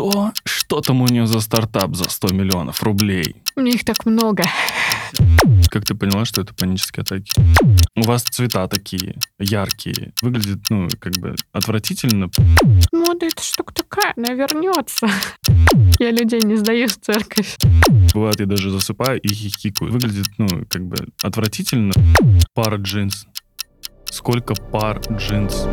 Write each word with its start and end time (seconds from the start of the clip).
что? 0.00 0.32
Что 0.44 0.80
там 0.80 1.02
у 1.02 1.06
нее 1.06 1.26
за 1.26 1.40
стартап 1.40 1.94
за 1.94 2.08
100 2.08 2.28
миллионов 2.28 2.82
рублей? 2.82 3.36
У 3.56 3.60
меня 3.60 3.74
их 3.74 3.84
так 3.84 4.06
много. 4.06 4.44
Как 5.70 5.84
ты 5.84 5.94
поняла, 5.94 6.24
что 6.24 6.40
это 6.40 6.54
панические 6.54 7.02
атаки? 7.02 7.32
У 7.96 8.02
вас 8.02 8.22
цвета 8.22 8.66
такие 8.68 9.16
яркие. 9.38 10.12
Выглядит, 10.22 10.60
ну, 10.70 10.88
как 10.98 11.12
бы 11.18 11.34
отвратительно. 11.52 12.30
Мода 12.92 13.26
это 13.26 13.42
штука 13.42 13.74
такая, 13.74 14.14
она 14.16 14.32
вернется. 14.32 15.08
Я 15.98 16.12
людей 16.12 16.40
не 16.42 16.56
сдаю 16.56 16.88
в 16.88 16.96
церковь. 16.96 17.56
Бывает, 18.14 18.40
я 18.40 18.46
даже 18.46 18.70
засыпаю 18.70 19.20
и 19.20 19.28
хихикаю. 19.28 19.92
Выглядит, 19.92 20.28
ну, 20.38 20.48
как 20.68 20.86
бы 20.86 20.96
отвратительно. 21.22 21.92
Пара 22.54 22.76
джинс. 22.76 23.26
Сколько 24.06 24.54
пар 24.54 25.00
джинс? 25.10 25.66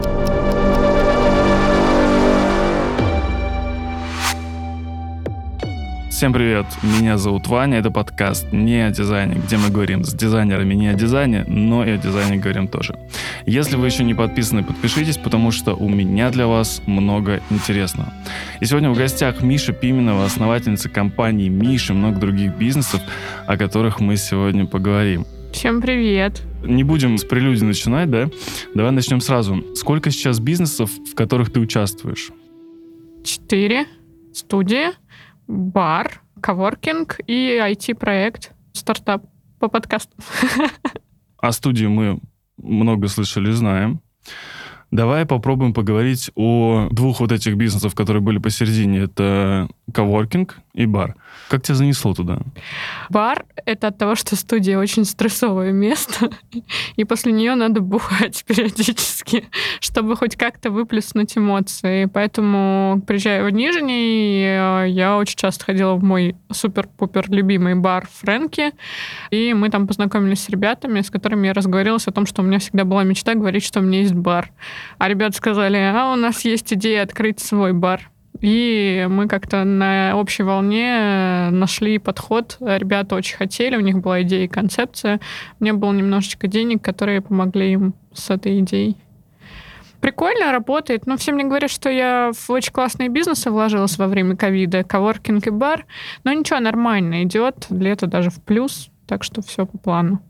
Всем 6.17 6.33
привет, 6.33 6.65
меня 6.81 7.19
зовут 7.19 7.45
Ваня, 7.45 7.77
это 7.77 7.91
подкаст 7.91 8.51
не 8.51 8.87
о 8.87 8.89
дизайне, 8.89 9.35
где 9.35 9.55
мы 9.57 9.69
говорим 9.69 10.03
с 10.03 10.11
дизайнерами 10.15 10.73
не 10.73 10.87
о 10.87 10.95
дизайне, 10.95 11.45
но 11.47 11.85
и 11.85 11.91
о 11.91 11.97
дизайне 11.97 12.37
говорим 12.37 12.67
тоже. 12.67 12.97
Если 13.45 13.75
вы 13.75 13.85
еще 13.85 14.03
не 14.03 14.15
подписаны, 14.15 14.63
подпишитесь, 14.63 15.17
потому 15.17 15.51
что 15.51 15.75
у 15.75 15.87
меня 15.87 16.31
для 16.31 16.47
вас 16.47 16.81
много 16.87 17.39
интересного. 17.51 18.11
И 18.59 18.65
сегодня 18.65 18.89
в 18.89 18.97
гостях 18.97 19.43
Миша 19.43 19.73
Пименова, 19.73 20.25
основательница 20.25 20.89
компании 20.89 21.49
Миши 21.49 21.93
и 21.93 21.95
много 21.95 22.19
других 22.19 22.55
бизнесов, 22.55 22.99
о 23.45 23.55
которых 23.55 23.99
мы 23.99 24.17
сегодня 24.17 24.65
поговорим. 24.65 25.23
Всем 25.53 25.81
привет. 25.81 26.41
Не 26.63 26.83
будем 26.83 27.19
с 27.19 27.25
прелюдии 27.25 27.63
начинать, 27.63 28.09
да? 28.09 28.27
Давай 28.73 28.91
начнем 28.91 29.21
сразу. 29.21 29.63
Сколько 29.75 30.09
сейчас 30.09 30.39
бизнесов, 30.39 30.89
в 30.89 31.13
которых 31.13 31.53
ты 31.53 31.59
участвуешь? 31.59 32.31
Четыре 33.23 33.85
студии 34.33 34.87
бар, 35.47 36.21
коворкинг 36.41 37.19
и 37.27 37.59
IT-проект, 37.61 38.53
стартап 38.73 39.25
по 39.59 39.67
подкасту. 39.67 40.15
О 41.37 41.51
студии 41.51 41.85
мы 41.85 42.19
много 42.57 43.07
слышали, 43.07 43.51
знаем. 43.51 44.01
Давай 44.89 45.25
попробуем 45.25 45.73
поговорить 45.73 46.31
о 46.35 46.87
двух 46.91 47.19
вот 47.19 47.31
этих 47.31 47.57
бизнесах, 47.57 47.93
которые 47.93 48.23
были 48.23 48.37
посередине. 48.37 48.99
Это 48.99 49.67
коворкинг 49.93 50.59
и 50.73 50.85
бар. 50.85 51.15
Как 51.49 51.63
тебя 51.63 51.75
занесло 51.75 52.13
туда? 52.13 52.39
Бар— 53.09 53.45
это 53.65 53.87
от 53.87 53.97
того, 53.97 54.15
что 54.15 54.35
студия 54.35 54.77
очень 54.77 55.05
стрессовое 55.05 55.71
место, 55.71 56.29
и 56.95 57.03
после 57.05 57.31
нее 57.31 57.55
надо 57.55 57.79
бухать 57.81 58.43
периодически, 58.47 59.47
чтобы 59.79 60.15
хоть 60.17 60.35
как-то 60.35 60.71
выплеснуть 60.71 61.37
эмоции. 61.37 62.05
Поэтому, 62.05 63.01
приезжая 63.07 63.45
в 63.45 63.49
Нижний, 63.49 64.41
я 64.41 65.17
очень 65.17 65.37
часто 65.37 65.65
ходила 65.65 65.95
в 65.95 66.03
мой 66.03 66.35
супер-пупер 66.51 67.29
любимый 67.29 67.75
бар 67.75 68.07
Фрэнки, 68.19 68.73
и 69.31 69.53
мы 69.53 69.69
там 69.69 69.87
познакомились 69.87 70.43
с 70.43 70.49
ребятами, 70.49 71.01
с 71.01 71.09
которыми 71.09 71.47
я 71.47 71.53
разговорилась 71.53 72.07
о 72.07 72.11
том, 72.11 72.25
что 72.25 72.41
у 72.41 72.45
меня 72.45 72.59
всегда 72.59 72.83
была 72.83 73.03
мечта 73.03 73.35
говорить, 73.35 73.63
что 73.63 73.79
у 73.79 73.83
меня 73.83 74.01
есть 74.01 74.13
бар. 74.13 74.51
А 74.97 75.07
ребята 75.07 75.37
сказали, 75.37 75.77
а 75.77 76.11
у 76.11 76.15
нас 76.15 76.43
есть 76.43 76.73
идея 76.73 77.03
открыть 77.03 77.39
свой 77.39 77.71
бар. 77.71 78.09
И 78.41 79.07
мы 79.09 79.27
как-то 79.27 79.63
на 79.63 80.13
общей 80.15 80.43
волне 80.43 81.49
нашли 81.51 81.97
подход. 81.97 82.57
Ребята 82.59 83.15
очень 83.15 83.37
хотели, 83.37 83.75
у 83.75 83.81
них 83.81 83.99
была 83.99 84.21
идея 84.21 84.45
и 84.45 84.47
концепция. 84.47 85.19
Мне 85.59 85.73
было 85.73 85.93
немножечко 85.93 86.47
денег, 86.47 86.81
которые 86.81 87.21
помогли 87.21 87.71
им 87.71 87.93
с 88.13 88.29
этой 88.29 88.59
идеей. 88.59 88.97
Прикольно 90.01 90.51
работает, 90.51 91.07
но 91.07 91.17
все 91.17 91.31
мне 91.31 91.43
говорят, 91.43 91.71
что 91.71 91.89
я 91.89 92.31
в 92.31 92.49
очень 92.51 92.71
классные 92.71 93.09
бизнесы 93.09 93.49
вложилась 93.49 93.97
во 93.97 94.07
время 94.07 94.35
ковида, 94.35 94.83
коворкинг 94.83 95.47
и 95.47 95.49
бар. 95.49 95.85
Но 96.23 96.31
ничего, 96.33 96.59
нормально 96.59 97.23
идет, 97.23 97.65
лето 97.71 98.05
даже 98.05 98.29
в 98.29 98.41
плюс, 98.41 98.89
так 99.07 99.23
что 99.23 99.41
все 99.41 99.65
по 99.65 99.77
плану. 99.77 100.21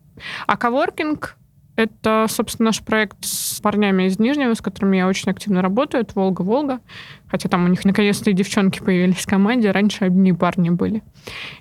А 0.47 0.56
коворкинг 0.56 1.35
это, 1.77 2.25
собственно, 2.27 2.67
наш 2.67 2.81
проект 2.81 3.17
с 3.21 3.61
парнями 3.61 4.03
из 4.03 4.19
Нижнего, 4.19 4.53
с 4.53 4.61
которыми 4.61 4.97
я 4.97 5.07
очень 5.07 5.31
активно 5.31 5.61
работаю. 5.61 6.01
Это 6.03 6.11
«Волга-Волга». 6.15 6.81
Хотя 7.29 7.47
там 7.47 7.63
у 7.63 7.67
них 7.67 7.85
наконец-то 7.85 8.29
и 8.29 8.33
девчонки 8.33 8.79
появились 8.79 9.17
в 9.17 9.27
команде. 9.27 9.71
Раньше 9.71 10.05
одни 10.05 10.33
парни 10.33 10.71
были. 10.71 11.03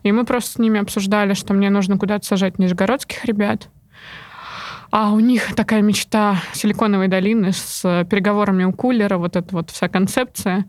И 0.03 0.11
мы 0.11 0.25
просто 0.25 0.53
с 0.53 0.59
ними 0.59 0.81
обсуждали, 0.81 1.35
что 1.35 1.55
мне 1.55 1.71
нужно 1.71 1.99
куда-то 1.99 2.27
сажать 2.27 2.59
нижегородских 2.59 3.25
ребят. 3.27 3.69
А 4.91 5.13
у 5.13 5.21
них 5.21 5.55
такая 5.55 5.83
мечта 5.83 6.41
Силиконовой 6.55 7.09
долины 7.09 7.53
с 7.53 8.07
переговорами 8.09 8.65
у 8.65 8.73
кулера, 8.73 9.19
вот 9.19 9.37
эта 9.37 9.55
вот 9.55 9.71
вся 9.71 9.89
концепция. 9.89 10.65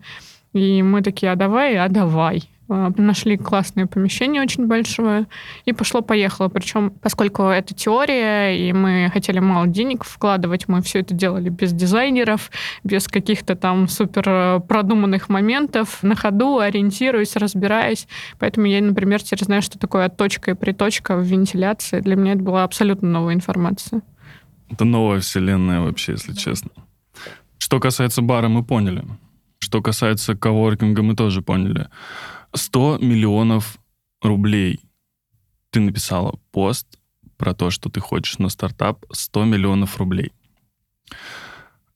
И 0.52 0.82
мы 0.82 1.02
такие, 1.02 1.32
а 1.32 1.36
давай, 1.36 1.76
а 1.76 1.88
давай. 1.88 2.48
А, 2.70 2.92
нашли 2.96 3.38
классное 3.38 3.86
помещение 3.86 4.42
очень 4.42 4.66
большое, 4.66 5.26
и 5.64 5.72
пошло-поехало. 5.72 6.48
Причем, 6.48 6.90
поскольку 6.90 7.44
это 7.44 7.74
теория, 7.74 8.50
и 8.50 8.72
мы 8.74 9.10
хотели 9.12 9.38
мало 9.38 9.66
денег 9.66 10.04
вкладывать, 10.04 10.68
мы 10.68 10.82
все 10.82 11.00
это 11.00 11.14
делали 11.14 11.48
без 11.48 11.72
дизайнеров, 11.72 12.50
без 12.84 13.08
каких-то 13.08 13.56
там 13.56 13.88
супер 13.88 14.24
э, 14.26 14.60
продуманных 14.60 15.30
моментов, 15.30 16.02
на 16.02 16.14
ходу, 16.14 16.58
ориентируясь, 16.58 17.36
разбираясь. 17.36 18.06
Поэтому 18.38 18.66
я, 18.66 18.82
например, 18.82 19.22
теперь 19.22 19.44
знаю, 19.44 19.62
что 19.62 19.78
такое 19.78 20.04
отточка 20.04 20.50
и 20.50 20.54
приточка 20.54 21.16
в 21.16 21.22
вентиляции. 21.22 22.00
Для 22.00 22.16
меня 22.16 22.32
это 22.34 22.42
была 22.42 22.64
абсолютно 22.64 23.08
новая 23.08 23.34
информация. 23.34 24.02
Это 24.68 24.84
новая 24.84 25.20
вселенная 25.20 25.80
вообще, 25.80 26.12
если 26.12 26.34
честно. 26.34 26.70
Что 27.56 27.80
касается 27.80 28.20
бара, 28.20 28.48
мы 28.48 28.62
поняли. 28.62 29.04
Что 29.58 29.82
касается 29.82 30.34
коворкинга, 30.36 31.02
мы 31.02 31.14
тоже 31.14 31.42
поняли. 31.42 31.88
100 32.54 32.98
миллионов 33.00 33.78
рублей. 34.22 34.80
Ты 35.70 35.80
написала 35.80 36.38
пост 36.50 36.86
про 37.36 37.54
то, 37.54 37.70
что 37.70 37.90
ты 37.90 38.00
хочешь 38.00 38.38
на 38.38 38.48
стартап 38.48 39.04
100 39.10 39.44
миллионов 39.44 39.96
рублей. 39.98 40.32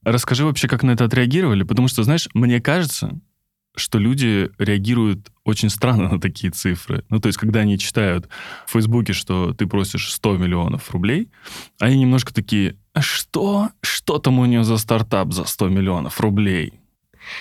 Расскажи 0.04 0.44
вообще, 0.44 0.68
как 0.68 0.82
на 0.82 0.92
это 0.92 1.04
отреагировали, 1.04 1.62
потому 1.62 1.88
что, 1.88 2.02
знаешь, 2.02 2.28
мне 2.34 2.60
кажется, 2.60 3.20
что 3.74 3.98
люди 3.98 4.50
реагируют 4.58 5.30
очень 5.44 5.70
странно 5.70 6.08
на 6.08 6.20
такие 6.20 6.50
цифры. 6.50 7.04
Ну, 7.08 7.20
то 7.20 7.28
есть, 7.28 7.38
когда 7.38 7.60
они 7.60 7.78
читают 7.78 8.28
в 8.66 8.72
Фейсбуке, 8.72 9.12
что 9.12 9.54
ты 9.54 9.66
просишь 9.66 10.12
100 10.12 10.36
миллионов 10.36 10.90
рублей, 10.90 11.30
они 11.78 12.00
немножко 12.00 12.34
такие, 12.34 12.76
а 12.92 13.00
что? 13.00 13.70
Что 13.80 14.18
там 14.18 14.38
у 14.38 14.44
нее 14.44 14.64
за 14.64 14.76
стартап 14.76 15.32
за 15.32 15.44
100 15.44 15.68
миллионов 15.68 16.20
рублей? 16.20 16.81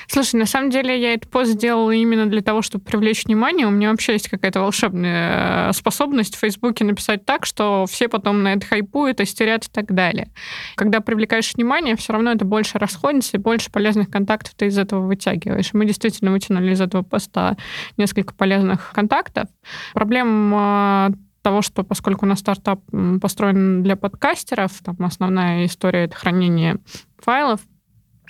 Слушай, 0.08 0.36
на 0.36 0.46
самом 0.46 0.70
деле 0.70 1.00
я 1.00 1.14
этот 1.14 1.30
пост 1.30 1.52
сделала 1.52 1.92
именно 1.92 2.26
для 2.28 2.42
того, 2.42 2.62
чтобы 2.62 2.84
привлечь 2.84 3.26
внимание. 3.26 3.68
У 3.68 3.72
меня 3.72 3.92
вообще 3.92 4.14
есть 4.14 4.30
какая-то 4.30 4.62
волшебная 4.62 5.70
э, 5.70 5.74
способность 5.74 6.36
в 6.36 6.40
Фейсбуке 6.40 6.86
написать 6.86 7.26
так, 7.26 7.46
что 7.46 7.86
все 7.90 8.08
потом 8.08 8.44
на 8.44 8.54
это 8.54 8.66
хайпуют, 8.66 9.22
истерят 9.22 9.66
и 9.66 9.70
так 9.72 9.94
далее. 9.94 10.30
Когда 10.76 11.00
привлекаешь 11.00 11.54
внимание, 11.54 11.96
все 11.96 12.14
равно 12.14 12.32
это 12.32 12.46
больше 12.46 12.78
расходится, 12.78 13.38
и 13.38 13.40
больше 13.40 13.72
полезных 13.72 14.10
контактов 14.10 14.54
ты 14.56 14.68
из 14.68 14.78
этого 14.78 15.06
вытягиваешь. 15.06 15.74
мы 15.74 15.86
действительно 15.86 16.32
вытянули 16.32 16.74
из 16.74 16.82
этого 16.82 17.04
поста 17.04 17.58
несколько 17.98 18.34
полезных 18.34 18.92
контактов. 18.94 19.48
Проблема 19.94 21.12
э, 21.12 21.16
того, 21.42 21.62
что 21.62 21.84
поскольку 21.84 22.26
у 22.26 22.30
нас 22.30 22.40
стартап 22.40 22.82
построен 23.22 23.84
для 23.84 23.96
подкастеров, 23.96 24.72
там 24.84 24.96
основная 25.00 25.66
история— 25.66 26.04
это 26.06 26.16
хранение 26.16 26.78
файлов, 27.18 27.62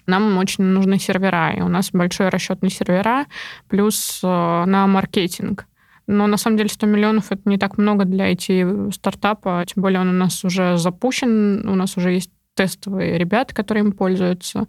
нам 0.06 0.38
очень 0.38 0.64
нужны 0.64 1.00
сервера, 1.00 1.54
и 1.56 1.62
у 1.62 1.68
нас 1.68 1.92
большой 1.92 2.30
расчетный 2.30 2.70
сервера, 2.70 3.26
плюс 3.68 4.22
э, 4.24 4.28
на 4.28 4.88
маркетинг. 4.88 5.68
Но 6.08 6.28
на 6.28 6.38
самом 6.38 6.58
деле 6.58 6.70
100 6.70 6.88
миллионов 6.88 7.32
это 7.32 7.42
не 7.46 7.58
так 7.58 7.78
много 7.78 8.06
для 8.06 8.32
IT-стартапа, 8.32 9.64
тем 9.66 9.82
более 9.82 10.02
он 10.02 10.10
у 10.10 10.14
нас 10.14 10.44
уже 10.44 10.78
запущен, 10.78 11.68
у 11.68 11.76
нас 11.76 11.98
уже 11.98 12.12
есть 12.12 12.32
тестовые 12.56 13.18
ребята, 13.18 13.54
которые 13.54 13.86
им 13.86 13.92
пользуются. 13.92 14.68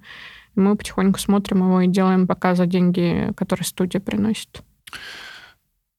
Мы 0.54 0.76
потихоньку 0.76 1.18
смотрим 1.18 1.58
его 1.58 1.80
и 1.80 1.88
делаем 1.88 2.26
пока 2.26 2.54
за 2.54 2.66
деньги, 2.66 3.32
которые 3.36 3.64
студия 3.64 4.00
приносит. 4.00 4.62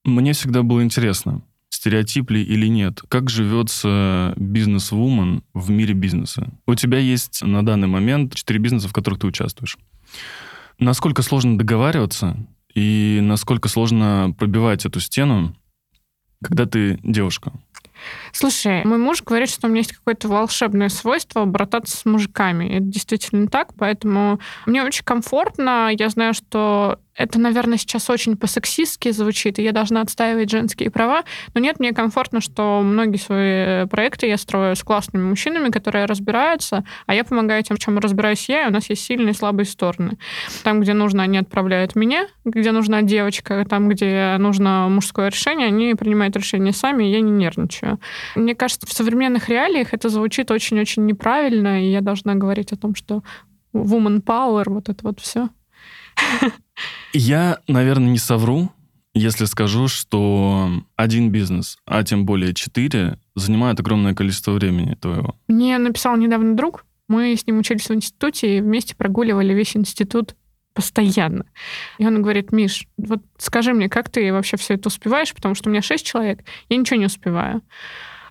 Мне 0.05 0.33
всегда 0.33 0.63
было 0.63 0.83
интересно, 0.83 1.41
стереотип 1.73 2.29
ли 2.29 2.43
или 2.43 2.67
нет. 2.67 3.01
Как 3.09 3.31
живется 3.31 4.33
бизнес-вумен 4.37 5.43
в 5.55 5.71
мире 5.71 5.95
бизнеса? 5.95 6.53
У 6.67 6.75
тебя 6.75 6.99
есть 6.99 7.43
на 7.43 7.65
данный 7.65 7.87
момент 7.87 8.35
четыре 8.35 8.59
бизнеса, 8.59 8.87
в 8.87 8.93
которых 8.93 9.19
ты 9.19 9.27
участвуешь. 9.27 9.77
Насколько 10.77 11.23
сложно 11.23 11.57
договариваться 11.57 12.37
и 12.75 13.19
насколько 13.23 13.69
сложно 13.69 14.35
пробивать 14.37 14.85
эту 14.85 14.99
стену, 14.99 15.55
когда 16.43 16.67
ты 16.67 16.99
девушка? 17.01 17.51
Слушай, 18.33 18.83
мой 18.85 18.99
муж 18.99 19.23
говорит, 19.23 19.49
что 19.49 19.65
у 19.65 19.69
меня 19.69 19.79
есть 19.79 19.93
какое-то 19.93 20.27
волшебное 20.27 20.89
свойство 20.89 21.45
брататься 21.45 21.97
с 21.97 22.05
мужиками. 22.05 22.65
Это 22.65 22.85
действительно 22.85 23.47
так, 23.47 23.73
поэтому 23.75 24.39
мне 24.67 24.83
очень 24.83 25.05
комфортно. 25.05 25.89
Я 25.91 26.09
знаю, 26.09 26.35
что 26.35 26.99
это, 27.15 27.39
наверное, 27.39 27.77
сейчас 27.77 28.09
очень 28.09 28.35
по-сексистски 28.35 29.11
звучит, 29.11 29.59
и 29.59 29.63
я 29.63 29.71
должна 29.71 30.01
отстаивать 30.01 30.49
женские 30.49 30.89
права. 30.89 31.23
Но 31.53 31.61
нет, 31.61 31.79
мне 31.79 31.91
комфортно, 31.91 32.41
что 32.41 32.81
многие 32.81 33.17
свои 33.17 33.85
проекты 33.85 34.27
я 34.27 34.37
строю 34.37 34.75
с 34.75 34.83
классными 34.83 35.23
мужчинами, 35.23 35.69
которые 35.69 36.05
разбираются, 36.05 36.83
а 37.05 37.13
я 37.13 37.23
помогаю 37.23 37.61
тем, 37.63 37.77
в 37.77 37.79
чем 37.79 37.99
разбираюсь 37.99 38.49
я, 38.49 38.65
и 38.65 38.67
у 38.67 38.71
нас 38.71 38.89
есть 38.89 39.03
сильные 39.03 39.31
и 39.31 39.35
слабые 39.35 39.65
стороны. 39.65 40.17
Там, 40.63 40.81
где 40.81 40.93
нужно, 40.93 41.23
они 41.23 41.37
отправляют 41.37 41.95
меня, 41.95 42.27
где 42.45 42.71
нужна 42.71 43.03
девочка, 43.03 43.63
там, 43.69 43.89
где 43.89 44.35
нужно 44.39 44.87
мужское 44.89 45.29
решение, 45.29 45.67
они 45.67 45.93
принимают 45.93 46.35
решение 46.35 46.73
сами, 46.73 47.03
и 47.05 47.11
я 47.11 47.21
не 47.21 47.31
нервничаю. 47.31 47.99
Мне 48.35 48.55
кажется, 48.55 48.87
в 48.87 48.93
современных 48.93 49.49
реалиях 49.49 49.93
это 49.93 50.09
звучит 50.09 50.49
очень-очень 50.49 51.05
неправильно, 51.05 51.83
и 51.83 51.91
я 51.91 52.01
должна 52.01 52.33
говорить 52.33 52.71
о 52.71 52.75
том, 52.75 52.95
что 52.95 53.23
woman 53.73 54.23
power, 54.23 54.63
вот 54.67 54.89
это 54.89 54.99
вот 55.03 55.19
все. 55.19 55.49
Я, 57.13 57.59
наверное, 57.67 58.09
не 58.09 58.17
совру, 58.17 58.71
если 59.13 59.45
скажу, 59.45 59.87
что 59.87 60.69
один 60.95 61.29
бизнес, 61.29 61.77
а 61.85 62.03
тем 62.03 62.25
более 62.25 62.53
четыре, 62.53 63.19
занимает 63.35 63.79
огромное 63.79 64.15
количество 64.15 64.51
времени 64.51 64.95
твоего. 64.95 65.35
Мне 65.47 65.77
написал 65.77 66.17
недавно 66.17 66.55
друг, 66.55 66.85
мы 67.07 67.35
с 67.35 67.45
ним 67.45 67.59
учились 67.59 67.89
в 67.89 67.93
институте 67.93 68.57
и 68.57 68.61
вместе 68.61 68.95
прогуливали 68.95 69.53
весь 69.53 69.75
институт 69.75 70.35
постоянно. 70.73 71.45
И 71.99 72.05
он 72.07 72.21
говорит, 72.21 72.51
Миш, 72.51 72.87
вот 72.97 73.21
скажи 73.37 73.73
мне, 73.73 73.89
как 73.89 74.09
ты 74.09 74.33
вообще 74.33 74.57
все 74.57 74.73
это 74.73 74.87
успеваешь, 74.87 75.33
потому 75.33 75.53
что 75.53 75.69
у 75.69 75.71
меня 75.71 75.83
шесть 75.83 76.05
человек, 76.05 76.43
я 76.69 76.77
ничего 76.77 76.99
не 76.99 77.05
успеваю 77.05 77.61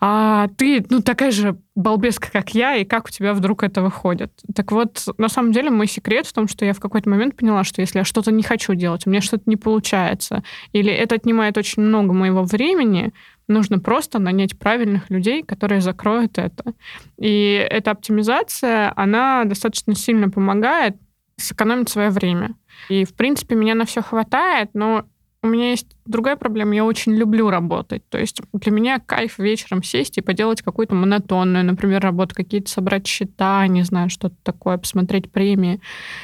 а 0.04 0.48
ты, 0.58 0.84
ну, 0.90 1.00
такая 1.00 1.30
же 1.30 1.56
балбеска, 1.76 2.28
как 2.32 2.56
я, 2.56 2.74
и 2.74 2.84
как 2.84 3.06
у 3.06 3.10
тебя 3.10 3.32
вдруг 3.34 3.62
это 3.62 3.82
выходит? 3.82 4.32
Так 4.52 4.72
вот, 4.72 5.06
на 5.16 5.28
самом 5.28 5.52
деле, 5.52 5.70
мой 5.70 5.86
секрет 5.86 6.26
в 6.26 6.32
том, 6.32 6.48
что 6.48 6.64
я 6.64 6.72
в 6.72 6.80
какой-то 6.80 7.08
момент 7.08 7.36
поняла, 7.36 7.62
что 7.62 7.80
если 7.80 7.98
я 7.98 8.04
что-то 8.04 8.32
не 8.32 8.42
хочу 8.42 8.74
делать, 8.74 9.06
у 9.06 9.10
меня 9.10 9.20
что-то 9.20 9.44
не 9.46 9.54
получается, 9.54 10.42
или 10.72 10.92
это 10.92 11.14
отнимает 11.14 11.56
очень 11.56 11.84
много 11.84 12.12
моего 12.14 12.42
времени, 12.42 13.12
нужно 13.46 13.78
просто 13.78 14.18
нанять 14.18 14.58
правильных 14.58 15.08
людей, 15.08 15.44
которые 15.44 15.80
закроют 15.80 16.36
это. 16.36 16.74
И 17.16 17.64
эта 17.70 17.92
оптимизация, 17.92 18.92
она 18.96 19.44
достаточно 19.44 19.94
сильно 19.94 20.28
помогает 20.28 20.96
сэкономить 21.36 21.90
свое 21.90 22.10
время. 22.10 22.56
И, 22.88 23.04
в 23.04 23.14
принципе, 23.14 23.54
меня 23.54 23.76
на 23.76 23.84
все 23.84 24.02
хватает, 24.02 24.70
но 24.74 25.04
у 25.44 25.48
меня 25.48 25.70
есть 25.70 25.88
другая 26.06 26.36
проблема. 26.36 26.74
Я 26.74 26.84
очень 26.84 27.12
люблю 27.14 27.50
работать. 27.50 28.08
То 28.08 28.18
есть 28.18 28.40
для 28.52 28.70
меня 28.70 29.00
кайф 29.00 29.38
вечером 29.38 29.82
сесть 29.82 30.16
и 30.16 30.20
поделать 30.20 30.62
какую-то 30.62 30.94
монотонную, 30.94 31.64
например, 31.64 32.00
работу, 32.00 32.34
какие-то 32.36 32.70
собрать 32.70 33.08
счета, 33.08 33.66
не 33.66 33.82
знаю, 33.82 34.08
что-то 34.08 34.36
такое, 34.44 34.78
посмотреть 34.78 35.32
премии. 35.32 35.80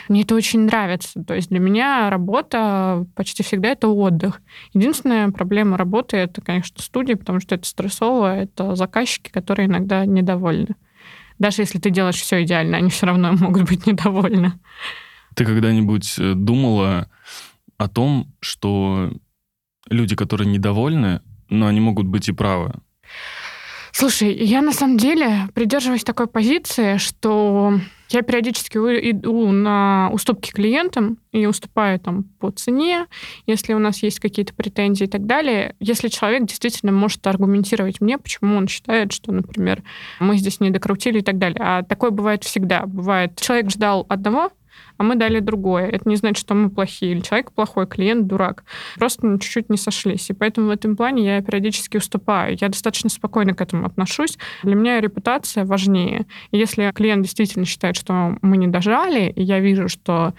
Мне 0.08 0.22
это 0.22 0.36
очень 0.36 0.60
нравится. 0.60 1.24
То 1.24 1.34
есть 1.34 1.48
для 1.48 1.58
меня 1.58 2.10
работа 2.10 3.06
почти 3.16 3.42
всегда 3.42 3.70
это 3.70 3.88
отдых. 3.88 4.40
Единственная 4.72 5.30
проблема 5.30 5.76
работы— 5.76 6.16
это, 6.18 6.40
конечно, 6.40 6.80
студия, 6.80 7.16
потому 7.16 7.40
что 7.40 7.56
это 7.56 7.66
стрессово, 7.66 8.36
это 8.36 8.76
заказчики, 8.76 9.30
которые 9.30 9.66
иногда 9.66 10.06
недовольны. 10.06 10.76
Даже 11.40 11.62
если 11.62 11.80
ты 11.80 11.90
делаешь 11.90 12.20
все 12.20 12.44
идеально, 12.44 12.76
они 12.76 12.90
все 12.90 13.06
равно 13.06 13.32
могут 13.40 13.68
быть 13.68 13.84
недовольны. 13.84 14.52
Ты 15.34 15.44
когда-нибудь 15.44 16.18
э, 16.18 16.34
думала 16.34 17.08
о 17.78 17.88
том, 17.88 18.32
что 18.40 19.10
люди, 19.88 20.14
которые 20.16 20.48
недовольны, 20.48 21.22
но 21.48 21.66
они 21.66 21.80
могут 21.80 22.06
быть 22.06 22.28
и 22.28 22.32
правы. 22.32 22.74
Слушай, 23.92 24.32
я 24.34 24.60
на 24.60 24.72
самом 24.72 24.98
деле 24.98 25.48
придерживаюсь 25.54 26.04
такой 26.04 26.26
позиции, 26.26 26.98
что 26.98 27.80
я 28.10 28.22
периодически 28.22 28.78
иду 28.78 29.50
на 29.50 30.10
уступки 30.12 30.50
клиентам 30.50 31.18
и 31.32 31.46
уступаю 31.46 31.98
там 31.98 32.24
по 32.38 32.50
цене, 32.50 33.06
если 33.46 33.74
у 33.74 33.78
нас 33.78 34.02
есть 34.02 34.20
какие-то 34.20 34.54
претензии 34.54 35.04
и 35.04 35.08
так 35.08 35.26
далее. 35.26 35.74
Если 35.80 36.08
человек 36.08 36.46
действительно 36.46 36.92
может 36.92 37.26
аргументировать 37.26 38.00
мне, 38.00 38.18
почему 38.18 38.56
он 38.56 38.68
считает, 38.68 39.12
что, 39.12 39.32
например, 39.32 39.82
мы 40.20 40.36
здесь 40.36 40.60
не 40.60 40.70
докрутили 40.70 41.18
и 41.18 41.22
так 41.22 41.38
далее. 41.38 41.60
А 41.60 41.82
такое 41.82 42.10
бывает 42.10 42.44
всегда. 42.44 42.86
Бывает, 42.86 43.40
человек 43.40 43.70
ждал 43.70 44.06
одного, 44.08 44.50
а 44.98 45.04
мы 45.04 45.14
дали 45.14 45.40
другое. 45.40 45.86
Это 45.86 46.08
не 46.08 46.16
значит, 46.16 46.38
что 46.38 46.54
мы 46.54 46.70
плохие, 46.70 47.12
или 47.12 47.20
человек 47.20 47.52
плохой, 47.52 47.86
клиент 47.86 48.26
дурак. 48.26 48.64
Просто 48.96 49.38
чуть-чуть 49.38 49.70
не 49.70 49.76
сошлись. 49.76 50.28
И 50.28 50.34
поэтому 50.34 50.66
в 50.66 50.70
этом 50.70 50.96
плане 50.96 51.24
я 51.24 51.40
периодически 51.40 51.96
уступаю. 51.96 52.56
Я 52.60 52.68
достаточно 52.68 53.08
спокойно 53.08 53.54
к 53.54 53.60
этому 53.60 53.86
отношусь. 53.86 54.36
Для 54.64 54.74
меня 54.74 55.00
репутация 55.00 55.64
важнее. 55.64 56.26
И 56.50 56.58
если 56.58 56.90
клиент 56.92 57.22
действительно 57.22 57.64
считает, 57.64 57.96
что 57.96 58.36
мы 58.42 58.56
не 58.56 58.66
дожали, 58.66 59.30
и 59.30 59.42
я 59.42 59.60
вижу, 59.60 59.88
что 59.88 60.34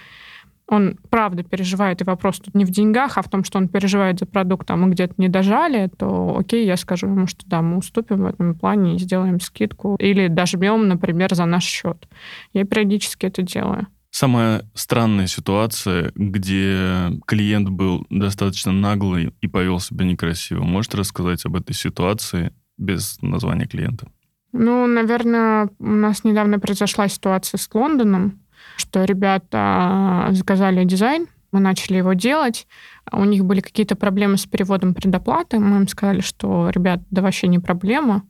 он 0.68 0.98
правда 1.10 1.44
переживает, 1.44 2.02
и 2.02 2.04
вопрос 2.04 2.40
тут 2.40 2.54
не 2.54 2.66
в 2.66 2.70
деньгах, 2.70 3.18
а 3.18 3.22
в 3.22 3.30
том, 3.30 3.44
что 3.44 3.58
он 3.58 3.70
переживает 3.70 4.20
за 4.20 4.26
продукт, 4.26 4.70
а 4.70 4.76
мы 4.76 4.90
где-то 4.90 5.16
не 5.18 5.28
дожали, 5.28 5.90
то 5.98 6.38
окей, 6.38 6.66
я 6.66 6.78
скажу 6.78 7.08
ему, 7.08 7.28
что 7.28 7.48
да, 7.48 7.62
мы 7.62 7.78
уступим 7.78 8.24
в 8.24 8.26
этом 8.26 8.54
плане 8.54 8.96
и 8.96 9.00
сделаем 9.00 9.40
скидку. 9.40 9.96
Или 10.00 10.28
дожмем, 10.28 10.88
например, 10.88 11.34
за 11.34 11.46
наш 11.46 11.64
счет. 11.64 12.08
Я 12.54 12.66
периодически 12.66 13.26
это 13.26 13.42
делаю. 13.42 13.88
Самая 14.12 14.64
странная 14.74 15.28
ситуация, 15.28 16.12
где 16.16 17.12
клиент 17.28 17.70
был 17.70 18.06
достаточно 18.10 18.72
наглый 18.72 19.34
и 19.40 19.48
повел 19.48 19.80
себя 19.80 20.06
некрасиво. 20.06 20.64
Можете 20.64 20.98
рассказать 20.98 21.46
об 21.46 21.56
этой 21.56 21.74
ситуации 21.74 22.54
без 22.78 23.22
названия 23.22 23.68
клиента? 23.68 24.08
Ну, 24.52 24.88
наверное, 24.88 25.70
у 25.78 25.92
нас 25.92 26.24
недавно 26.24 26.60
произошла 26.60 27.08
ситуация 27.08 27.60
с 27.60 27.70
Лондоном, 27.72 28.40
что 28.78 29.04
ребята 29.04 30.30
заказали 30.32 30.84
дизайн, 30.86 31.28
мы 31.52 31.60
начали 31.60 31.98
его 31.98 32.14
делать, 32.14 32.68
у 33.12 33.24
них 33.26 33.46
были 33.46 33.60
какие-то 33.60 33.96
проблемы 33.96 34.38
с 34.38 34.46
переводом 34.46 34.94
предоплаты, 34.94 35.60
мы 35.60 35.78
им 35.78 35.88
сказали, 35.88 36.22
что, 36.22 36.70
ребят, 36.70 37.02
да 37.12 37.22
вообще 37.22 37.48
не 37.48 37.60
проблема, 37.60 38.24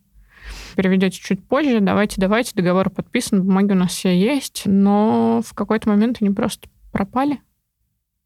переведете 0.76 1.20
чуть 1.20 1.42
позже, 1.44 1.80
давайте, 1.80 2.20
давайте, 2.20 2.52
договор 2.54 2.90
подписан, 2.90 3.42
бумаги 3.42 3.72
у 3.72 3.76
нас 3.76 3.92
все 3.92 4.18
есть, 4.18 4.62
но 4.66 5.42
в 5.44 5.54
какой-то 5.54 5.88
момент 5.88 6.18
они 6.20 6.30
просто 6.30 6.68
пропали. 6.92 7.40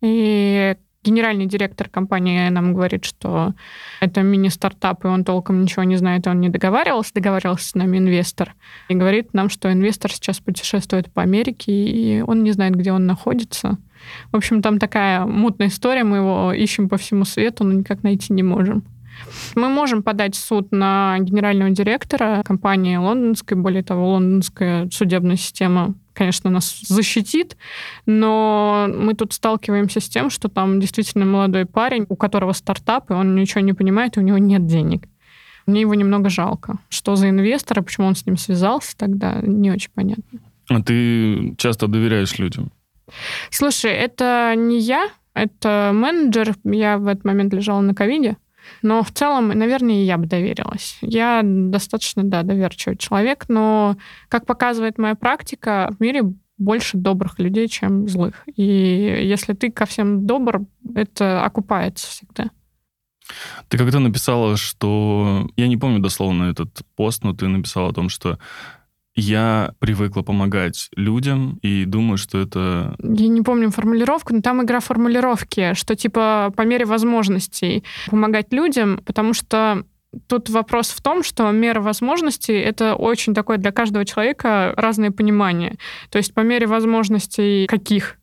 И 0.03 0.77
генеральный 1.05 1.47
директор 1.47 1.89
компании 1.89 2.49
нам 2.49 2.75
говорит, 2.75 3.05
что 3.05 3.55
это 4.01 4.23
мини-стартап, 4.23 5.05
и 5.05 5.09
он 5.09 5.25
толком 5.25 5.63
ничего 5.63 5.85
не 5.85 5.97
знает, 5.97 6.27
он 6.27 6.41
не 6.41 6.49
договаривался, 6.49 7.15
договаривался 7.15 7.69
с 7.69 7.75
нами 7.75 7.99
инвестор, 7.99 8.55
и 8.89 8.95
говорит 8.95 9.35
нам, 9.35 9.49
что 9.49 9.73
инвестор 9.73 10.13
сейчас 10.13 10.41
путешествует 10.41 11.13
по 11.13 11.23
Америке, 11.23 11.73
и 11.73 12.23
он 12.23 12.43
не 12.43 12.53
знает, 12.53 12.75
где 12.75 12.93
он 12.93 13.07
находится. 13.07 13.79
В 14.33 14.37
общем, 14.37 14.63
там 14.63 14.79
такая 14.79 15.25
мутная 15.25 15.69
история, 15.69 16.05
мы 16.05 16.19
его 16.19 16.53
ищем 16.53 16.89
по 16.89 16.97
всему 16.97 17.25
свету, 17.25 17.65
но 17.65 17.73
никак 17.73 18.03
найти 18.03 18.33
не 18.33 18.43
можем. 18.43 18.85
Мы 19.55 19.69
можем 19.69 20.03
подать 20.03 20.35
суд 20.35 20.73
на 20.73 21.17
генерального 21.21 21.71
директора 21.71 22.43
компании 22.45 22.97
лондонской. 22.97 23.57
Более 23.57 23.83
того, 23.83 24.13
лондонская 24.13 24.89
судебная 24.91 25.37
система 25.37 25.95
конечно, 26.15 26.49
нас 26.49 26.81
защитит, 26.83 27.57
но 28.07 28.89
мы 28.89 29.15
тут 29.15 29.33
сталкиваемся 29.33 29.99
с 29.99 30.09
тем, 30.09 30.31
что 30.31 30.49
там 30.49 30.81
действительно 30.81 31.25
молодой 31.25 31.67
парень, 31.67 32.07
у 32.09 32.15
которого 32.15 32.53
стартап, 32.53 33.11
и 33.11 33.15
он 33.15 33.35
ничего 33.35 33.61
не 33.61 33.73
понимает, 33.73 34.17
и 34.17 34.21
у 34.21 34.23
него 34.23 34.39
нет 34.39 34.65
денег. 34.67 35.09
Мне 35.67 35.81
его 35.81 35.95
немного 35.95 36.29
жалко. 36.31 36.79
Что 36.89 37.17
за 37.17 37.31
инвестор, 37.31 37.81
и 37.81 37.83
почему 37.83 38.07
он 38.07 38.15
с 38.15 38.27
ним 38.27 38.37
связался 38.37 38.97
тогда, 38.97 39.41
не 39.43 39.71
очень 39.71 39.91
понятно. 39.95 40.41
А 40.69 40.83
ты 40.83 41.55
часто 41.57 41.89
доверяешь 41.89 42.39
людям? 42.39 42.71
Слушай, 43.51 43.93
это 43.93 44.55
не 44.57 44.79
я, 44.79 45.09
это 45.35 45.91
менеджер. 45.93 46.55
Я 46.65 46.99
в 46.99 47.07
этот 47.07 47.25
момент 47.25 47.53
лежала 47.53 47.81
на 47.81 47.95
ковиде. 47.95 48.37
Но 48.83 49.03
в 49.03 49.11
целом, 49.11 49.49
наверное, 49.49 50.05
я 50.05 50.19
бы 50.19 50.27
доверилась. 50.27 50.99
Я 51.01 51.43
достаточно, 51.45 52.23
да, 52.25 52.43
доверчивый 52.43 52.97
человек, 52.97 53.47
но, 53.49 53.97
как 54.29 54.47
показывает 54.47 54.99
моя 54.99 55.15
практика, 55.15 55.93
в 55.97 56.03
мире 56.03 56.23
больше 56.59 56.97
добрых 56.97 57.39
людей, 57.39 57.69
чем 57.69 58.09
злых. 58.09 58.45
И 58.55 58.63
если 58.63 59.55
ты 59.55 59.71
ко 59.71 59.87
всем 59.87 60.27
добр, 60.27 60.63
это 60.95 61.45
окупается 61.45 62.07
всегда. 62.09 62.51
Ты 63.69 63.79
когда 63.79 64.01
написала, 64.01 64.57
что... 64.57 65.49
Я 65.57 65.67
не 65.67 65.77
помню 65.77 66.01
дословно 66.01 66.45
этот 66.45 66.83
пост, 66.95 67.25
но 67.25 67.33
ты 67.33 67.49
написала 67.49 67.91
о 67.91 67.95
том, 67.95 68.09
что 68.09 68.39
я 69.15 69.75
привыкла 69.79 70.23
помогать 70.23 70.89
людям 70.97 71.59
и 71.63 71.85
думаю, 71.85 72.19
что 72.19 72.39
это... 72.39 72.97
Я 72.99 73.29
не 73.29 73.43
помню 73.43 73.71
формулировку, 73.71 74.35
но 74.35 74.41
там 74.41 74.63
игра 74.63 74.81
формулировки, 74.81 75.75
что 75.75 75.95
типа 75.95 76.53
по 76.57 76.63
мере 76.63 76.85
возможностей 76.85 77.85
помогать 78.09 78.53
людям, 78.53 79.01
потому 79.05 79.33
что 79.35 79.85
тут 80.27 80.51
вопрос 80.51 80.89
в 80.89 81.01
том, 81.03 81.23
что 81.23 81.51
мера 81.51 81.81
возможностей— 81.81 82.55
это 82.55 82.95
очень 82.95 83.35
такое 83.35 83.59
для 83.59 83.73
каждого 83.73 84.05
человека 84.05 84.73
разное 84.77 85.11
понимание. 85.11 85.77
То 86.11 86.19
есть 86.19 86.35
по 86.35 86.41
мере 86.41 86.67
возможностей 86.67 87.67
каких? 87.67 88.17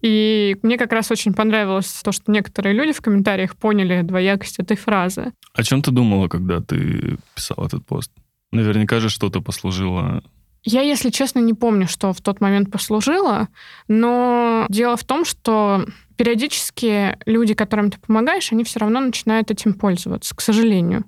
И 0.00 0.56
мне 0.62 0.78
как 0.78 0.92
раз 0.92 1.10
очень 1.10 1.34
понравилось 1.34 2.02
то, 2.04 2.12
что 2.12 2.30
некоторые 2.30 2.74
люди 2.74 2.92
в 2.92 3.00
комментариях 3.00 3.56
поняли 3.56 4.02
двоякость 4.02 4.60
этой 4.60 4.76
фразы. 4.76 5.32
О 5.54 5.62
чем 5.62 5.82
ты 5.82 5.90
думала, 5.90 6.28
когда 6.28 6.60
ты 6.60 7.16
писал 7.34 7.66
этот 7.66 7.84
пост? 7.84 8.12
Наверняка 8.50 9.00
же 9.00 9.08
что-то 9.08 9.40
послужило 9.40 10.22
я, 10.64 10.82
если 10.82 11.10
честно, 11.10 11.38
не 11.38 11.54
помню, 11.54 11.86
что 11.88 12.12
в 12.12 12.20
тот 12.20 12.40
момент 12.40 12.70
послужило, 12.70 13.48
но 13.86 14.66
дело 14.68 14.96
в 14.96 15.04
том, 15.04 15.24
что 15.24 15.86
периодически 16.16 17.16
люди, 17.26 17.54
которым 17.54 17.90
ты 17.90 17.98
помогаешь, 17.98 18.52
они 18.52 18.64
все 18.64 18.80
равно 18.80 19.00
начинают 19.00 19.50
этим 19.50 19.72
пользоваться, 19.72 20.34
к 20.34 20.40
сожалению. 20.40 21.04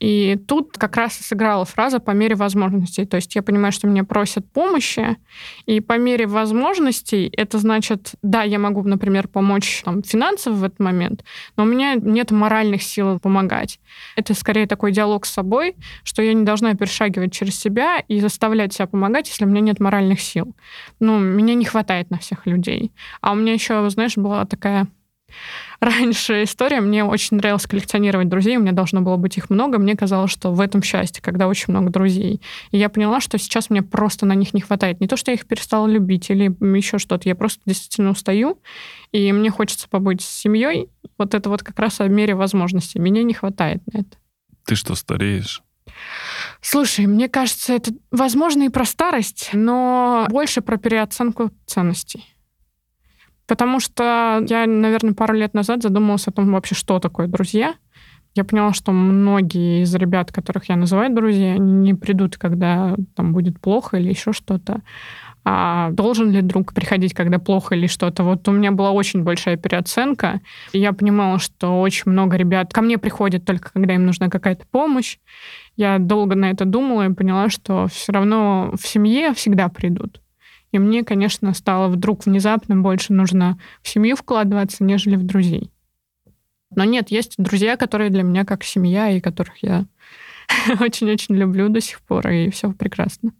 И 0.00 0.36
тут 0.48 0.76
как 0.76 0.96
раз 0.96 1.14
сыграла 1.14 1.64
фраза 1.64 1.98
«по 2.00 2.10
мере 2.10 2.34
возможностей». 2.34 3.06
То 3.06 3.16
есть 3.16 3.34
я 3.34 3.42
понимаю, 3.42 3.72
что 3.72 3.86
меня 3.86 4.04
просят 4.04 4.50
помощи, 4.50 5.16
и 5.66 5.80
по 5.80 5.98
мере 5.98 6.26
возможностей 6.26 7.30
это 7.36 7.58
значит, 7.58 8.12
да, 8.22 8.42
я 8.42 8.58
могу, 8.58 8.82
например, 8.82 9.28
помочь 9.28 9.82
там, 9.84 10.02
финансово 10.02 10.54
в 10.54 10.64
этот 10.64 10.80
момент, 10.80 11.24
но 11.56 11.64
у 11.64 11.66
меня 11.66 11.94
нет 11.94 12.30
моральных 12.30 12.82
сил 12.82 13.18
помогать. 13.18 13.80
Это 14.16 14.34
скорее 14.34 14.66
такой 14.66 14.92
диалог 14.92 15.26
с 15.26 15.32
собой, 15.32 15.76
что 16.02 16.22
я 16.22 16.32
не 16.32 16.44
должна 16.44 16.74
перешагивать 16.74 17.32
через 17.32 17.58
себя 17.58 18.00
и 18.08 18.20
заставлять 18.20 18.72
себя 18.72 18.86
помогать, 18.86 19.28
если 19.28 19.44
у 19.44 19.48
меня 19.48 19.60
нет 19.60 19.80
моральных 19.80 20.20
сил. 20.20 20.54
Ну, 21.00 21.18
меня 21.18 21.54
не 21.54 21.64
хватает 21.64 22.10
на 22.10 22.18
всех 22.18 22.46
людей. 22.46 22.92
А 23.20 23.32
у 23.32 23.34
меня 23.34 23.52
еще, 23.52 23.88
знаешь, 23.90 24.16
была 24.16 24.44
такая 24.44 24.88
раньше 25.80 26.44
история. 26.44 26.80
Мне 26.80 27.04
очень 27.04 27.36
нравилось 27.36 27.66
коллекционировать 27.66 28.28
друзей, 28.28 28.56
у 28.56 28.60
меня 28.60 28.72
должно 28.72 29.00
было 29.00 29.16
быть 29.16 29.36
их 29.36 29.50
много. 29.50 29.78
Мне 29.78 29.96
казалось, 29.96 30.30
что 30.30 30.52
в 30.52 30.60
этом 30.60 30.82
счастье, 30.82 31.22
когда 31.22 31.46
очень 31.48 31.66
много 31.68 31.90
друзей. 31.90 32.40
И 32.70 32.78
я 32.78 32.88
поняла, 32.88 33.20
что 33.20 33.38
сейчас 33.38 33.70
мне 33.70 33.82
просто 33.82 34.26
на 34.26 34.34
них 34.34 34.54
не 34.54 34.60
хватает. 34.60 35.00
Не 35.00 35.08
то, 35.08 35.16
что 35.16 35.30
я 35.30 35.36
их 35.36 35.46
перестала 35.46 35.86
любить 35.86 36.30
или 36.30 36.54
еще 36.76 36.98
что-то, 36.98 37.28
я 37.28 37.34
просто 37.34 37.60
действительно 37.66 38.10
устаю, 38.10 38.60
и 39.12 39.32
мне 39.32 39.50
хочется 39.50 39.88
побыть 39.88 40.22
с 40.22 40.28
семьей. 40.28 40.88
Вот 41.18 41.34
это 41.34 41.48
вот 41.48 41.62
как 41.62 41.78
раз 41.78 42.00
о 42.00 42.08
мере 42.08 42.34
возможностей. 42.34 42.98
Меня 42.98 43.22
не 43.22 43.34
хватает 43.34 43.82
на 43.92 44.00
это. 44.00 44.16
Ты 44.64 44.74
что, 44.74 44.94
стареешь? 44.94 45.62
Слушай, 46.60 47.06
мне 47.06 47.28
кажется, 47.28 47.74
это, 47.74 47.92
возможно, 48.10 48.64
и 48.64 48.68
про 48.68 48.84
старость, 48.84 49.50
но 49.52 50.26
больше 50.30 50.60
про 50.60 50.76
переоценку 50.76 51.50
ценностей. 51.66 52.33
Потому 53.46 53.80
что 53.80 54.44
я, 54.48 54.66
наверное, 54.66 55.14
пару 55.14 55.34
лет 55.34 55.54
назад 55.54 55.82
задумалась 55.82 56.26
о 56.28 56.32
том 56.32 56.52
вообще, 56.52 56.74
что 56.74 56.98
такое 56.98 57.26
друзья. 57.26 57.74
Я 58.34 58.44
поняла, 58.44 58.72
что 58.72 58.90
многие 58.90 59.82
из 59.82 59.94
ребят, 59.94 60.32
которых 60.32 60.68
я 60.68 60.76
называю 60.76 61.14
друзья, 61.14 61.56
не 61.56 61.94
придут, 61.94 62.36
когда 62.36 62.96
там 63.14 63.32
будет 63.32 63.60
плохо 63.60 63.96
или 63.98 64.08
еще 64.08 64.32
что-то. 64.32 64.80
А 65.44 65.90
должен 65.90 66.30
ли 66.30 66.40
друг 66.40 66.72
приходить, 66.72 67.12
когда 67.12 67.38
плохо 67.38 67.74
или 67.74 67.86
что-то? 67.86 68.24
Вот 68.24 68.48
у 68.48 68.52
меня 68.52 68.72
была 68.72 68.92
очень 68.92 69.22
большая 69.22 69.56
переоценка. 69.56 70.40
И 70.72 70.78
я 70.78 70.92
понимала, 70.92 71.38
что 71.38 71.80
очень 71.80 72.10
много 72.10 72.36
ребят 72.36 72.72
ко 72.72 72.80
мне 72.80 72.96
приходят 72.96 73.44
только, 73.44 73.70
когда 73.72 73.94
им 73.94 74.06
нужна 74.06 74.30
какая-то 74.30 74.64
помощь. 74.70 75.18
Я 75.76 75.98
долго 75.98 76.34
на 76.34 76.50
это 76.50 76.64
думала 76.64 77.06
и 77.06 77.12
поняла, 77.12 77.50
что 77.50 77.88
все 77.88 78.12
равно 78.12 78.72
в 78.72 78.86
семье 78.86 79.34
всегда 79.34 79.68
придут. 79.68 80.20
И 80.74 80.78
мне, 80.80 81.04
конечно, 81.04 81.54
стало 81.54 81.86
вдруг 81.86 82.26
внезапно 82.26 82.74
больше 82.74 83.12
нужно 83.12 83.56
в 83.80 83.88
семью 83.88 84.16
вкладываться, 84.16 84.82
нежели 84.82 85.14
в 85.14 85.24
друзей. 85.24 85.70
Но 86.74 86.82
нет, 86.82 87.12
есть 87.12 87.34
друзья, 87.38 87.76
которые 87.76 88.10
для 88.10 88.24
меня 88.24 88.44
как 88.44 88.64
семья, 88.64 89.08
и 89.08 89.20
которых 89.20 89.62
я 89.62 89.86
очень-очень 90.80 91.36
люблю 91.36 91.68
до 91.68 91.80
сих 91.80 92.00
пор, 92.00 92.26
и 92.28 92.50
все 92.50 92.72
прекрасно. 92.72 93.30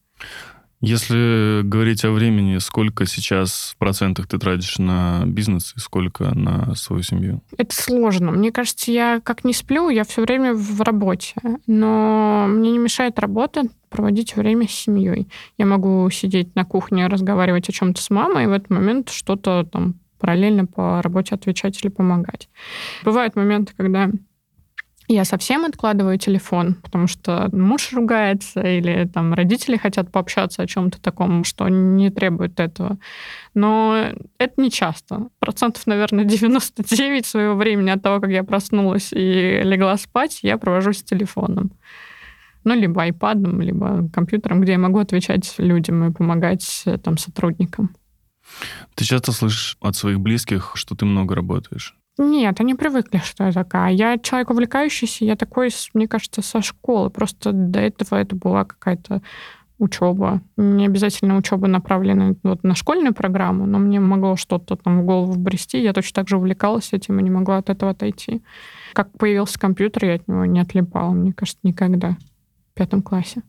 Если 0.80 1.62
говорить 1.62 2.04
о 2.04 2.12
времени, 2.12 2.58
сколько 2.58 3.04
сейчас 3.04 3.72
в 3.74 3.78
процентах 3.78 4.28
ты 4.28 4.38
тратишь 4.38 4.78
на 4.78 5.24
бизнес 5.26 5.72
и 5.76 5.80
сколько 5.80 6.32
на 6.36 6.76
свою 6.76 7.02
семью? 7.02 7.42
Это 7.58 7.74
сложно. 7.74 8.30
Мне 8.30 8.52
кажется, 8.52 8.92
я 8.92 9.20
как 9.24 9.42
не 9.42 9.54
сплю, 9.54 9.88
я 9.88 10.04
все 10.04 10.22
время 10.22 10.54
в 10.54 10.82
работе. 10.82 11.34
Но 11.66 12.46
мне 12.48 12.70
не 12.70 12.78
мешает 12.78 13.18
работа 13.18 13.64
проводить 13.94 14.34
время 14.34 14.66
с 14.66 14.72
семьей. 14.72 15.28
Я 15.56 15.66
могу 15.66 16.10
сидеть 16.10 16.54
на 16.56 16.64
кухне, 16.64 17.06
разговаривать 17.06 17.68
о 17.68 17.72
чем-то 17.72 18.02
с 18.02 18.10
мамой, 18.10 18.44
и 18.44 18.46
в 18.48 18.52
этот 18.52 18.70
момент 18.70 19.10
что-то 19.10 19.64
там 19.64 19.94
параллельно 20.18 20.66
по 20.66 21.00
работе 21.00 21.34
отвечать 21.34 21.80
или 21.82 21.90
помогать. 21.90 22.48
Бывают 23.04 23.36
моменты, 23.36 23.72
когда 23.76 24.10
я 25.06 25.24
совсем 25.24 25.64
откладываю 25.64 26.18
телефон, 26.18 26.74
потому 26.82 27.06
что 27.06 27.48
муж 27.52 27.92
ругается 27.92 28.62
или 28.62 29.06
там 29.06 29.34
родители 29.34 29.76
хотят 29.76 30.10
пообщаться 30.10 30.62
о 30.62 30.66
чем-то 30.66 31.00
таком, 31.00 31.44
что 31.44 31.68
не 31.68 32.10
требует 32.10 32.58
этого. 32.58 32.98
Но 33.52 34.06
это 34.38 34.60
не 34.60 34.70
часто. 34.70 35.28
Процентов, 35.38 35.86
наверное, 35.86 36.24
99 36.24 37.26
своего 37.26 37.54
времени 37.54 37.90
от 37.90 38.02
того, 38.02 38.18
как 38.18 38.30
я 38.30 38.42
проснулась 38.44 39.12
и 39.12 39.60
легла 39.62 39.96
спать, 39.98 40.40
я 40.42 40.56
провожу 40.56 40.92
с 40.92 41.02
телефоном. 41.02 41.70
Ну, 42.64 42.74
либо 42.74 43.02
айпадом, 43.02 43.60
либо 43.60 44.08
компьютером, 44.12 44.60
где 44.60 44.72
я 44.72 44.78
могу 44.78 44.98
отвечать 44.98 45.54
людям 45.58 46.04
и 46.04 46.12
помогать 46.12 46.84
там 47.02 47.18
сотрудникам. 47.18 47.94
Ты 48.94 49.04
часто 49.04 49.32
слышишь 49.32 49.76
от 49.80 49.96
своих 49.96 50.20
близких, 50.20 50.72
что 50.74 50.94
ты 50.94 51.04
много 51.04 51.34
работаешь? 51.34 51.96
Нет, 52.16 52.60
они 52.60 52.74
привыкли, 52.74 53.18
что 53.24 53.44
я 53.44 53.52
такая. 53.52 53.92
Я 53.92 54.18
человек 54.18 54.50
увлекающийся, 54.50 55.24
я 55.24 55.34
такой, 55.34 55.70
мне 55.94 56.06
кажется, 56.06 56.42
со 56.42 56.62
школы. 56.62 57.10
Просто 57.10 57.52
до 57.52 57.80
этого 57.80 58.16
это 58.16 58.36
была 58.36 58.64
какая-то 58.64 59.20
учеба. 59.78 60.40
Не 60.56 60.86
обязательно 60.86 61.36
учеба 61.36 61.66
направлена 61.66 62.34
вот 62.44 62.62
на 62.62 62.76
школьную 62.76 63.14
программу, 63.14 63.66
но 63.66 63.78
мне 63.78 63.98
могло 63.98 64.36
что-то 64.36 64.76
там 64.76 65.00
в 65.00 65.04
голову 65.04 65.32
вбрести. 65.32 65.82
Я 65.82 65.92
точно 65.92 66.14
так 66.14 66.28
же 66.28 66.36
увлекалась 66.36 66.92
этим 66.92 67.18
и 67.18 67.22
не 67.24 67.30
могла 67.30 67.56
от 67.58 67.70
этого 67.70 67.90
отойти. 67.90 68.42
Как 68.92 69.10
появился 69.18 69.58
компьютер, 69.58 70.04
я 70.04 70.14
от 70.14 70.28
него 70.28 70.44
не 70.44 70.60
отлипала, 70.60 71.10
мне 71.10 71.32
кажется, 71.32 71.60
никогда. 71.64 72.16
В 72.74 72.76
пятом 72.76 73.02
классе. 73.02 73.42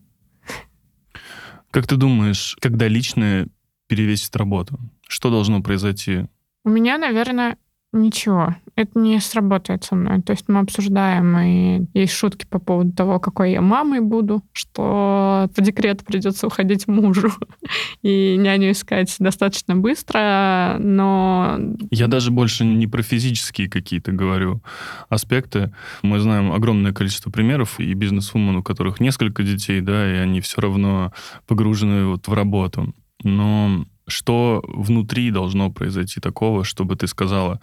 Как 1.72 1.88
ты 1.88 1.96
думаешь, 1.96 2.56
когда 2.60 2.86
личное 2.86 3.48
перевесит 3.88 4.36
работу, 4.36 4.78
что 5.08 5.30
должно 5.30 5.60
произойти? 5.62 6.26
У 6.64 6.68
меня, 6.68 6.96
наверное, 6.96 7.58
Ничего, 7.96 8.54
это 8.74 8.98
не 8.98 9.18
сработает 9.20 9.84
со 9.84 9.94
мной. 9.94 10.20
То 10.20 10.32
есть 10.32 10.44
мы 10.48 10.60
обсуждаем, 10.60 11.38
и 11.38 11.86
есть 11.98 12.12
шутки 12.12 12.44
по 12.44 12.58
поводу 12.58 12.92
того, 12.92 13.18
какой 13.18 13.52
я 13.52 13.62
мамой 13.62 14.00
буду, 14.00 14.42
что 14.52 15.48
по 15.56 15.62
декрету 15.62 16.04
придется 16.04 16.46
уходить 16.46 16.86
мужу 16.86 17.30
и 18.02 18.36
няню 18.36 18.72
искать 18.72 19.16
достаточно 19.18 19.76
быстро, 19.76 20.76
но... 20.78 21.58
Я 21.90 22.06
даже 22.06 22.30
больше 22.30 22.66
не 22.66 22.86
про 22.86 23.02
физические 23.02 23.70
какие-то 23.70 24.12
говорю 24.12 24.60
аспекты. 25.08 25.72
Мы 26.02 26.20
знаем 26.20 26.52
огромное 26.52 26.92
количество 26.92 27.30
примеров 27.30 27.80
и 27.80 27.94
бизнес-вумен, 27.94 28.56
у 28.56 28.62
которых 28.62 29.00
несколько 29.00 29.42
детей, 29.42 29.80
да, 29.80 30.06
и 30.06 30.18
они 30.18 30.42
все 30.42 30.60
равно 30.60 31.14
погружены 31.46 32.04
вот 32.04 32.28
в 32.28 32.32
работу. 32.34 32.92
Но 33.22 33.86
что 34.06 34.62
внутри 34.66 35.30
должно 35.30 35.70
произойти 35.70 36.20
такого, 36.20 36.64
чтобы 36.64 36.96
ты 36.96 37.06
сказала, 37.06 37.60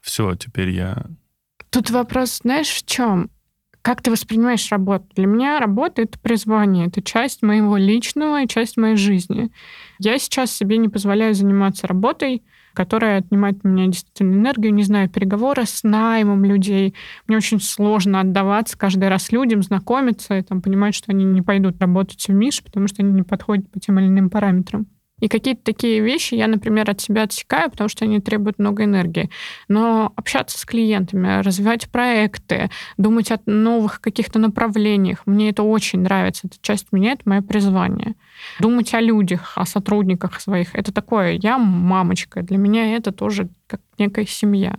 все, 0.00 0.34
теперь 0.34 0.70
я... 0.70 1.06
Тут 1.70 1.90
вопрос, 1.90 2.40
знаешь, 2.42 2.68
в 2.68 2.86
чем? 2.86 3.30
Как 3.82 4.00
ты 4.00 4.10
воспринимаешь 4.10 4.70
работу? 4.70 5.06
Для 5.14 5.26
меня 5.26 5.58
работа— 5.58 6.02
это 6.02 6.18
призвание, 6.18 6.86
это 6.86 7.02
часть 7.02 7.42
моего 7.42 7.76
личного 7.76 8.42
и 8.42 8.48
часть 8.48 8.76
моей 8.76 8.96
жизни. 8.96 9.50
Я 9.98 10.18
сейчас 10.18 10.52
себе 10.52 10.78
не 10.78 10.88
позволяю 10.88 11.34
заниматься 11.34 11.86
работой, 11.86 12.42
которая 12.72 13.18
отнимает 13.18 13.58
у 13.62 13.68
меня 13.68 13.86
действительно 13.86 14.34
энергию, 14.34 14.74
не 14.74 14.82
знаю, 14.82 15.08
переговоры 15.08 15.64
с 15.64 15.84
наймом 15.84 16.44
людей. 16.44 16.94
Мне 17.26 17.36
очень 17.36 17.60
сложно 17.60 18.20
отдаваться 18.20 18.76
каждый 18.76 19.08
раз 19.08 19.32
людям, 19.32 19.62
знакомиться 19.62 20.38
и 20.38 20.42
там, 20.42 20.60
понимать, 20.60 20.94
что 20.94 21.12
они 21.12 21.24
не 21.24 21.42
пойдут 21.42 21.80
работать 21.80 22.26
в 22.26 22.32
Миш, 22.32 22.62
потому 22.62 22.88
что 22.88 23.02
они 23.02 23.12
не 23.12 23.22
подходят 23.22 23.70
по 23.70 23.78
тем 23.78 23.98
или 23.98 24.06
иным 24.06 24.28
параметрам. 24.28 24.86
И 25.24 25.28
какие-то 25.28 25.62
такие 25.64 26.00
вещи 26.00 26.34
я, 26.34 26.46
например, 26.48 26.90
от 26.90 27.00
себя 27.00 27.22
отсекаю, 27.22 27.70
потому 27.70 27.88
что 27.88 28.04
они 28.04 28.20
требуют 28.20 28.58
много 28.58 28.84
энергии. 28.84 29.30
Но 29.68 30.12
общаться 30.16 30.58
с 30.58 30.66
клиентами, 30.66 31.40
развивать 31.40 31.88
проекты, 31.88 32.68
думать 32.98 33.32
о 33.32 33.40
новых 33.46 34.02
каких-то 34.02 34.38
направлениях, 34.38 35.22
мне 35.24 35.48
это 35.48 35.62
очень 35.62 36.00
нравится. 36.00 36.48
Это 36.48 36.56
часть 36.60 36.88
меня, 36.92 37.12
это 37.12 37.22
мое 37.24 37.40
призвание. 37.40 38.16
Думать 38.60 38.92
о 38.92 39.00
людях, 39.00 39.54
о 39.56 39.64
сотрудниках 39.64 40.38
своих, 40.42 40.74
это 40.74 40.92
такое, 40.92 41.38
я 41.40 41.56
мамочка, 41.56 42.42
для 42.42 42.58
меня 42.58 42.94
это 42.94 43.10
тоже 43.10 43.48
как 43.66 43.80
некая 43.96 44.26
семья. 44.26 44.76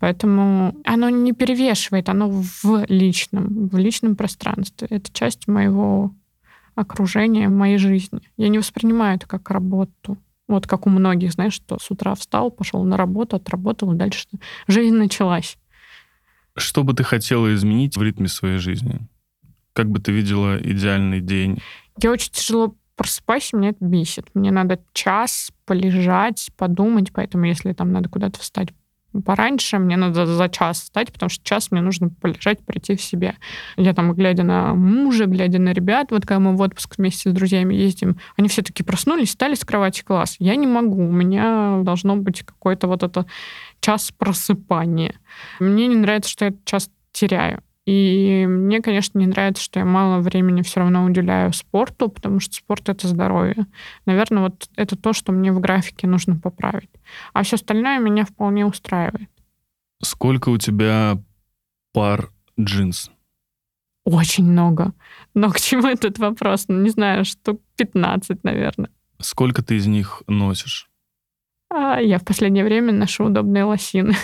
Поэтому 0.00 0.74
оно 0.84 1.08
не 1.08 1.32
перевешивает, 1.32 2.08
оно 2.08 2.28
в 2.28 2.84
личном, 2.88 3.68
в 3.68 3.78
личном 3.78 4.16
пространстве. 4.16 4.88
Это 4.90 5.12
часть 5.12 5.46
моего 5.46 6.12
окружение 6.80 7.48
моей 7.48 7.78
жизни. 7.78 8.20
Я 8.36 8.48
не 8.48 8.58
воспринимаю 8.58 9.16
это 9.16 9.26
как 9.26 9.50
работу. 9.50 10.16
Вот 10.46 10.66
как 10.66 10.86
у 10.86 10.90
многих, 10.90 11.32
знаешь, 11.32 11.52
что 11.52 11.78
с 11.78 11.90
утра 11.90 12.14
встал, 12.14 12.50
пошел 12.50 12.82
на 12.84 12.96
работу, 12.96 13.36
отработал, 13.36 13.92
и 13.92 13.96
дальше 13.96 14.26
жизнь 14.66 14.94
началась. 14.94 15.58
Что 16.56 16.84
бы 16.84 16.94
ты 16.94 17.04
хотела 17.04 17.52
изменить 17.54 17.96
в 17.96 18.02
ритме 18.02 18.28
своей 18.28 18.58
жизни? 18.58 19.00
Как 19.72 19.90
бы 19.90 19.98
ты 19.98 20.12
видела 20.12 20.56
идеальный 20.58 21.20
день? 21.20 21.60
Я 22.00 22.10
очень 22.10 22.32
тяжело 22.32 22.74
просыпаюсь, 22.96 23.52
меня 23.52 23.70
это 23.70 23.84
бесит. 23.84 24.26
Мне 24.34 24.50
надо 24.50 24.80
час 24.92 25.52
полежать, 25.66 26.50
подумать, 26.56 27.12
поэтому 27.12 27.44
если 27.44 27.72
там 27.72 27.92
надо 27.92 28.08
куда-то 28.08 28.40
встать 28.40 28.70
пораньше, 29.24 29.78
мне 29.78 29.96
надо 29.96 30.26
за 30.26 30.48
час 30.48 30.82
встать, 30.82 31.12
потому 31.12 31.30
что 31.30 31.44
час 31.44 31.70
мне 31.70 31.80
нужно 31.80 32.10
полежать, 32.10 32.64
прийти 32.64 32.94
в 32.94 33.02
себя. 33.02 33.34
Я 33.76 33.94
там, 33.94 34.12
глядя 34.12 34.42
на 34.42 34.74
мужа, 34.74 35.26
глядя 35.26 35.58
на 35.58 35.72
ребят, 35.72 36.10
вот 36.10 36.22
когда 36.26 36.40
мы 36.40 36.56
в 36.56 36.60
отпуск 36.60 36.96
вместе 36.98 37.30
с 37.30 37.32
друзьями 37.32 37.74
ездим, 37.74 38.18
они 38.36 38.48
все 38.48 38.62
таки 38.62 38.82
проснулись, 38.82 39.28
встали 39.28 39.54
с 39.54 39.64
кровати, 39.64 40.02
класс. 40.02 40.36
Я 40.38 40.56
не 40.56 40.66
могу, 40.66 41.08
у 41.08 41.12
меня 41.12 41.80
должно 41.82 42.16
быть 42.16 42.42
какой-то 42.42 42.86
вот 42.86 43.02
это 43.02 43.26
час 43.80 44.12
просыпания. 44.16 45.14
Мне 45.60 45.86
не 45.86 45.96
нравится, 45.96 46.30
что 46.30 46.44
я 46.44 46.50
этот 46.50 46.64
час 46.64 46.90
теряю. 47.12 47.62
И 47.88 48.44
мне, 48.46 48.82
конечно, 48.82 49.18
не 49.18 49.26
нравится, 49.26 49.62
что 49.62 49.78
я 49.78 49.86
мало 49.86 50.20
времени 50.20 50.60
все 50.60 50.80
равно 50.80 51.06
уделяю 51.06 51.54
спорту, 51.54 52.10
потому 52.10 52.38
что 52.38 52.54
спорт— 52.54 52.86
это 52.90 53.08
здоровье. 53.08 53.64
Наверное, 54.04 54.42
вот 54.42 54.68
это 54.76 54.94
то, 54.94 55.14
что 55.14 55.32
мне 55.32 55.52
в 55.52 55.60
графике 55.60 56.06
нужно 56.06 56.36
поправить. 56.38 56.90
А 57.32 57.42
все 57.44 57.56
остальное 57.56 57.98
меня 57.98 58.26
вполне 58.26 58.66
устраивает. 58.66 59.30
Сколько 60.02 60.50
у 60.50 60.58
тебя 60.58 61.16
пар 61.94 62.30
джинс? 62.60 63.10
Очень 64.04 64.44
много. 64.44 64.92
Но 65.32 65.50
к 65.50 65.58
чему 65.58 65.88
этот 65.88 66.18
вопрос? 66.18 66.66
Ну, 66.68 66.82
не 66.82 66.90
знаю, 66.90 67.24
штук 67.24 67.62
15, 67.76 68.44
наверное. 68.44 68.90
Сколько 69.18 69.62
ты 69.62 69.76
из 69.76 69.86
них 69.86 70.22
носишь? 70.26 70.90
А 71.70 72.02
я 72.02 72.18
в 72.18 72.24
последнее 72.26 72.64
время 72.64 72.92
ношу 72.92 73.24
удобные 73.24 73.64
лосины. 73.64 74.14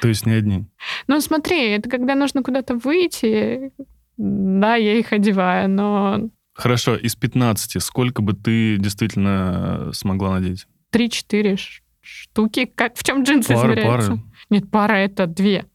То 0.00 0.08
есть 0.08 0.26
не 0.26 0.32
одни? 0.32 0.64
Ну, 1.06 1.20
смотри, 1.20 1.70
это 1.70 1.88
когда 1.88 2.14
нужно 2.14 2.42
куда-то 2.42 2.76
выйти, 2.76 3.72
да, 4.16 4.76
я 4.76 4.94
их 4.98 5.12
одеваю, 5.12 5.68
но... 5.68 6.30
Хорошо, 6.54 6.96
из 6.96 7.14
15 7.14 7.82
сколько 7.82 8.20
бы 8.22 8.32
ты 8.32 8.78
действительно 8.78 9.90
смогла 9.92 10.32
надеть? 10.40 10.66
Три-четыре 10.90 11.56
штуки. 12.00 12.66
Как, 12.74 12.96
в 12.96 13.04
чем 13.04 13.22
джинсы 13.22 13.54
пара, 13.54 13.74
измеряются? 13.74 14.10
Пара. 14.10 14.22
Нет, 14.50 14.70
пара— 14.70 14.92
это 14.94 15.26
две. 15.26 15.66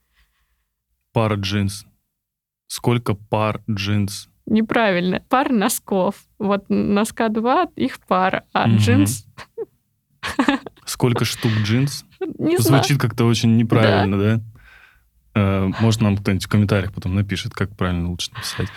Пара 1.13 1.35
джинс. 1.35 1.85
Сколько 2.67 3.13
пар 3.13 3.61
джинс? 3.69 4.29
Неправильно. 4.45 5.21
Пар 5.29 5.51
носков. 5.51 6.15
Вот 6.37 6.65
носка 6.69 7.29
два, 7.29 7.67
их 7.75 7.99
пара, 7.99 8.43
а 8.51 8.67
Мгм. 8.67 8.77
джинс... 8.77 9.25
Сколько 10.85 11.25
штук 11.25 11.51
джинс? 11.63 12.05
Не 12.37 12.57
знаю. 12.57 12.83
Звучит 12.83 12.99
как-то 13.01 13.25
очень 13.25 13.55
неправильно, 13.57 14.17
да? 14.19 14.41
Э, 15.35 15.71
Может, 15.79 16.01
нам 16.01 16.17
кто-нибудь 16.17 16.45
в 16.45 16.49
комментариях 16.49 16.93
потом 16.93 17.15
напишет, 17.15 17.53
как 17.53 17.75
правильно 17.75 18.09
лучше 18.09 18.31
написать. 18.33 18.67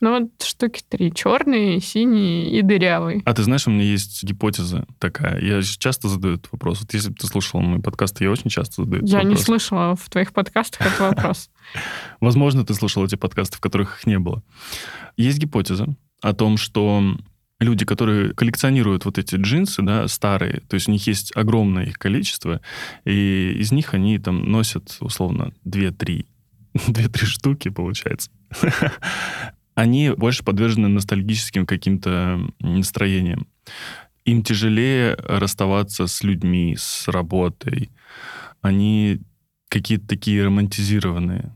Ну 0.00 0.10
вот 0.16 0.30
штуки 0.44 0.80
три. 0.88 1.12
Черный, 1.12 1.80
синий 1.80 2.56
и 2.56 2.62
дырявый. 2.62 3.20
А 3.24 3.34
ты 3.34 3.42
знаешь, 3.42 3.66
у 3.66 3.70
меня 3.70 3.82
есть 3.82 4.22
гипотеза 4.22 4.86
такая. 5.00 5.40
Я 5.40 5.60
часто 5.60 6.06
задаю 6.08 6.34
этот 6.34 6.52
вопрос. 6.52 6.80
Вот 6.80 6.94
если 6.94 7.08
бы 7.08 7.16
ты 7.16 7.26
слушала 7.26 7.60
мой 7.62 7.80
подкаст, 7.80 8.20
я 8.20 8.30
очень 8.30 8.48
часто 8.48 8.84
задаю 8.84 9.02
этот 9.02 9.10
Я 9.12 9.22
не 9.24 9.30
вопрос. 9.30 9.44
слышала 9.44 9.96
в 9.96 10.08
твоих 10.08 10.32
подкастах 10.32 10.86
этот 10.86 11.00
вопрос. 11.00 11.50
Возможно, 12.20 12.64
ты 12.64 12.74
слушал 12.74 13.04
эти 13.04 13.16
подкасты, 13.16 13.56
в 13.56 13.60
которых 13.60 13.98
их 13.98 14.06
не 14.06 14.20
было. 14.20 14.44
Есть 15.16 15.38
гипотеза 15.38 15.88
о 16.22 16.32
том, 16.32 16.58
что 16.58 17.02
люди, 17.60 17.84
которые 17.84 18.32
коллекционируют 18.34 19.04
вот 19.04 19.18
эти 19.18 19.36
джинсы, 19.36 19.82
да, 19.82 20.06
старые, 20.08 20.60
то 20.68 20.74
есть 20.74 20.88
у 20.88 20.92
них 20.92 21.06
есть 21.06 21.36
огромное 21.36 21.86
их 21.86 21.98
количество, 21.98 22.60
и 23.04 23.54
из 23.58 23.72
них 23.72 23.94
они 23.94 24.18
там 24.18 24.50
носят, 24.50 24.96
условно, 25.00 25.52
2-3. 25.64 26.26
2-3 26.74 27.16
штуки, 27.24 27.68
получается. 27.68 28.30
Они 29.74 30.10
больше 30.10 30.42
подвержены 30.42 30.88
ностальгическим 30.88 31.64
каким-то 31.64 32.40
настроениям. 32.58 33.46
Им 34.24 34.42
тяжелее 34.42 35.14
расставаться 35.14 36.08
с 36.08 36.24
людьми, 36.24 36.74
с 36.76 37.06
работой. 37.06 37.90
Они 38.60 39.20
какие-то 39.68 40.08
такие 40.08 40.44
романтизированные. 40.44 41.54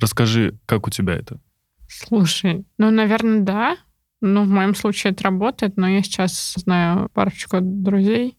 Расскажи, 0.00 0.56
как 0.66 0.86
у 0.86 0.90
тебя 0.90 1.14
это? 1.14 1.40
Слушай, 1.88 2.64
ну, 2.78 2.92
наверное, 2.92 3.40
да. 3.40 3.76
Ну, 4.20 4.44
в 4.44 4.48
моем 4.48 4.74
случае 4.74 5.12
это 5.12 5.24
работает, 5.24 5.76
но 5.76 5.88
я 5.88 6.02
сейчас 6.02 6.54
знаю 6.56 7.08
парочку 7.14 7.58
друзей, 7.60 8.36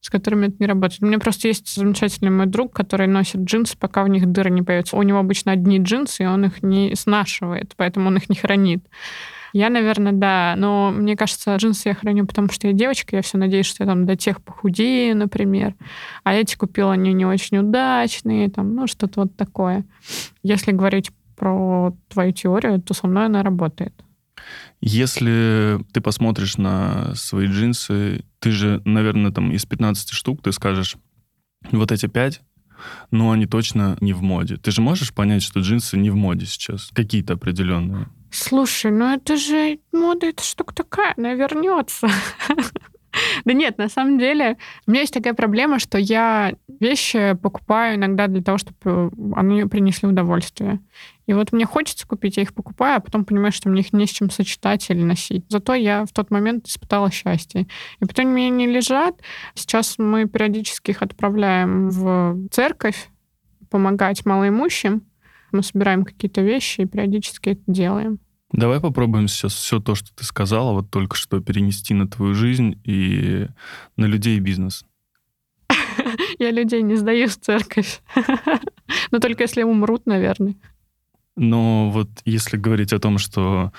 с 0.00 0.10
которыми 0.10 0.48
это 0.48 0.56
не 0.58 0.66
работает. 0.66 1.02
У 1.02 1.06
меня 1.06 1.18
просто 1.18 1.48
есть 1.48 1.74
замечательный 1.74 2.30
мой 2.30 2.46
друг, 2.46 2.74
который 2.74 3.06
носит 3.06 3.40
джинсы, 3.40 3.76
пока 3.78 4.04
в 4.04 4.08
них 4.08 4.26
дыры 4.26 4.50
не 4.50 4.62
появятся. 4.62 4.96
У 4.96 5.02
него 5.02 5.18
обычно 5.18 5.52
одни 5.52 5.78
джинсы, 5.78 6.24
и 6.24 6.26
он 6.26 6.44
их 6.44 6.62
не 6.62 6.94
снашивает, 6.94 7.72
поэтому 7.76 8.08
он 8.08 8.18
их 8.18 8.28
не 8.28 8.36
хранит. 8.36 8.84
Я, 9.54 9.70
наверное, 9.70 10.12
да, 10.12 10.54
но 10.58 10.90
мне 10.90 11.16
кажется, 11.16 11.56
джинсы 11.56 11.88
я 11.88 11.94
храню, 11.94 12.26
потому 12.26 12.50
что 12.50 12.66
я 12.66 12.74
девочка, 12.74 13.16
я 13.16 13.22
все 13.22 13.38
надеюсь, 13.38 13.64
что 13.64 13.82
я 13.82 13.88
там 13.88 14.04
до 14.04 14.14
тех 14.14 14.42
похудею, 14.42 15.16
например. 15.16 15.74
А 16.22 16.34
эти 16.34 16.54
купила, 16.54 16.92
они 16.92 17.14
не 17.14 17.24
очень 17.24 17.58
удачные, 17.58 18.50
там, 18.50 18.74
ну, 18.74 18.86
что-то 18.86 19.22
вот 19.22 19.36
такое. 19.36 19.86
Если 20.42 20.72
говорить 20.72 21.12
про 21.34 21.94
твою 22.08 22.32
теорию, 22.32 22.82
то 22.82 22.92
со 22.92 23.06
мной 23.06 23.26
она 23.26 23.42
работает. 23.42 23.94
Если 24.80 25.80
ты 25.92 26.00
посмотришь 26.00 26.56
на 26.56 27.14
свои 27.14 27.46
джинсы, 27.46 28.24
ты 28.38 28.50
же, 28.50 28.80
наверное, 28.84 29.32
там 29.32 29.50
из 29.52 29.64
15 29.66 30.10
штук 30.10 30.42
ты 30.42 30.52
скажешь, 30.52 30.96
вот 31.72 31.90
эти 31.90 32.06
5, 32.06 32.40
ну, 33.10 33.30
они 33.32 33.46
точно 33.46 33.96
не 34.00 34.12
в 34.12 34.22
моде. 34.22 34.56
Ты 34.56 34.70
же 34.70 34.80
можешь 34.80 35.12
понять, 35.12 35.42
что 35.42 35.60
джинсы 35.60 35.96
не 35.96 36.10
в 36.10 36.14
моде 36.14 36.46
сейчас? 36.46 36.90
Какие-то 36.94 37.34
определенные. 37.34 38.08
Слушай, 38.30 38.92
ну 38.92 39.12
это 39.12 39.36
же 39.36 39.78
мода, 39.92 40.26
это 40.26 40.44
штука 40.44 40.74
такая, 40.74 41.14
она 41.16 41.34
вернется. 41.34 42.08
Да 43.44 43.52
нет, 43.52 43.78
на 43.78 43.88
самом 43.88 44.18
деле, 44.18 44.56
у 44.86 44.90
меня 44.90 45.00
есть 45.02 45.14
такая 45.14 45.34
проблема, 45.34 45.78
что 45.78 45.98
я 45.98 46.54
вещи 46.80 47.34
покупаю 47.40 47.96
иногда 47.96 48.26
для 48.26 48.42
того, 48.42 48.58
чтобы 48.58 49.10
они 49.36 49.64
принесли 49.64 50.08
удовольствие. 50.08 50.80
И 51.26 51.34
вот 51.34 51.52
мне 51.52 51.66
хочется 51.66 52.06
купить, 52.06 52.38
я 52.38 52.42
их 52.42 52.54
покупаю, 52.54 52.96
а 52.96 53.00
потом 53.00 53.24
понимаю, 53.24 53.52
что 53.52 53.68
мне 53.68 53.82
их 53.82 53.92
не 53.92 54.06
с 54.06 54.10
чем 54.10 54.30
сочетать 54.30 54.88
или 54.88 55.02
носить. 55.02 55.44
Зато 55.48 55.74
я 55.74 56.06
в 56.06 56.12
тот 56.12 56.30
момент 56.30 56.66
испытала 56.66 57.10
счастье. 57.10 57.66
И 58.00 58.06
потом 58.06 58.28
мне 58.28 58.48
не 58.48 58.66
лежат. 58.66 59.20
Сейчас 59.54 59.98
мы 59.98 60.26
периодически 60.26 60.92
их 60.92 61.02
отправляем 61.02 61.90
в 61.90 62.48
церковь 62.50 63.10
помогать 63.68 64.24
малоимущим. 64.24 65.02
Мы 65.52 65.62
собираем 65.62 66.04
какие-то 66.04 66.40
вещи 66.40 66.82
и 66.82 66.86
периодически 66.86 67.50
это 67.50 67.62
делаем. 67.66 68.20
Давай 68.52 68.80
попробуем 68.80 69.28
сейчас 69.28 69.52
все 69.54 69.78
то, 69.78 69.94
что 69.94 70.08
ты 70.14 70.24
сказала, 70.24 70.72
вот 70.72 70.90
только 70.90 71.16
что 71.16 71.40
перенести 71.40 71.92
на 71.92 72.08
твою 72.08 72.34
жизнь 72.34 72.80
и 72.84 73.46
на 73.96 74.06
людей 74.06 74.38
и 74.38 74.40
бизнес. 74.40 74.84
Я 76.38 76.50
людей 76.50 76.82
не 76.82 76.96
сдаю 76.96 77.28
в 77.28 77.36
церковь. 77.36 78.00
Но 79.10 79.18
только 79.18 79.42
если 79.42 79.62
умрут, 79.62 80.06
наверное. 80.06 80.54
Но 81.36 81.90
вот 81.90 82.08
если 82.24 82.56
говорить 82.56 82.92
о 82.92 82.98
том, 82.98 83.18
что 83.18 83.72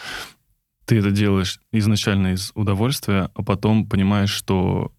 ты 0.86 0.98
это 1.00 1.12
делаешь 1.12 1.60
изначально 1.72 2.34
из 2.34 2.52
удовольствия, 2.54 3.32
а 3.34 3.44
потом 3.44 3.88
понимаешь, 3.88 4.32
что 4.32 4.92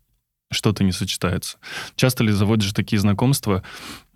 что-то 0.50 0.82
не 0.82 0.92
сочетается. 0.92 1.58
Часто 1.94 2.24
ли 2.24 2.32
заводишь 2.32 2.72
такие 2.72 2.98
знакомства, 2.98 3.62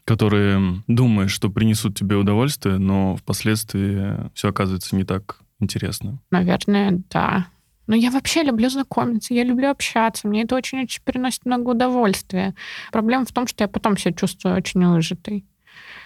которые 0.04 0.82
думаешь, 0.88 1.32
что 1.32 1.48
принесут 1.48 1.96
тебе 1.96 2.16
удовольствие, 2.16 2.78
но 2.78 3.16
впоследствии 3.16 4.30
все 4.34 4.48
оказывается 4.48 4.96
не 4.96 5.04
так 5.04 5.43
интересно? 5.60 6.22
Наверное, 6.30 7.02
да. 7.10 7.46
Но 7.86 7.94
я 7.94 8.10
вообще 8.10 8.42
люблю 8.42 8.70
знакомиться, 8.70 9.34
я 9.34 9.44
люблю 9.44 9.70
общаться, 9.70 10.26
мне 10.26 10.44
это 10.44 10.56
очень-очень 10.56 11.02
приносит 11.02 11.44
много 11.44 11.70
удовольствия. 11.70 12.54
Проблема 12.90 13.26
в 13.26 13.32
том, 13.32 13.46
что 13.46 13.64
я 13.64 13.68
потом 13.68 13.98
себя 13.98 14.12
чувствую 14.14 14.56
очень 14.56 14.86
выжатой. 14.86 15.44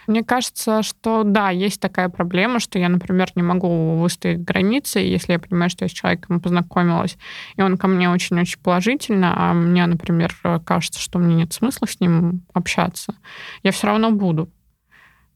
Мне 0.06 0.24
кажется, 0.24 0.82
что 0.82 1.22
да, 1.22 1.50
есть 1.50 1.80
такая 1.80 2.08
проблема, 2.08 2.60
что 2.60 2.78
я, 2.78 2.88
например, 2.88 3.28
не 3.34 3.42
могу 3.42 3.98
выстоять 3.98 4.42
границы, 4.42 5.00
если 5.00 5.32
я 5.32 5.38
понимаю, 5.38 5.68
что 5.68 5.84
я 5.84 5.88
с 5.88 5.92
человеком 5.92 6.40
познакомилась, 6.40 7.18
и 7.56 7.62
он 7.62 7.76
ко 7.76 7.86
мне 7.86 8.10
очень-очень 8.10 8.58
положительно, 8.60 9.34
а 9.36 9.52
мне, 9.52 9.84
например, 9.86 10.34
кажется, 10.64 10.98
что 10.98 11.18
мне 11.18 11.34
нет 11.34 11.52
смысла 11.52 11.86
с 11.86 12.00
ним 12.00 12.46
общаться, 12.54 13.14
я 13.62 13.70
все 13.70 13.86
равно 13.86 14.10
буду. 14.10 14.50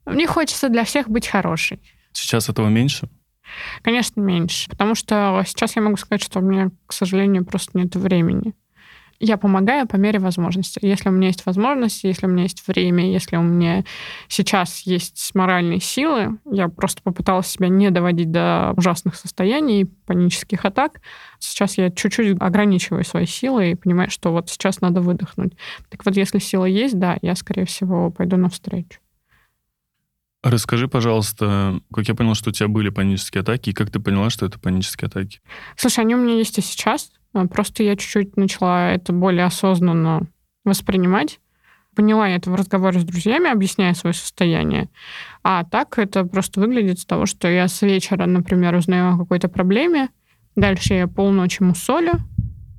Мне 0.07 0.27
хочется 0.27 0.70
для 0.70 0.85
всех 0.85 1.09
быть 1.09 1.29
хорошей. 1.29 1.81
Сейчас 2.12 2.48
этого 2.48 2.68
меньше? 2.68 3.11
Конечно, 3.82 4.20
меньше, 4.20 4.68
потому 4.70 4.94
что 4.94 5.42
сейчас 5.46 5.76
я 5.76 5.82
могу 5.82 5.96
сказать, 5.96 6.22
что 6.22 6.40
у 6.40 6.42
меня, 6.42 6.70
к 6.86 6.92
сожалению, 6.92 7.44
просто 7.44 7.78
нет 7.78 7.94
времени 7.96 8.54
я 9.22 9.36
помогаю 9.36 9.86
по 9.86 9.96
мере 9.96 10.18
возможности. 10.18 10.80
Если 10.82 11.08
у 11.08 11.12
меня 11.12 11.28
есть 11.28 11.46
возможность, 11.46 12.02
если 12.02 12.26
у 12.26 12.28
меня 12.28 12.42
есть 12.42 12.66
время, 12.66 13.10
если 13.10 13.36
у 13.36 13.42
меня 13.42 13.84
сейчас 14.26 14.80
есть 14.80 15.30
моральные 15.34 15.80
силы, 15.80 16.38
я 16.50 16.68
просто 16.68 17.02
попыталась 17.02 17.46
себя 17.46 17.68
не 17.68 17.90
доводить 17.90 18.32
до 18.32 18.74
ужасных 18.76 19.14
состояний, 19.14 19.86
панических 20.06 20.64
атак. 20.64 21.00
Сейчас 21.38 21.78
я 21.78 21.90
чуть-чуть 21.90 22.36
ограничиваю 22.40 23.04
свои 23.04 23.26
силы 23.26 23.70
и 23.70 23.74
понимаю, 23.76 24.10
что 24.10 24.32
вот 24.32 24.50
сейчас 24.50 24.80
надо 24.80 25.00
выдохнуть. 25.00 25.52
Так 25.88 26.04
вот, 26.04 26.16
если 26.16 26.40
сила 26.40 26.64
есть, 26.64 26.98
да, 26.98 27.16
я, 27.22 27.36
скорее 27.36 27.64
всего, 27.64 28.10
пойду 28.10 28.36
навстречу. 28.36 28.98
Расскажи, 30.42 30.88
пожалуйста, 30.88 31.81
как 31.94 32.09
я 32.09 32.14
понял, 32.16 32.35
что 32.35 32.50
у 32.50 32.52
тебя 32.52 32.68
были 32.68 32.88
панические 32.88 33.42
атаки, 33.42 33.70
и 33.70 33.72
как 33.72 33.90
ты 33.90 34.00
поняла, 34.00 34.28
что 34.28 34.44
это 34.44 34.59
панические 34.59 35.07
атаки? 35.07 35.40
Слушай, 35.76 36.00
они 36.00 36.16
у 36.16 36.18
меня 36.18 36.35
есть 36.35 36.59
и 36.59 36.62
сейчас. 36.62 37.12
А, 37.33 37.46
просто 37.46 37.85
я 37.85 37.96
чуть-чуть 37.96 38.37
начала 38.37 38.90
это 38.90 39.12
более 39.12 39.44
осознанно 39.44 40.26
воспринимать. 40.64 41.38
Поняла 41.94 42.26
я 42.26 42.37
это 42.37 42.50
в 42.50 42.55
разговоре 42.55 42.98
с 42.98 43.05
друзьями, 43.05 43.50
объясняя 43.50 43.94
свое 43.94 44.14
состояние. 44.14 44.88
А 45.44 45.62
так 45.64 45.98
это 45.98 46.24
просто 46.24 46.61
выглядит 46.61 46.98
с 46.98 47.05
того, 47.05 47.26
что 47.26 47.48
я 47.48 47.68
с 47.68 47.83
вечера, 47.83 48.26
например, 48.26 48.74
узнаю 48.74 49.14
о 49.14 49.18
какой-то 49.18 49.48
проблеме, 49.48 50.09
дальше 50.57 50.94
я 50.94 51.07
полночи 51.07 51.62
мусолю, 51.62 52.14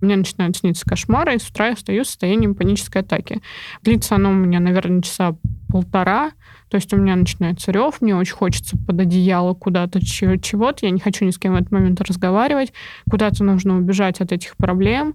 мне 0.02 0.18
начинают 0.18 0.58
сниться 0.58 0.86
кошмары, 0.86 1.36
и 1.36 1.40
с 1.40 1.50
утра 1.50 1.70
я 1.70 1.76
встаю 1.76 2.04
в 2.04 2.08
состоянии 2.08 2.48
панической 2.48 3.04
атаки. 3.04 3.42
Длится 3.84 4.16
оно 4.16 4.32
у 4.32 4.34
меня, 4.34 4.60
наверное, 4.60 5.02
часа 5.02 5.38
полтора, 5.70 6.32
то 6.74 6.78
есть 6.78 6.92
у 6.92 6.98
меня 6.98 7.16
начинается 7.16 7.72
рев, 7.72 8.02
мне 8.02 8.16
очень 8.16 8.34
хочется 8.34 8.76
под 8.76 9.00
одеяло 9.00 9.54
куда-то 9.54 10.04
чего-то, 10.04 10.88
я 10.88 10.90
не 10.90 11.00
хочу 11.00 11.24
ни 11.24 11.30
с 11.30 11.38
кем 11.38 11.54
в 11.54 11.56
этот 11.56 11.72
момент 11.72 12.02
разговаривать, 12.02 12.74
куда-то 13.08 13.44
нужно 13.44 13.78
убежать 13.78 14.22
от 14.22 14.32
этих 14.32 14.58
проблем, 14.58 15.14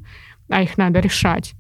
а 0.49 0.63
их 0.63 0.79
надо 0.79 1.01
решать. 1.01 1.55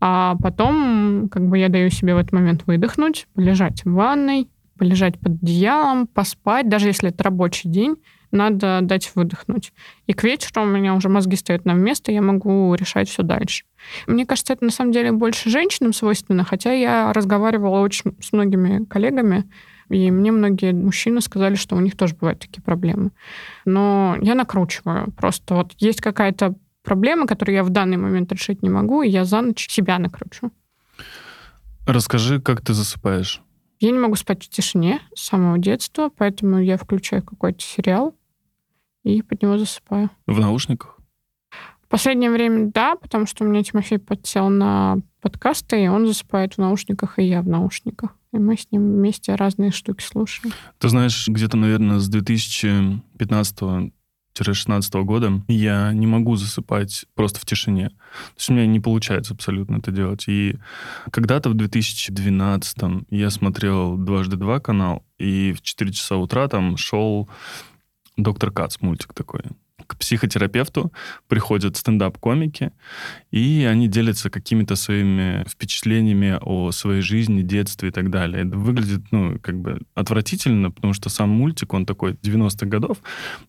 А 0.00 0.36
потом 0.42 1.30
как 1.30 1.48
бы 1.48 1.56
я 1.56 1.70
даю 1.70 1.88
себе 1.88 2.14
в 2.14 2.18
этот 2.18 2.32
момент 2.32 2.64
выдохнуть, 2.66 3.26
полежать 3.32 3.86
в 3.86 3.92
ванной, 3.94 4.50
полежать 4.76 5.18
под 5.18 5.42
одеялом, 5.42 6.08
поспать, 6.08 6.68
даже 6.68 6.88
если 6.88 7.08
это 7.08 7.24
рабочий 7.24 7.70
день, 7.70 7.96
надо 8.30 8.80
дать 8.82 9.10
выдохнуть. 9.14 9.72
И 10.06 10.12
к 10.12 10.24
вечеру 10.24 10.60
у 10.60 10.66
меня 10.66 10.92
уже 10.92 11.08
мозги 11.08 11.36
стоят 11.36 11.64
на 11.64 11.72
место, 11.72 12.12
я 12.12 12.20
могу 12.20 12.74
решать 12.74 13.08
все 13.08 13.22
дальше. 13.22 13.64
Мне 14.06 14.26
кажется, 14.26 14.52
это 14.52 14.64
на 14.64 14.70
самом 14.70 14.92
деле 14.92 15.12
больше 15.12 15.50
женщинам 15.50 15.92
свойственно, 15.92 16.44
хотя 16.44 16.72
я 16.72 17.12
разговаривала 17.12 17.80
очень 17.80 18.16
с 18.20 18.32
многими 18.32 18.84
коллегами, 18.84 19.48
и 19.88 20.10
мне 20.10 20.32
многие 20.32 20.72
мужчины 20.72 21.20
сказали, 21.20 21.54
что 21.54 21.76
у 21.76 21.80
них 21.80 21.96
тоже 21.96 22.14
бывают 22.14 22.40
такие 22.40 22.62
проблемы. 22.62 23.10
Но 23.64 24.16
я 24.20 24.34
накручиваю. 24.34 25.12
Просто 25.12 25.54
вот 25.54 25.72
есть 25.78 26.00
какая-то 26.00 26.54
проблема, 26.82 27.26
которую 27.26 27.56
я 27.56 27.64
в 27.64 27.70
данный 27.70 27.96
момент 27.96 28.32
решить 28.32 28.62
не 28.62 28.70
могу, 28.70 29.02
и 29.02 29.08
я 29.08 29.24
за 29.24 29.40
ночь 29.40 29.68
себя 29.68 29.98
накручу. 29.98 30.50
Расскажи, 31.86 32.40
как 32.40 32.60
ты 32.60 32.74
засыпаешь? 32.74 33.40
Я 33.80 33.92
не 33.92 33.98
могу 33.98 34.16
спать 34.16 34.44
в 34.44 34.48
тишине 34.48 35.00
с 35.14 35.26
самого 35.26 35.58
детства, 35.58 36.10
поэтому 36.14 36.60
я 36.60 36.76
включаю 36.76 37.22
какой-то 37.22 37.62
сериал 37.62 38.14
и 39.04 39.22
под 39.22 39.42
него 39.42 39.56
засыпаю. 39.56 40.10
В 40.26 40.38
наушниках? 40.40 40.97
В 41.88 41.90
последнее 41.90 42.30
время 42.30 42.70
да, 42.70 42.96
потому 42.96 43.24
что 43.24 43.44
у 43.44 43.48
меня 43.48 43.64
Тимофей 43.64 43.98
подсел 43.98 44.50
на 44.50 44.98
подкасты, 45.22 45.84
и 45.84 45.88
он 45.88 46.06
засыпает 46.06 46.54
в 46.54 46.58
наушниках, 46.58 47.18
и 47.18 47.22
я 47.22 47.40
в 47.40 47.48
наушниках. 47.48 48.14
И 48.34 48.36
мы 48.36 48.58
с 48.58 48.70
ним 48.70 48.82
вместе 48.82 49.34
разные 49.34 49.70
штуки 49.70 50.04
слушаем. 50.04 50.52
Ты 50.78 50.90
знаешь, 50.90 51.26
где-то, 51.26 51.56
наверное, 51.56 51.98
с 51.98 52.08
2015 52.08 53.92
2016 54.34 54.94
года 54.96 55.42
я 55.48 55.92
не 55.94 56.06
могу 56.06 56.36
засыпать 56.36 57.06
просто 57.14 57.40
в 57.40 57.46
тишине. 57.46 57.88
То 57.88 57.94
есть 58.36 58.50
у 58.50 58.52
меня 58.52 58.66
не 58.66 58.80
получается 58.80 59.32
абсолютно 59.32 59.76
это 59.76 59.90
делать. 59.90 60.24
И 60.28 60.56
когда-то 61.10 61.48
в 61.48 61.54
2012 61.54 63.06
я 63.08 63.30
смотрел 63.30 63.96
«Дважды 63.96 64.36
два» 64.36 64.60
канал, 64.60 65.04
и 65.16 65.54
в 65.54 65.62
4 65.62 65.90
часа 65.92 66.16
утра 66.16 66.48
там 66.48 66.76
шел 66.76 67.30
«Доктор 68.18 68.50
Кац» 68.50 68.76
мультик 68.80 69.14
такой 69.14 69.40
к 69.88 69.96
психотерапевту 69.96 70.92
приходят 71.28 71.76
стендап-комики, 71.76 72.72
и 73.30 73.66
они 73.68 73.88
делятся 73.88 74.30
какими-то 74.30 74.76
своими 74.76 75.44
впечатлениями 75.48 76.38
о 76.40 76.70
своей 76.72 77.00
жизни, 77.00 77.42
детстве 77.42 77.88
и 77.88 77.92
так 77.92 78.10
далее. 78.10 78.46
Это 78.46 78.56
выглядит, 78.56 79.00
ну, 79.10 79.38
как 79.40 79.58
бы 79.58 79.80
отвратительно, 79.94 80.70
потому 80.70 80.92
что 80.92 81.08
сам 81.08 81.30
мультик, 81.30 81.72
он 81.72 81.86
такой 81.86 82.12
90-х 82.12 82.66
годов, 82.66 82.98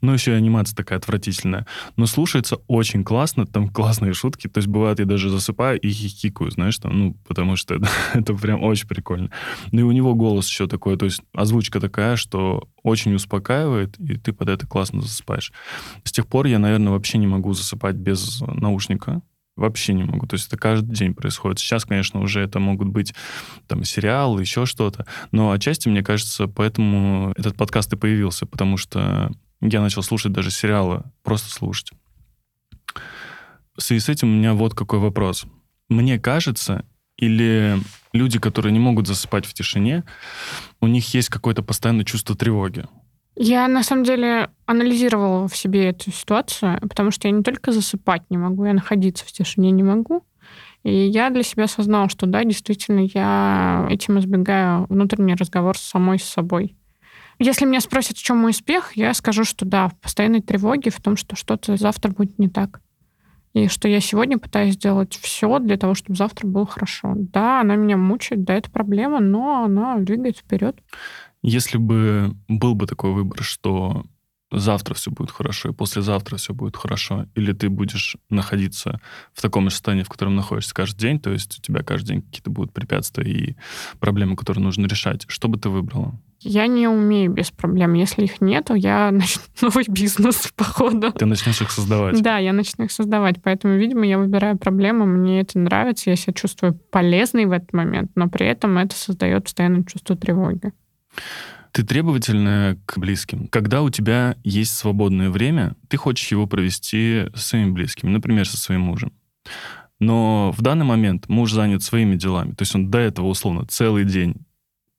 но 0.01 0.13
еще 0.13 0.31
и 0.31 0.35
анимация 0.35 0.75
такая 0.75 0.97
отвратительная. 0.97 1.67
Но 1.97 2.05
слушается 2.05 2.55
очень 2.67 3.03
классно, 3.03 3.45
там 3.45 3.67
классные 3.67 4.13
шутки, 4.13 4.47
то 4.47 4.59
есть 4.59 4.67
бывает, 4.69 4.99
я 4.99 5.05
даже 5.05 5.29
засыпаю 5.29 5.77
и 5.79 5.89
хихикаю, 5.89 6.51
знаешь, 6.51 6.77
там, 6.77 6.97
ну, 6.97 7.13
потому 7.27 7.57
что 7.57 7.75
это, 7.75 7.89
это 8.13 8.33
прям 8.33 8.63
очень 8.63 8.87
прикольно. 8.87 9.29
Ну 9.73 9.81
и 9.81 9.83
у 9.83 9.91
него 9.91 10.15
голос 10.15 10.47
еще 10.47 10.67
такой, 10.67 10.97
то 10.97 11.05
есть 11.05 11.21
озвучка 11.33 11.81
такая, 11.81 12.15
что 12.15 12.69
очень 12.83 13.13
успокаивает, 13.13 13.99
и 13.99 14.15
ты 14.15 14.31
под 14.31 14.49
это 14.49 14.65
классно 14.65 15.01
засыпаешь. 15.01 15.51
С 16.03 16.11
тех 16.11 16.27
пор 16.29 16.45
я, 16.45 16.59
наверное, 16.59 16.91
вообще 16.91 17.17
не 17.17 17.27
могу 17.27 17.53
засыпать 17.53 17.95
без 17.95 18.41
наушника. 18.41 19.21
Вообще 19.55 19.93
не 19.93 20.03
могу. 20.05 20.25
То 20.25 20.35
есть 20.35 20.47
это 20.47 20.55
каждый 20.55 20.95
день 20.95 21.13
происходит. 21.13 21.59
Сейчас, 21.59 21.83
конечно, 21.83 22.21
уже 22.21 22.39
это 22.39 22.59
могут 22.59 22.87
быть 22.87 23.13
там 23.67 23.83
сериалы, 23.83 24.39
еще 24.39 24.65
что-то. 24.65 25.05
Но 25.33 25.51
отчасти, 25.51 25.89
мне 25.89 26.01
кажется, 26.01 26.47
поэтому 26.47 27.33
этот 27.35 27.57
подкаст 27.57 27.91
и 27.91 27.97
появился, 27.97 28.45
потому 28.45 28.77
что 28.77 29.31
я 29.59 29.81
начал 29.81 30.01
слушать 30.01 30.31
даже 30.31 30.49
сериалы, 30.49 31.03
просто 31.23 31.49
слушать. 31.51 31.91
В 33.75 33.81
связи 33.81 33.99
с 33.99 34.07
этим 34.07 34.29
у 34.29 34.37
меня 34.37 34.53
вот 34.53 34.75
какой 34.75 34.99
вопрос. 34.99 35.45
Мне 35.89 36.19
кажется, 36.19 36.85
или 37.17 37.77
люди, 38.13 38.39
которые 38.39 38.71
не 38.71 38.79
могут 38.79 39.07
засыпать 39.07 39.45
в 39.45 39.53
тишине, 39.53 40.05
у 40.79 40.87
них 40.87 41.13
есть 41.13 41.27
какое-то 41.27 41.63
постоянное 41.63 42.05
чувство 42.05 42.35
тревоги. 42.35 42.85
Я, 43.41 43.69
на 43.69 43.83
самом 43.83 44.03
деле, 44.03 44.49
анализировала 44.65 45.47
в 45.47 45.55
себе 45.55 45.91
эту 45.91 46.11
ситуацию, 46.11 46.77
потому 46.81 47.09
что 47.09 47.29
я 47.29 47.33
не 47.33 47.41
только 47.41 47.71
засыпать 47.71 48.23
не 48.29 48.37
могу, 48.37 48.65
я 48.65 48.73
находиться 48.73 49.25
в 49.25 49.31
тишине 49.31 49.71
не 49.71 49.81
могу. 49.81 50.25
И 50.83 50.93
я 50.93 51.29
для 51.29 51.43
себя 51.43 51.63
осознала, 51.63 52.09
что 52.09 52.25
да, 52.25 52.43
действительно, 52.43 52.99
я 53.13 53.87
этим 53.89 54.19
избегаю 54.19 54.87
внутренний 54.89 55.35
разговор 55.35 55.77
с 55.77 55.81
самой 55.81 56.19
с 56.19 56.25
собой. 56.25 56.75
Если 57.39 57.63
меня 57.63 57.79
спросят, 57.79 58.17
в 58.17 58.21
чем 58.21 58.39
мой 58.39 58.51
успех, 58.51 58.97
я 58.97 59.13
скажу, 59.13 59.45
что 59.45 59.63
да, 59.63 59.87
в 59.87 59.97
постоянной 59.97 60.41
тревоге, 60.41 60.91
в 60.91 60.99
том, 60.99 61.15
что 61.15 61.37
что-то 61.37 61.77
завтра 61.77 62.11
будет 62.11 62.39
не 62.39 62.49
так. 62.49 62.81
И 63.53 63.69
что 63.69 63.87
я 63.87 64.01
сегодня 64.01 64.37
пытаюсь 64.37 64.73
сделать 64.73 65.15
все 65.15 65.59
для 65.59 65.77
того, 65.77 65.95
чтобы 65.95 66.17
завтра 66.17 66.45
было 66.45 66.65
хорошо. 66.65 67.13
Да, 67.15 67.61
она 67.61 67.77
меня 67.77 67.95
мучает, 67.95 68.43
да, 68.43 68.55
это 68.55 68.69
проблема, 68.69 69.21
но 69.21 69.63
она 69.63 69.97
двигает 69.97 70.37
вперед. 70.37 70.75
Если 71.41 71.77
бы 71.77 72.35
был 72.47 72.75
бы 72.75 72.85
такой 72.85 73.13
выбор, 73.13 73.43
что 73.43 74.05
завтра 74.51 74.93
все 74.93 75.11
будет 75.11 75.31
хорошо, 75.31 75.69
и 75.69 75.73
послезавтра 75.73 76.37
все 76.37 76.53
будет 76.53 76.75
хорошо, 76.75 77.27
или 77.35 77.53
ты 77.53 77.69
будешь 77.69 78.17
находиться 78.29 78.99
в 79.33 79.41
таком 79.41 79.65
же 79.65 79.71
состоянии, 79.71 80.03
в 80.03 80.09
котором 80.09 80.35
находишься 80.35 80.73
каждый 80.73 80.99
день, 80.99 81.19
то 81.19 81.31
есть 81.31 81.59
у 81.59 81.61
тебя 81.61 81.83
каждый 81.83 82.07
день 82.07 82.21
какие-то 82.21 82.49
будут 82.49 82.73
препятствия 82.73 83.31
и 83.31 83.55
проблемы, 83.99 84.35
которые 84.35 84.63
нужно 84.63 84.87
решать, 84.87 85.25
что 85.27 85.47
бы 85.47 85.57
ты 85.59 85.69
выбрала? 85.69 86.19
Я 86.41 86.67
не 86.67 86.87
умею 86.87 87.31
без 87.31 87.51
проблем. 87.51 87.93
Если 87.95 88.23
их 88.23 88.39
нету, 88.39 88.73
я 88.73 89.11
начну 89.11 89.43
новый 89.61 89.83
бизнес, 89.87 90.51
походу. 90.55 91.11
Ты 91.11 91.25
начнешь 91.25 91.61
их 91.61 91.69
создавать. 91.69 92.21
Да, 92.21 92.37
я 92.37 92.53
начну 92.53 92.85
их 92.85 92.91
создавать. 92.91 93.41
Поэтому, 93.43 93.75
видимо, 93.75 94.05
я 94.05 94.17
выбираю 94.17 94.57
проблемы, 94.57 95.05
мне 95.05 95.41
это 95.41 95.59
нравится, 95.59 96.09
я 96.09 96.15
себя 96.15 96.33
чувствую 96.33 96.75
полезной 96.91 97.45
в 97.45 97.51
этот 97.51 97.73
момент, 97.73 98.11
но 98.15 98.29
при 98.29 98.47
этом 98.47 98.77
это 98.77 98.95
создает 98.95 99.43
постоянное 99.43 99.83
чувство 99.83 100.15
тревоги. 100.15 100.71
Ты 101.71 101.83
требовательная 101.83 102.79
к 102.85 102.97
близким. 102.97 103.47
Когда 103.47 103.81
у 103.81 103.89
тебя 103.89 104.35
есть 104.43 104.75
свободное 104.75 105.29
время, 105.29 105.75
ты 105.87 105.97
хочешь 105.97 106.31
его 106.31 106.47
провести 106.47 107.27
со 107.35 107.41
своими 107.41 107.71
близкими, 107.71 108.09
например, 108.09 108.47
со 108.47 108.57
своим 108.57 108.81
мужем. 108.81 109.13
Но 109.99 110.51
в 110.57 110.61
данный 110.61 110.85
момент 110.85 111.29
муж 111.29 111.51
занят 111.51 111.83
своими 111.83 112.15
делами. 112.15 112.53
То 112.53 112.63
есть 112.63 112.73
он 112.73 112.89
до 112.89 112.97
этого, 112.97 113.27
условно, 113.27 113.65
целый 113.67 114.05
день 114.05 114.35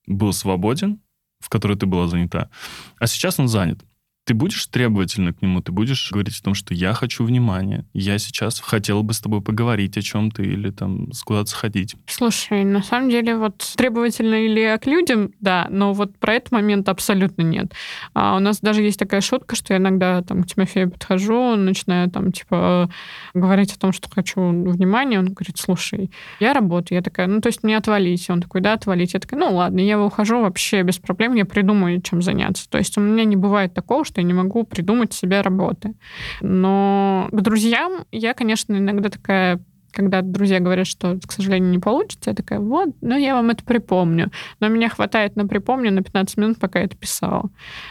был 0.06 0.32
свободен, 0.32 1.00
в 1.40 1.48
которой 1.48 1.76
ты 1.76 1.86
была 1.86 2.06
занята, 2.06 2.50
а 2.98 3.06
сейчас 3.06 3.38
он 3.38 3.48
занят 3.48 3.82
ты 4.30 4.34
будешь 4.34 4.64
требовательно 4.66 5.32
к 5.32 5.42
нему, 5.42 5.60
ты 5.60 5.72
будешь 5.72 6.12
говорить 6.12 6.38
о 6.38 6.44
том, 6.44 6.54
что 6.54 6.72
я 6.72 6.92
хочу 6.92 7.24
внимания, 7.24 7.84
я 7.92 8.16
сейчас 8.18 8.60
хотела 8.60 9.02
бы 9.02 9.12
с 9.12 9.18
тобой 9.18 9.40
поговорить 9.40 9.96
о 9.96 10.02
чем-то 10.02 10.40
или 10.44 10.70
там 10.70 11.08
куда-то 11.24 11.50
сходить. 11.50 11.96
Слушай, 12.06 12.62
на 12.62 12.80
самом 12.80 13.10
деле 13.10 13.36
вот 13.36 13.56
требовательно 13.76 14.36
или 14.36 14.78
к 14.80 14.86
людям, 14.86 15.32
да, 15.40 15.66
но 15.68 15.92
вот 15.92 16.16
про 16.16 16.34
этот 16.34 16.52
момент 16.52 16.88
абсолютно 16.88 17.42
нет. 17.42 17.72
А 18.14 18.36
у 18.36 18.38
нас 18.38 18.60
даже 18.60 18.82
есть 18.82 19.00
такая 19.00 19.20
шутка, 19.20 19.56
что 19.56 19.74
я 19.74 19.80
иногда 19.80 20.22
там 20.22 20.44
к 20.44 20.46
Тимофею 20.46 20.92
подхожу, 20.92 21.56
начинаю 21.56 22.08
там 22.08 22.30
типа 22.30 22.88
говорить 23.34 23.72
о 23.72 23.80
том, 23.80 23.92
что 23.92 24.08
хочу 24.08 24.40
внимания, 24.42 25.18
он 25.18 25.32
говорит, 25.32 25.58
слушай, 25.58 26.12
я 26.38 26.52
работаю, 26.52 26.98
я 26.98 27.02
такая, 27.02 27.26
ну 27.26 27.40
то 27.40 27.48
есть 27.48 27.64
мне 27.64 27.76
отвалить, 27.76 28.30
он 28.30 28.42
такой, 28.42 28.60
да, 28.60 28.74
отвалить, 28.74 29.14
я 29.14 29.18
такая, 29.18 29.40
ну 29.40 29.56
ладно, 29.56 29.80
я 29.80 30.00
ухожу 30.00 30.40
вообще 30.40 30.82
без 30.82 30.98
проблем, 30.98 31.34
я 31.34 31.44
придумаю, 31.44 32.00
чем 32.00 32.22
заняться. 32.22 32.70
То 32.70 32.78
есть 32.78 32.96
у 32.96 33.00
меня 33.00 33.24
не 33.24 33.34
бывает 33.34 33.74
такого, 33.74 34.04
что 34.04 34.19
я 34.20 34.26
не 34.26 34.34
могу 34.34 34.64
придумать 34.64 35.12
себе 35.12 35.40
работы. 35.40 35.94
Но 36.40 37.28
к 37.32 37.40
друзьям 37.40 38.04
я, 38.12 38.34
конечно, 38.34 38.76
иногда 38.76 39.08
такая 39.08 39.60
когда 39.92 40.22
друзья 40.22 40.60
говорят, 40.60 40.86
что, 40.86 41.18
к 41.26 41.32
сожалению, 41.32 41.70
не 41.70 41.78
получится, 41.78 42.30
я 42.30 42.36
такая, 42.36 42.60
вот, 42.60 42.94
ну, 43.00 43.16
я 43.16 43.34
вам 43.34 43.50
это 43.50 43.64
припомню. 43.64 44.30
Но 44.60 44.68
меня 44.68 44.88
хватает 44.88 45.36
на 45.36 45.46
припомню 45.46 45.92
на 45.92 46.02
15 46.02 46.36
минут, 46.36 46.58
пока 46.58 46.78
я 46.78 46.84
это 46.86 46.96
писала. 46.96 47.50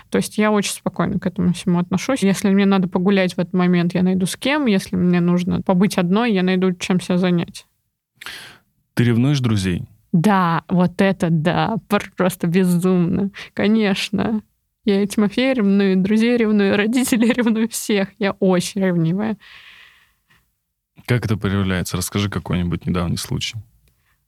То 0.09 0.17
есть 0.17 0.37
я 0.37 0.51
очень 0.51 0.73
спокойно 0.73 1.19
к 1.19 1.25
этому 1.25 1.53
всему 1.53 1.79
отношусь. 1.79 2.23
Если 2.23 2.49
мне 2.49 2.65
надо 2.65 2.87
погулять 2.87 3.35
в 3.35 3.39
этот 3.39 3.53
момент, 3.53 3.93
я 3.93 4.03
найду 4.03 4.25
с 4.25 4.35
кем. 4.35 4.65
Если 4.65 4.95
мне 4.95 5.19
нужно 5.19 5.61
побыть 5.61 5.97
одной, 5.97 6.31
я 6.31 6.43
найду 6.43 6.73
чем 6.73 6.99
себя 6.99 7.17
занять. 7.17 7.65
Ты 8.93 9.03
ревнуешь 9.03 9.39
друзей? 9.39 9.83
Да, 10.11 10.63
вот 10.67 11.01
это 11.01 11.29
да, 11.29 11.75
просто 12.17 12.47
безумно. 12.47 13.29
Конечно. 13.53 14.41
Я 14.89 15.03
и 15.03 15.07
Тимофея 15.07 15.53
ревную, 15.53 15.93
и 15.93 15.95
друзей 15.95 16.35
ревную, 16.35 16.73
и 16.73 16.75
родителей 16.75 17.31
ревную, 17.31 17.69
всех. 17.69 18.09
Я 18.17 18.31
очень 18.31 18.81
ревнивая. 18.81 19.37
Как 21.05 21.25
это 21.25 21.37
проявляется? 21.37 21.95
Расскажи 21.95 22.27
какой-нибудь 22.27 22.87
недавний 22.87 23.17
случай. 23.17 23.57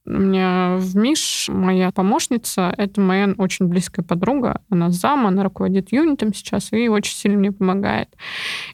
У 0.03 0.13
меня 0.13 0.77
в 0.79 0.95
МИШ 0.95 1.49
моя 1.49 1.91
помощница, 1.91 2.73
это 2.75 2.99
моя 2.99 3.35
очень 3.37 3.67
близкая 3.67 4.03
подруга. 4.03 4.61
Она 4.71 4.89
зам, 4.89 5.27
она 5.27 5.43
руководит 5.43 5.91
юнитом 5.91 6.33
сейчас 6.33 6.73
и 6.73 6.87
очень 6.87 7.13
сильно 7.13 7.37
мне 7.37 7.51
помогает. 7.51 8.09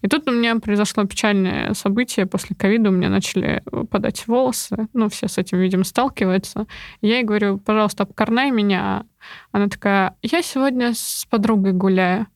И 0.02 0.08
тут 0.08 0.30
у 0.30 0.32
меня 0.32 0.56
произошло 0.56 1.04
печальное 1.04 1.74
событие. 1.74 2.28
После 2.28 2.56
ковида 2.56 2.90
у 2.90 2.94
меня 2.94 3.10
начали 3.10 3.62
падать 3.92 4.26
волосы. 4.28 4.88
Ну, 4.94 5.10
все 5.10 5.28
с 5.28 5.38
этим, 5.38 5.60
видимо, 5.60 5.84
сталкиваются. 5.84 6.66
Я 7.02 7.16
ей 7.16 7.24
говорю, 7.24 7.58
пожалуйста, 7.58 8.04
обкорнай 8.04 8.50
меня. 8.50 9.06
Она 9.52 9.68
такая, 9.68 10.16
я 10.22 10.42
сегодня 10.42 10.94
с 10.94 11.28
подругой 11.30 11.74
гуляю. 11.74 12.28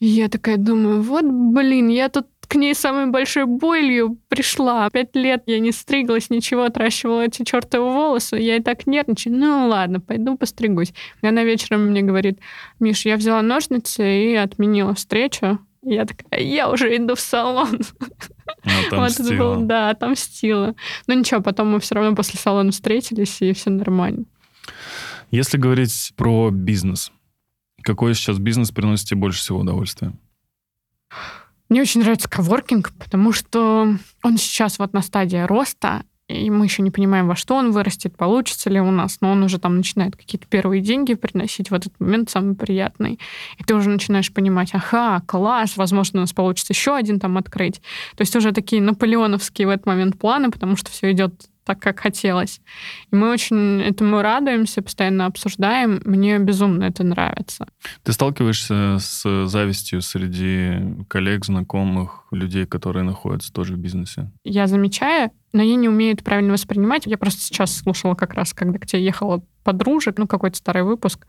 И 0.00 0.06
я 0.06 0.28
такая 0.28 0.58
думаю, 0.58 1.00
вот, 1.00 1.24
блин, 1.24 1.88
я 1.88 2.10
тут 2.10 2.26
к 2.54 2.56
ней 2.56 2.72
самой 2.72 3.10
большой 3.10 3.46
болью 3.46 4.16
пришла. 4.28 4.88
Пять 4.88 5.16
лет 5.16 5.42
я 5.46 5.58
не 5.58 5.72
стриглась, 5.72 6.30
ничего, 6.30 6.62
отращивала 6.62 7.22
эти 7.22 7.42
чертовы 7.42 7.92
волосы. 7.92 8.36
Я 8.36 8.56
и 8.56 8.62
так 8.62 8.86
нервничаю. 8.86 9.34
Ну 9.34 9.66
ладно, 9.66 9.98
пойду 9.98 10.36
постригусь. 10.36 10.94
И 11.20 11.26
она 11.26 11.42
вечером 11.42 11.86
мне 11.86 12.02
говорит, 12.02 12.38
Миш, 12.78 13.06
я 13.06 13.16
взяла 13.16 13.42
ножницы 13.42 14.04
и 14.04 14.36
отменила 14.36 14.94
встречу. 14.94 15.58
Я 15.82 16.06
такая, 16.06 16.42
я 16.42 16.70
уже 16.70 16.96
иду 16.96 17.16
в 17.16 17.20
салон. 17.20 17.80
Вот 18.92 19.10
это 19.10 19.36
было, 19.36 19.56
да, 19.56 19.90
отомстила. 19.90 20.76
Но 21.08 21.14
ничего, 21.14 21.40
потом 21.40 21.72
мы 21.72 21.80
все 21.80 21.96
равно 21.96 22.14
после 22.14 22.38
салона 22.38 22.70
встретились, 22.70 23.42
и 23.42 23.52
все 23.52 23.70
нормально. 23.70 24.26
Если 25.32 25.58
говорить 25.58 26.12
про 26.16 26.50
бизнес, 26.52 27.10
какой 27.82 28.14
сейчас 28.14 28.38
бизнес 28.38 28.70
приносит 28.70 29.08
тебе 29.08 29.20
больше 29.20 29.40
всего 29.40 29.58
удовольствия? 29.58 30.12
Мне 31.68 31.82
очень 31.82 32.00
нравится 32.00 32.28
коворкинг, 32.28 32.92
потому 32.98 33.32
что 33.32 33.96
он 34.22 34.36
сейчас 34.36 34.78
вот 34.78 34.92
на 34.92 35.02
стадии 35.02 35.38
роста, 35.38 36.04
и 36.28 36.50
мы 36.50 36.64
еще 36.64 36.82
не 36.82 36.90
понимаем, 36.90 37.26
во 37.26 37.36
что 37.36 37.54
он 37.54 37.70
вырастет, 37.72 38.16
получится 38.16 38.70
ли 38.70 38.80
у 38.80 38.90
нас, 38.90 39.18
но 39.20 39.30
он 39.32 39.42
уже 39.42 39.58
там 39.58 39.76
начинает 39.76 40.16
какие-то 40.16 40.46
первые 40.46 40.80
деньги 40.80 41.14
приносить 41.14 41.70
в 41.70 41.74
этот 41.74 41.98
момент 42.00 42.30
самый 42.30 42.54
приятный. 42.54 43.18
И 43.58 43.64
ты 43.64 43.74
уже 43.74 43.90
начинаешь 43.90 44.32
понимать, 44.32 44.70
ага, 44.72 45.20
класс, 45.26 45.76
возможно, 45.76 46.20
у 46.20 46.22
нас 46.22 46.32
получится 46.32 46.72
еще 46.72 46.94
один 46.94 47.20
там 47.20 47.36
открыть. 47.36 47.80
То 48.16 48.22
есть 48.22 48.34
уже 48.36 48.52
такие 48.52 48.80
наполеоновские 48.80 49.66
в 49.66 49.70
этот 49.70 49.86
момент 49.86 50.18
планы, 50.18 50.50
потому 50.50 50.76
что 50.76 50.90
все 50.90 51.12
идет 51.12 51.34
так, 51.64 51.80
как 51.80 52.00
хотелось. 52.00 52.60
И 53.10 53.16
мы 53.16 53.30
очень 53.30 53.80
этому 53.82 54.22
радуемся, 54.22 54.82
постоянно 54.82 55.26
обсуждаем. 55.26 56.00
Мне 56.04 56.38
безумно 56.38 56.84
это 56.84 57.02
нравится. 57.04 57.66
Ты 58.02 58.12
сталкиваешься 58.12 58.98
с 59.00 59.46
завистью 59.46 60.02
среди 60.02 61.04
коллег, 61.08 61.44
знакомых, 61.44 62.24
людей, 62.30 62.66
которые 62.66 63.04
находятся 63.04 63.52
тоже 63.52 63.74
в 63.74 63.78
бизнесе? 63.78 64.30
Я 64.44 64.66
замечаю, 64.66 65.30
но 65.52 65.62
я 65.62 65.76
не 65.76 65.88
умею 65.88 66.14
это 66.14 66.24
правильно 66.24 66.52
воспринимать. 66.52 67.06
Я 67.06 67.16
просто 67.16 67.40
сейчас 67.40 67.74
слушала 67.74 68.14
как 68.14 68.34
раз, 68.34 68.52
когда 68.52 68.78
к 68.78 68.86
тебе 68.86 69.04
ехала 69.04 69.42
подружек, 69.62 70.18
ну, 70.18 70.26
какой-то 70.26 70.56
старый 70.56 70.82
выпуск 70.82 71.26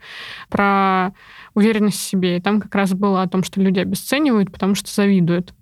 про 0.49 1.13
уверенность 1.53 1.99
в 1.99 2.03
себе. 2.03 2.37
И 2.37 2.41
там 2.41 2.59
как 2.59 2.75
раз 2.75 2.93
было 2.93 3.21
о 3.21 3.27
том, 3.27 3.43
что 3.43 3.61
люди 3.61 3.79
обесценивают, 3.79 4.51
потому 4.51 4.75
что 4.75 4.91
завидуют. 4.91 5.53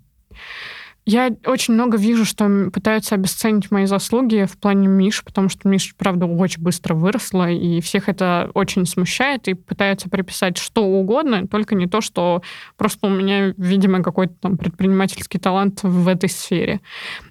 Я 1.06 1.30
очень 1.44 1.74
много 1.74 1.98
вижу, 1.98 2.24
что 2.24 2.70
пытаются 2.72 3.14
обесценить 3.14 3.70
мои 3.70 3.84
заслуги 3.84 4.46
в 4.46 4.56
плане 4.56 4.88
Миш, 4.88 5.22
потому 5.22 5.50
что 5.50 5.68
Миш, 5.68 5.94
правда, 5.98 6.24
очень 6.24 6.62
быстро 6.62 6.94
выросла, 6.94 7.50
и 7.50 7.82
всех 7.82 8.08
это 8.08 8.50
очень 8.54 8.86
смущает, 8.86 9.46
и 9.46 9.54
пытаются 9.54 10.08
приписать 10.08 10.56
что 10.56 10.84
угодно, 10.84 11.46
только 11.46 11.74
не 11.74 11.86
то, 11.86 12.00
что 12.00 12.42
просто 12.78 13.06
у 13.06 13.10
меня, 13.10 13.52
видимо, 13.58 14.02
какой-то 14.02 14.34
там 14.40 14.56
предпринимательский 14.56 15.38
талант 15.38 15.80
в 15.82 16.08
этой 16.08 16.30
сфере. 16.30 16.80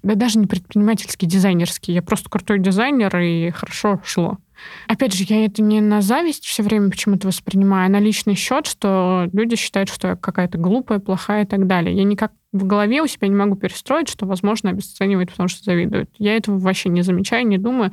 Да 0.04 0.14
даже 0.14 0.38
не 0.38 0.46
предпринимательский, 0.46 1.26
дизайнерский. 1.26 1.94
Я 1.94 2.02
просто 2.02 2.30
крутой 2.30 2.60
дизайнер, 2.60 3.16
и 3.18 3.50
хорошо 3.50 4.00
шло. 4.04 4.38
Опять 4.88 5.14
же, 5.14 5.24
я 5.28 5.44
это 5.44 5.62
не 5.62 5.80
на 5.80 6.00
зависть 6.00 6.44
все 6.44 6.62
время 6.62 6.90
почему-то 6.90 7.26
воспринимаю, 7.26 7.86
а 7.86 7.88
на 7.88 8.00
личный 8.00 8.34
счет, 8.34 8.66
что 8.66 9.28
люди 9.32 9.56
считают, 9.56 9.88
что 9.88 10.08
я 10.08 10.16
какая-то 10.16 10.58
глупая, 10.58 10.98
плохая 10.98 11.44
и 11.44 11.46
так 11.46 11.66
далее. 11.66 11.96
Я 11.96 12.04
никак 12.04 12.32
в 12.52 12.64
голове 12.64 13.02
у 13.02 13.06
себя 13.06 13.26
не 13.28 13.34
могу 13.34 13.56
перестроить, 13.56 14.08
что, 14.08 14.26
возможно, 14.26 14.70
обесценивают, 14.70 15.30
потому 15.30 15.48
что 15.48 15.64
завидуют. 15.64 16.08
Я 16.18 16.36
этого 16.36 16.58
вообще 16.58 16.88
не 16.88 17.02
замечаю, 17.02 17.46
не 17.46 17.58
думаю. 17.58 17.92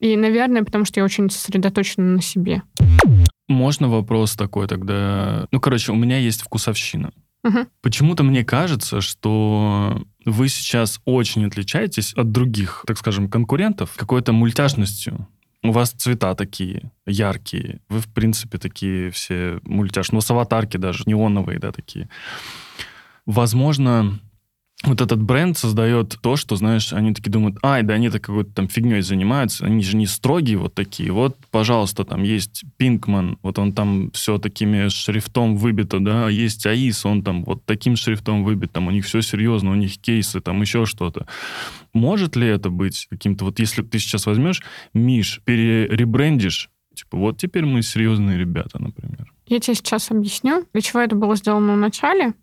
И, 0.00 0.16
наверное, 0.16 0.64
потому 0.64 0.86
что 0.86 1.00
я 1.00 1.04
очень 1.04 1.28
сосредоточена 1.28 2.14
на 2.14 2.22
себе. 2.22 2.62
Можно 3.48 3.88
вопрос 3.88 4.34
такой 4.34 4.66
тогда? 4.66 5.46
Ну, 5.50 5.60
короче, 5.60 5.92
у 5.92 5.96
меня 5.96 6.18
есть 6.18 6.42
вкусовщина. 6.42 7.12
Угу. 7.44 7.58
Почему-то 7.82 8.24
мне 8.24 8.44
кажется, 8.44 9.00
что 9.00 10.02
вы 10.24 10.48
сейчас 10.48 11.00
очень 11.04 11.46
отличаетесь 11.46 12.12
от 12.14 12.32
других, 12.32 12.84
так 12.86 12.98
скажем, 12.98 13.28
конкурентов 13.28 13.94
какой-то 13.96 14.32
мультяшностью. 14.32 15.28
У 15.62 15.72
вас 15.72 15.90
цвета 15.90 16.34
такие 16.34 16.92
яркие. 17.06 17.80
Вы, 17.88 18.00
в 18.00 18.12
принципе, 18.12 18.58
такие 18.58 19.10
все 19.10 19.58
мультяшные. 19.64 20.18
Ну, 20.18 20.20
с 20.20 20.30
аватарки 20.30 20.76
даже, 20.76 21.02
неоновые, 21.06 21.58
да, 21.58 21.72
такие. 21.72 22.08
Возможно, 23.26 24.20
вот 24.84 25.00
этот 25.00 25.20
бренд 25.20 25.58
создает 25.58 26.18
то, 26.20 26.36
что, 26.36 26.54
знаешь, 26.54 26.92
они 26.92 27.12
такие 27.12 27.32
думают, 27.32 27.56
ай, 27.64 27.82
да 27.82 27.94
они-то 27.94 28.20
какой-то 28.20 28.52
там 28.52 28.68
фигней 28.68 29.00
занимаются, 29.02 29.66
они 29.66 29.82
же 29.82 29.96
не 29.96 30.06
строгие 30.06 30.56
вот 30.56 30.74
такие. 30.74 31.10
Вот, 31.10 31.36
пожалуйста, 31.50 32.04
там 32.04 32.22
есть 32.22 32.64
Пинкман, 32.76 33.38
вот 33.42 33.58
он 33.58 33.72
там 33.72 34.12
все 34.12 34.38
такими 34.38 34.88
шрифтом 34.88 35.56
выбито, 35.56 35.98
да, 35.98 36.28
есть 36.28 36.64
АИС, 36.64 37.06
он 37.06 37.22
там 37.22 37.42
вот 37.44 37.64
таким 37.64 37.96
шрифтом 37.96 38.44
выбит, 38.44 38.70
там 38.70 38.86
у 38.86 38.92
них 38.92 39.04
все 39.04 39.20
серьезно, 39.20 39.72
у 39.72 39.74
них 39.74 39.98
кейсы, 39.98 40.40
там 40.40 40.60
еще 40.60 40.86
что-то. 40.86 41.26
Может 41.92 42.36
ли 42.36 42.46
это 42.46 42.70
быть 42.70 43.08
каким-то, 43.10 43.46
вот 43.46 43.58
если 43.58 43.82
ты 43.82 43.98
сейчас 43.98 44.26
возьмешь, 44.26 44.62
Миш, 44.94 45.40
переребрендишь, 45.44 46.70
типа, 46.94 47.16
вот 47.16 47.38
теперь 47.38 47.64
мы 47.64 47.82
серьезные 47.82 48.38
ребята, 48.38 48.80
например. 48.80 49.32
Я 49.46 49.58
тебе 49.58 49.74
сейчас 49.74 50.10
объясню, 50.12 50.66
для 50.72 50.82
чего 50.82 51.00
это 51.00 51.16
было 51.16 51.34
сделано 51.34 51.74
в 51.74 51.78
начале. 51.78 52.34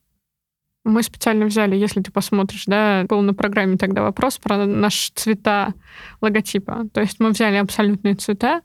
Мы 0.85 1.01
специально 1.01 1.47
взяли, 1.47 1.75
если 1.75 2.01
ты 2.01 2.11
посмотришь, 2.11 2.65
да, 2.67 3.05
был 3.09 3.21
на 3.21 3.33
программе 3.33 3.75
тогда 3.75 4.03
вопрос 4.03 4.37
про 4.37 4.65
наши 4.65 5.11
цвета 5.13 5.73
логотипа. 6.21 6.85
То 6.93 7.01
есть 7.01 7.19
мы 7.19 7.31
взяли 7.31 7.55
абсолютные 7.55 8.13
цвета 8.13 8.61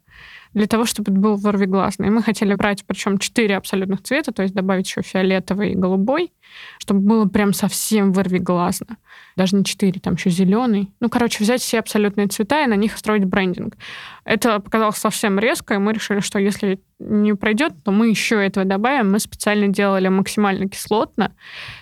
для 0.52 0.66
того, 0.66 0.84
чтобы 0.84 1.10
это 1.10 1.20
был 1.20 1.36
ворвиглазный. 1.36 2.10
Мы 2.10 2.22
хотели 2.22 2.54
брать, 2.54 2.84
причем, 2.86 3.18
четыре 3.18 3.56
абсолютных 3.56 4.02
цвета, 4.02 4.32
то 4.32 4.42
есть 4.42 4.54
добавить 4.54 4.86
еще 4.86 5.00
фиолетовый 5.00 5.72
и 5.72 5.74
голубой, 5.74 6.32
чтобы 6.78 7.00
было 7.00 7.26
прям 7.26 7.52
совсем 7.52 8.12
вырвиглазно. 8.12 8.96
Даже 9.36 9.56
не 9.56 9.64
четыре, 9.64 10.00
там 10.00 10.14
еще 10.14 10.30
зеленый. 10.30 10.92
Ну, 11.00 11.08
короче, 11.08 11.42
взять 11.42 11.62
все 11.62 11.78
абсолютные 11.78 12.26
цвета 12.28 12.64
и 12.64 12.66
на 12.66 12.74
них 12.74 12.96
строить 12.96 13.24
брендинг. 13.24 13.76
Это 14.24 14.60
показалось 14.60 14.96
совсем 14.96 15.38
резко, 15.38 15.74
и 15.74 15.78
мы 15.78 15.92
решили, 15.92 16.20
что 16.20 16.38
если 16.38 16.80
не 16.98 17.34
пройдет, 17.34 17.72
то 17.82 17.90
мы 17.90 18.08
еще 18.08 18.44
этого 18.44 18.66
добавим. 18.66 19.10
Мы 19.10 19.18
специально 19.18 19.68
делали 19.68 20.08
максимально 20.08 20.68
кислотно. 20.68 21.34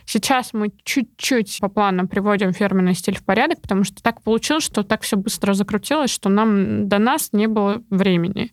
Сейчас 0.04 0.52
мы 0.52 0.70
чуть-чуть 0.84 1.58
по 1.60 1.68
плану 1.68 2.06
приводим 2.06 2.52
фирменный 2.52 2.94
стиль 2.94 3.16
в 3.18 3.24
порядок, 3.24 3.60
потому 3.60 3.84
что 3.84 4.02
так 4.02 4.22
получилось, 4.22 4.64
что 4.64 4.84
так 4.84 5.02
все 5.02 5.16
быстро 5.16 5.54
закрутилось, 5.54 6.10
что 6.10 6.28
нам 6.28 6.88
до 6.88 6.98
нас 6.98 7.30
не 7.32 7.48
было 7.48 7.82
времени. 7.90 8.52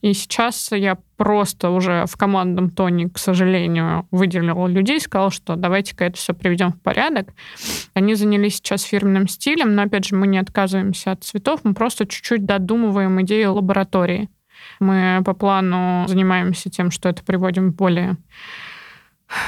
И 0.00 0.14
сейчас 0.14 0.72
я 0.72 0.96
просто 1.16 1.70
уже 1.70 2.04
в 2.06 2.16
командном 2.16 2.70
тоне, 2.70 3.08
к 3.08 3.18
сожалению, 3.18 4.06
выделила 4.10 4.66
людей, 4.66 5.00
сказала, 5.00 5.30
что 5.30 5.56
давайте-ка 5.56 6.04
это 6.04 6.16
все 6.16 6.34
приведем 6.34 6.72
в 6.72 6.80
порядок. 6.80 7.32
Они 7.94 8.14
занялись 8.14 8.56
сейчас 8.56 8.82
фирменным 8.82 9.28
стилем, 9.28 9.74
но, 9.74 9.82
опять 9.82 10.06
же, 10.06 10.16
мы 10.16 10.26
не 10.26 10.38
отказываемся 10.38 11.12
от 11.12 11.24
цветов, 11.24 11.60
мы 11.64 11.74
просто 11.74 12.06
чуть-чуть 12.06 12.44
додумываем 12.44 13.20
идею 13.22 13.54
лаборатории. 13.54 14.28
Мы 14.80 15.22
по 15.24 15.32
плану 15.32 16.06
занимаемся 16.08 16.70
тем, 16.70 16.90
что 16.90 17.08
это 17.08 17.22
приводим 17.24 17.72
более 17.72 18.16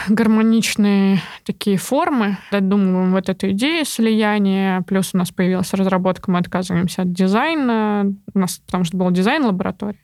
гармоничные 0.08 1.20
такие 1.44 1.76
формы. 1.76 2.38
Додумываем 2.50 3.12
вот 3.12 3.28
эту 3.28 3.50
идею 3.50 3.84
слияния. 3.84 4.82
Плюс 4.82 5.14
у 5.14 5.18
нас 5.18 5.30
появилась 5.30 5.72
разработка, 5.72 6.30
мы 6.30 6.38
отказываемся 6.38 7.02
от 7.02 7.12
дизайна, 7.12 8.12
у 8.34 8.38
нас, 8.38 8.58
потому 8.58 8.84
что 8.84 8.96
был 8.96 9.10
дизайн 9.10 9.44
лаборатории. 9.44 10.00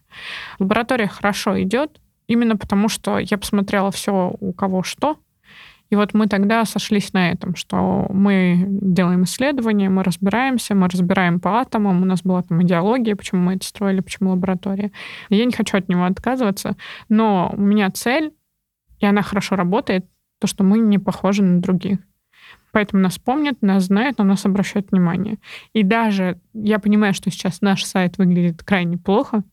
Лаборатория 0.59 1.09
хорошо 1.09 1.61
идет, 1.63 2.01
именно 2.27 2.57
потому 2.57 2.89
что 2.89 3.19
я 3.19 3.39
посмотрела 3.39 3.91
все 3.91 4.35
у 4.39 4.53
кого 4.53 4.83
что, 4.83 5.19
и 5.91 5.97
вот 5.97 6.15
мы 6.15 6.27
тогда 6.27 6.65
сошлись 6.65 7.13
на 7.13 7.31
этом, 7.31 7.55
что 7.55 8.07
мы 8.11 8.67
делаем 8.69 9.25
исследования, 9.25 9.91
мы 9.91 10.03
разбираемся, 10.03 10.75
мы 10.75 10.89
разбираем 10.89 11.41
по 11.41 11.61
атомам, 11.61 12.03
у 12.03 12.05
нас 12.05 12.23
была 12.23 12.43
там 12.43 12.63
идеология, 12.63 13.15
почему 13.15 13.43
мы 13.43 13.55
это 13.55 13.67
строили, 13.67 14.01
почему 14.01 14.31
лаборатория. 14.31 14.93
Я 15.29 15.45
не 15.45 15.53
хочу 15.53 15.77
от 15.77 15.89
него 15.89 16.05
отказываться, 16.05 16.77
но 17.09 17.53
у 17.57 17.61
меня 17.61 17.91
цель, 17.91 18.33
и 19.01 19.07
она 19.07 19.23
хорошо 19.23 19.57
работает, 19.57 20.07
то, 20.39 20.47
что 20.47 20.65
мы 20.65 20.79
не 20.79 20.99
похожи 20.99 21.43
на 21.43 21.61
других. 21.61 21.99
Поэтому 22.73 23.03
нас 23.03 23.19
помнят, 23.19 23.63
нас 23.63 23.85
знают, 23.85 24.19
на 24.19 24.25
нас 24.25 24.45
обращают 24.47 24.91
внимание. 24.91 25.39
И 25.73 25.83
даже 25.83 26.41
я 26.53 26.79
понимаю, 26.79 27.15
что 27.15 27.31
сейчас 27.31 27.61
наш 27.61 27.85
сайт 27.85 28.19
выглядит 28.19 28.65
крайне 28.65 28.99
плохо, 28.99 29.45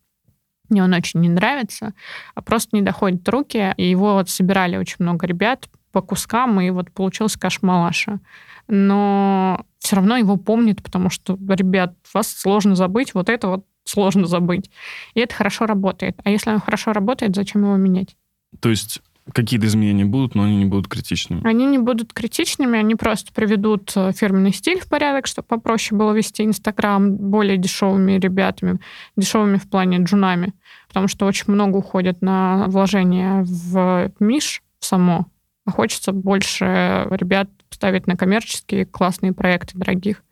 мне 0.71 0.83
он 0.83 0.93
очень 0.93 1.19
не 1.19 1.29
нравится, 1.29 1.93
а 2.33 2.41
просто 2.41 2.75
не 2.75 2.81
доходит 2.81 3.27
руки. 3.27 3.73
И 3.77 3.89
его 3.89 4.13
вот 4.13 4.29
собирали 4.29 4.77
очень 4.77 4.95
много 4.99 5.27
ребят 5.27 5.69
по 5.91 6.01
кускам, 6.01 6.59
и 6.61 6.69
вот 6.69 6.91
получился 6.91 7.37
каш-малаша. 7.37 8.19
Но 8.67 9.65
все 9.79 9.97
равно 9.97 10.15
его 10.15 10.37
помнят, 10.37 10.81
потому 10.81 11.09
что, 11.09 11.37
ребят, 11.49 11.95
вас 12.13 12.29
сложно 12.29 12.75
забыть, 12.75 13.13
вот 13.13 13.27
это 13.27 13.49
вот 13.49 13.65
сложно 13.83 14.27
забыть. 14.27 14.71
И 15.13 15.19
это 15.19 15.35
хорошо 15.35 15.65
работает. 15.65 16.17
А 16.23 16.29
если 16.29 16.51
он 16.51 16.61
хорошо 16.61 16.93
работает, 16.93 17.35
зачем 17.35 17.63
его 17.63 17.75
менять? 17.75 18.15
То 18.61 18.69
есть 18.69 19.01
какие-то 19.33 19.67
изменения 19.67 20.05
будут, 20.05 20.35
но 20.35 20.43
они 20.43 20.57
не 20.57 20.65
будут 20.65 20.87
критичными. 20.87 21.41
Они 21.43 21.65
не 21.65 21.77
будут 21.77 22.13
критичными, 22.13 22.77
они 22.77 22.95
просто 22.95 23.31
приведут 23.33 23.91
э, 23.95 24.11
фирменный 24.13 24.53
стиль 24.53 24.79
в 24.79 24.87
порядок, 24.87 25.27
чтобы 25.27 25.47
попроще 25.47 25.97
было 25.97 26.11
вести 26.11 26.43
Инстаграм 26.43 27.15
более 27.15 27.57
дешевыми 27.57 28.13
ребятами, 28.13 28.79
дешевыми 29.15 29.57
в 29.57 29.69
плане 29.69 29.99
джунами, 29.99 30.53
потому 30.87 31.07
что 31.07 31.25
очень 31.25 31.45
много 31.47 31.77
уходит 31.77 32.21
на 32.21 32.65
вложение 32.67 33.43
в 33.43 34.11
Миш 34.19 34.61
само, 34.79 35.27
а 35.65 35.71
хочется 35.71 36.11
больше 36.11 37.07
ребят 37.11 37.49
ставить 37.69 38.07
на 38.07 38.17
коммерческие 38.17 38.85
классные 38.85 39.33
проекты 39.33 39.77
дорогих. 39.77 40.23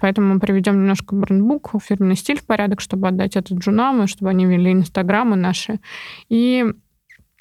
Поэтому 0.00 0.34
мы 0.34 0.40
приведем 0.40 0.74
немножко 0.74 1.14
брендбук, 1.14 1.72
фирменный 1.82 2.16
стиль 2.16 2.38
в 2.38 2.46
порядок, 2.46 2.80
чтобы 2.80 3.08
отдать 3.08 3.36
это 3.36 3.54
джунам, 3.54 4.02
и 4.02 4.06
чтобы 4.06 4.30
они 4.30 4.46
вели 4.46 4.72
инстаграмы 4.72 5.36
наши. 5.36 5.80
И 6.28 6.64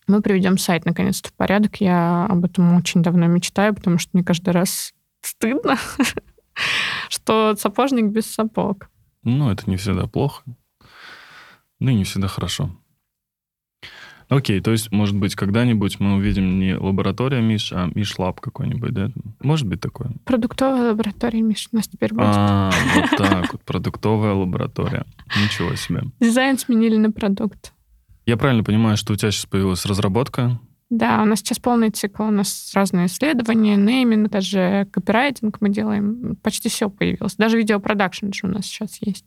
мы 0.08 0.22
приведем 0.22 0.58
сайт 0.58 0.86
наконец-то 0.86 1.30
в 1.30 1.34
порядок. 1.34 1.78
Я 1.78 2.26
об 2.26 2.46
этом 2.46 2.76
очень 2.76 3.02
давно 3.02 3.28
мечтаю, 3.28 3.74
потому 3.74 3.98
что 3.98 4.12
мне 4.14 4.24
каждый 4.24 4.50
раз 4.52 4.94
стыдно, 5.22 5.78
что 7.10 7.56
сапожник 7.58 8.06
без 8.06 8.26
сапог. 8.26 8.90
Ну, 9.24 9.50
это 9.52 9.70
не 9.70 9.78
всегда 9.78 10.08
плохо. 10.08 10.44
Ну 11.80 11.92
и 11.92 11.96
не 11.96 12.04
всегда 12.04 12.28
хорошо. 12.28 12.70
Окей, 14.30 14.62
то 14.62 14.72
есть, 14.72 14.92
может 14.92 15.16
быть, 15.16 15.36
когда-нибудь 15.36 16.00
мы 16.00 16.16
увидим 16.16 16.60
не 16.60 16.76
лаборатория 16.76 17.42
Миш, 17.42 17.72
а 17.72 17.90
Миш 17.94 18.18
Lab 18.18 18.42
какой-нибудь, 18.42 18.92
да? 18.92 19.12
Может 19.42 19.68
быть 19.68 19.80
такое? 19.82 20.12
Продуктовая 20.26 20.92
лаборатория 20.92 21.42
Миш 21.42 21.70
у 21.72 21.76
нас 21.76 21.88
теперь 21.88 22.14
будет. 22.14 22.28
А, 22.30 22.72
вот 22.96 23.10
так 23.18 23.52
вот, 23.54 23.62
продуктовая 23.64 24.34
лаборатория. 24.34 25.06
Ничего 25.44 25.76
себе. 25.76 26.04
Дизайн 26.20 26.58
сменили 26.58 26.98
на 26.98 27.12
продукт. 27.12 27.74
Я 28.26 28.38
правильно 28.38 28.64
понимаю, 28.64 28.98
что 28.98 29.14
у 29.14 29.16
тебя 29.16 29.32
сейчас 29.32 29.46
появилась 29.46 29.86
разработка? 29.86 30.60
Да, 30.90 31.22
у 31.24 31.26
нас 31.26 31.40
сейчас 31.40 31.60
полный 31.60 31.90
цикл, 31.90 32.24
у 32.24 32.32
нас 32.32 32.72
разные 32.76 33.08
исследования, 33.08 33.76
нейминг, 33.76 34.30
даже 34.30 34.88
копирайтинг 34.92 35.60
мы 35.60 35.70
делаем, 35.70 36.36
почти 36.44 36.70
все 36.70 36.90
появилось. 36.90 37.36
Даже 37.36 37.58
видеопродакшн 37.58 38.32
же 38.32 38.48
у 38.48 38.50
нас 38.50 38.66
сейчас 38.66 39.00
есть. 39.02 39.26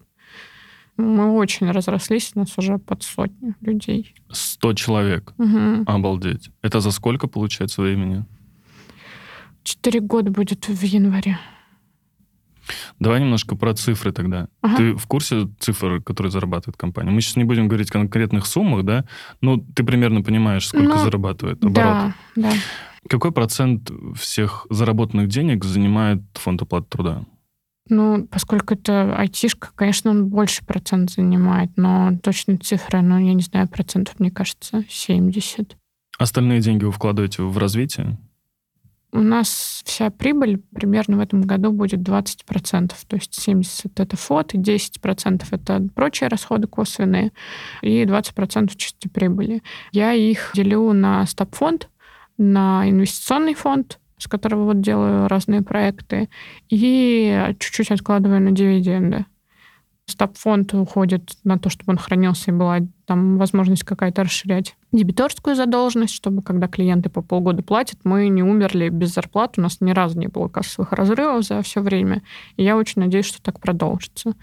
Мы 0.96 1.32
очень 1.32 1.70
разрослись, 1.70 2.32
у 2.34 2.38
нас 2.38 2.56
уже 2.56 2.78
под 2.78 3.02
сотню 3.02 3.54
людей. 3.60 4.14
Сто 4.30 4.72
человек? 4.72 5.34
Угу. 5.36 5.84
Обалдеть. 5.86 6.50
Это 6.62 6.80
за 6.80 6.90
сколько, 6.90 7.26
получается, 7.26 7.82
времени? 7.82 8.24
Четыре 9.62 10.00
года 10.00 10.30
будет 10.30 10.68
в 10.68 10.82
январе. 10.82 11.38
Давай 12.98 13.20
немножко 13.20 13.56
про 13.56 13.74
цифры 13.74 14.12
тогда. 14.12 14.48
Ага. 14.62 14.76
Ты 14.76 14.94
в 14.94 15.06
курсе 15.06 15.48
цифр, 15.58 16.02
которые 16.02 16.30
зарабатывает 16.30 16.76
компания? 16.76 17.10
Мы 17.10 17.20
сейчас 17.20 17.36
не 17.36 17.44
будем 17.44 17.68
говорить 17.68 17.90
о 17.90 17.92
конкретных 17.92 18.46
суммах, 18.46 18.84
да? 18.84 19.04
Но 19.40 19.58
ты 19.74 19.84
примерно 19.84 20.22
понимаешь, 20.22 20.68
сколько 20.68 20.96
Ну, 20.96 20.98
зарабатывает 20.98 21.64
оборот. 21.64 21.74
Да, 21.74 22.14
да. 22.36 22.52
Какой 23.08 23.32
процент 23.32 23.90
всех 24.16 24.66
заработанных 24.70 25.28
денег 25.28 25.64
занимает 25.64 26.22
фонд 26.34 26.62
оплаты 26.62 26.86
труда? 26.88 27.24
Ну, 27.88 28.26
поскольку 28.26 28.74
это 28.74 29.14
айтишка, 29.16 29.68
конечно, 29.74 30.10
он 30.10 30.26
больше 30.26 30.64
процент 30.64 31.10
занимает, 31.10 31.70
но 31.76 32.18
точные 32.22 32.58
цифры, 32.58 33.00
ну, 33.00 33.18
я 33.18 33.32
не 33.32 33.42
знаю, 33.42 33.68
процентов, 33.68 34.18
мне 34.18 34.30
кажется, 34.32 34.84
70. 34.88 35.76
Остальные 36.18 36.60
деньги 36.60 36.84
вы 36.84 36.90
вкладываете 36.90 37.42
в 37.42 37.56
развитие? 37.58 38.18
У 39.16 39.22
нас 39.22 39.82
вся 39.86 40.10
прибыль 40.10 40.58
примерно 40.74 41.16
в 41.16 41.20
этом 41.20 41.40
году 41.40 41.72
будет 41.72 42.00
20%. 42.00 42.92
То 43.08 43.16
есть 43.16 43.48
70% 43.48 43.92
это 43.96 44.16
фото, 44.16 44.58
10% 44.58 45.42
это 45.50 45.88
прочие 45.94 46.28
расходы 46.28 46.66
косвенные 46.66 47.32
и 47.80 48.02
20% 48.02 48.76
чистой 48.76 49.08
прибыли. 49.08 49.62
Я 49.92 50.12
их 50.12 50.50
делю 50.54 50.92
на 50.92 51.24
стоп-фонд, 51.24 51.88
на 52.36 52.86
инвестиционный 52.90 53.54
фонд, 53.54 54.00
с 54.18 54.28
которого 54.28 54.64
вот 54.64 54.82
делаю 54.82 55.28
разные 55.28 55.62
проекты, 55.62 56.28
и 56.68 57.54
чуть-чуть 57.58 57.90
откладываю 57.90 58.42
на 58.42 58.50
дивиденды. 58.50 59.24
Стоп-фонд 60.04 60.74
уходит 60.74 61.38
на 61.42 61.58
то, 61.58 61.70
чтобы 61.70 61.92
он 61.92 61.98
хранился 61.98 62.50
и 62.50 62.54
была 62.54 62.80
там 63.06 63.38
возможность 63.38 63.84
какая-то 63.84 64.24
расширять 64.24 64.76
дебиторскую 64.96 65.54
задолженность, 65.54 66.14
чтобы 66.14 66.42
когда 66.42 66.68
клиенты 66.68 67.08
по 67.08 67.22
полгода 67.22 67.62
платят, 67.62 67.98
мы 68.04 68.28
не 68.28 68.42
умерли 68.42 68.88
без 68.88 69.14
зарплат. 69.14 69.54
У 69.58 69.60
нас 69.60 69.80
ни 69.80 69.92
разу 69.92 70.18
не 70.18 70.28
было 70.28 70.48
кассовых 70.48 70.92
разрывов 70.92 71.44
за 71.44 71.62
все 71.62 71.80
время. 71.80 72.22
И 72.56 72.64
я 72.64 72.76
очень 72.76 73.02
надеюсь, 73.02 73.26
что 73.26 73.42
так 73.42 73.60
продолжится. 73.60 74.34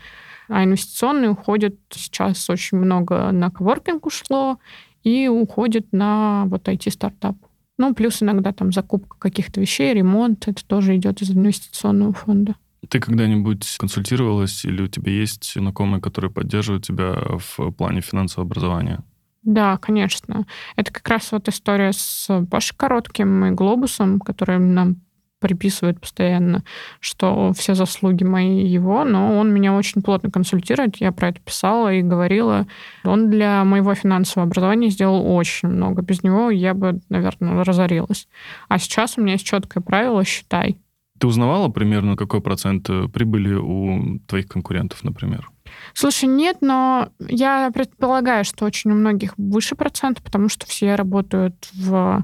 А 0.50 0.64
инвестиционные 0.64 1.32
уходят 1.32 1.76
сейчас 1.90 2.50
очень 2.50 2.78
много 2.78 3.32
на 3.32 3.50
коворкинг 3.50 4.06
ушло 4.06 4.60
и 5.04 5.28
уходит 5.28 5.92
на 5.92 6.46
вот 6.48 6.68
IT-стартап. 6.68 7.36
Ну, 7.78 7.94
плюс 7.94 8.22
иногда 8.22 8.52
там 8.52 8.72
закупка 8.72 9.18
каких-то 9.18 9.60
вещей, 9.60 9.94
ремонт, 9.94 10.48
это 10.48 10.66
тоже 10.66 10.96
идет 10.96 11.22
из 11.22 11.32
инвестиционного 11.32 12.14
фонда. 12.14 12.56
Ты 12.90 13.00
когда-нибудь 13.00 13.78
консультировалась 13.80 14.66
или 14.66 14.82
у 14.82 14.88
тебя 14.88 15.12
есть 15.12 15.54
знакомые, 15.54 16.02
которые 16.02 16.32
поддерживают 16.32 16.86
тебя 16.86 17.18
в 17.40 17.72
плане 17.72 18.02
финансового 18.02 18.46
образования? 18.46 19.04
Да, 19.44 19.78
конечно. 19.78 20.46
Это 20.76 20.92
как 20.92 21.08
раз 21.08 21.32
вот 21.32 21.48
история 21.50 21.92
с 21.92 22.30
Пашей 22.50 22.76
Коротким 22.78 23.46
и 23.46 23.52
Глобусом, 23.52 24.20
который 24.20 24.60
нам 24.60 24.98
приписывает 25.44 26.00
постоянно, 26.00 26.64
что 27.02 27.52
все 27.52 27.76
заслуги 27.76 28.24
мои 28.24 28.66
его, 28.66 29.04
но 29.04 29.38
он 29.38 29.54
меня 29.54 29.74
очень 29.74 30.02
плотно 30.02 30.32
консультирует, 30.32 30.96
я 30.98 31.12
про 31.12 31.30
это 31.30 31.42
писала 31.42 31.94
и 31.94 32.02
говорила. 32.02 32.66
Он 33.04 33.30
для 33.30 33.66
моего 33.66 33.94
финансового 33.94 34.48
образования 34.48 34.90
сделал 34.90 35.36
очень 35.36 35.68
много. 35.68 36.02
Без 36.02 36.24
него 36.24 36.50
я 36.50 36.74
бы, 36.74 37.02
наверное, 37.10 37.62
разорилась. 37.66 38.30
А 38.70 38.80
сейчас 38.80 39.18
у 39.18 39.22
меня 39.22 39.34
есть 39.34 39.46
четкое 39.46 39.84
правило 39.84 40.24
«считай». 40.24 40.78
Ты 41.20 41.28
узнавала 41.28 41.68
примерно, 41.68 42.16
какой 42.16 42.42
процент 42.42 42.90
э, 42.90 43.08
прибыли 43.08 43.54
у 43.54 44.20
твоих 44.28 44.48
конкурентов, 44.48 45.04
например? 45.04 45.50
Слушай, 45.94 46.26
нет, 46.26 46.58
но 46.62 47.10
я 47.20 47.70
предполагаю, 47.74 48.44
что 48.44 48.66
очень 48.66 48.92
у 48.92 48.96
многих 48.96 49.38
выше 49.38 49.76
процент, 49.76 50.22
потому 50.22 50.50
что 50.50 50.66
все 50.66 50.96
работают 50.96 51.70
в 51.74 52.24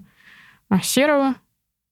а, 0.69 0.79
серого, 0.81 1.35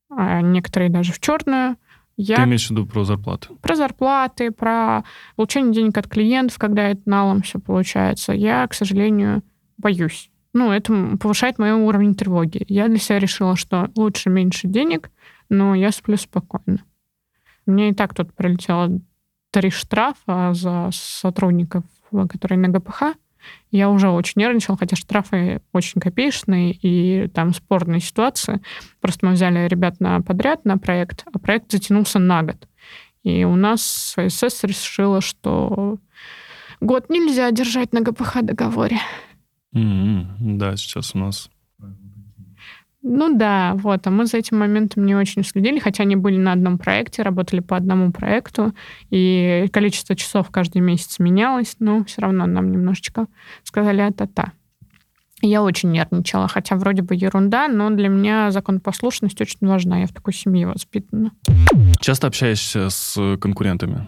а 0.09 0.41
некоторые 0.41 0.89
даже 0.89 1.13
в 1.13 1.19
черную. 1.19 1.77
Я 2.15 2.37
Ты 2.37 2.43
имеешь 2.43 2.67
в 2.67 2.71
виду 2.71 2.87
про 2.87 3.03
зарплаты? 3.03 3.49
про 3.61 3.75
зарплаты, 3.75 4.51
про 4.51 5.03
получение 5.35 5.73
денег 5.73 5.97
от 5.97 6.07
клиентов, 6.07 6.57
когда 6.57 6.89
это 6.89 7.01
налом 7.05 7.43
все 7.43 7.59
получается. 7.59 8.33
Я, 8.33 8.67
к 8.67 8.73
сожалению, 8.73 9.43
боюсь. 9.77 10.31
Ну, 10.53 10.71
это 10.71 11.17
повышает 11.17 11.59
мой 11.59 11.71
уровень 11.73 12.15
тревоги. 12.15 12.65
Я 12.67 12.87
для 12.87 12.97
себя 12.97 13.19
решила, 13.19 13.55
что 13.55 13.91
лучше 13.95 14.31
меньше 14.31 14.67
денег, 14.67 15.11
но 15.49 15.75
я 15.75 15.91
сплю 15.91 16.17
спокойно. 16.17 16.79
Мне 17.67 17.89
и 17.89 17.93
так 17.93 18.15
тут 18.15 18.33
прилетело 18.33 18.99
три 19.57 19.71
штрафа 19.71 20.53
за 20.53 20.89
сотрудников, 20.91 21.83
которые 22.29 22.59
на 22.59 22.67
ГПХ. 22.69 23.15
Я 23.71 23.89
уже 23.89 24.09
очень 24.09 24.39
нервничала, 24.39 24.77
хотя 24.77 24.95
штрафы 24.95 25.61
очень 25.73 25.99
копеечные 25.99 26.73
и 26.73 27.27
там 27.29 27.55
спорные 27.55 27.99
ситуации. 27.99 28.61
Просто 29.01 29.25
мы 29.25 29.31
взяли 29.31 29.67
ребят 29.67 29.99
на 29.99 30.21
подряд 30.21 30.63
на 30.63 30.77
проект, 30.77 31.25
а 31.33 31.39
проект 31.39 31.71
затянулся 31.71 32.19
на 32.19 32.43
год. 32.43 32.67
И 33.23 33.45
у 33.45 33.55
нас 33.55 34.15
СС 34.27 34.63
решила, 34.63 35.21
что 35.21 35.97
год 36.79 37.09
нельзя 37.09 37.49
держать 37.49 37.93
на 37.93 38.01
ГПХ 38.01 38.43
договоре. 38.43 38.99
М-м, 39.73 40.59
Да, 40.59 40.77
сейчас 40.77 41.15
у 41.15 41.17
нас 41.17 41.49
Ну 43.03 43.37
да, 43.37 43.73
вот. 43.75 44.05
А 44.07 44.09
мы 44.09 44.25
за 44.25 44.37
этим 44.37 44.57
моментом 44.57 45.05
не 45.05 45.15
очень 45.15 45.43
следили, 45.43 45.79
хотя 45.79 46.03
они 46.03 46.15
были 46.15 46.37
на 46.37 46.51
одном 46.51 46.77
проекте, 46.77 47.21
работали 47.21 47.59
по 47.59 47.77
одному 47.77 48.11
проекту, 48.11 48.73
и 49.09 49.67
количество 49.71 50.15
часов 50.15 50.49
каждый 50.49 50.81
месяц 50.81 51.19
менялось, 51.19 51.75
но 51.79 52.03
все 52.03 52.21
равно 52.21 52.45
нам 52.45 52.71
немножечко 52.71 53.27
сказали 53.63 54.01
а-та-та. 54.01 54.51
Я 55.41 55.61
очень 55.61 55.91
нервничала, 55.91 56.47
хотя 56.47 56.75
вроде 56.75 57.03
бы 57.03 57.13
ерунда, 57.13 57.67
но 57.67 57.91
для 57.91 58.09
меня 58.09 58.49
законопослушность 58.49 59.39
очень 59.39 59.59
важна. 59.61 59.99
Я 59.99 60.07
в 60.07 60.11
такой 60.11 60.33
семье 60.33 60.65
воспитана. 60.65 61.31
Часто 61.99 62.25
общаешься 62.27 62.89
с 62.89 63.37
конкурентами? 63.39 64.07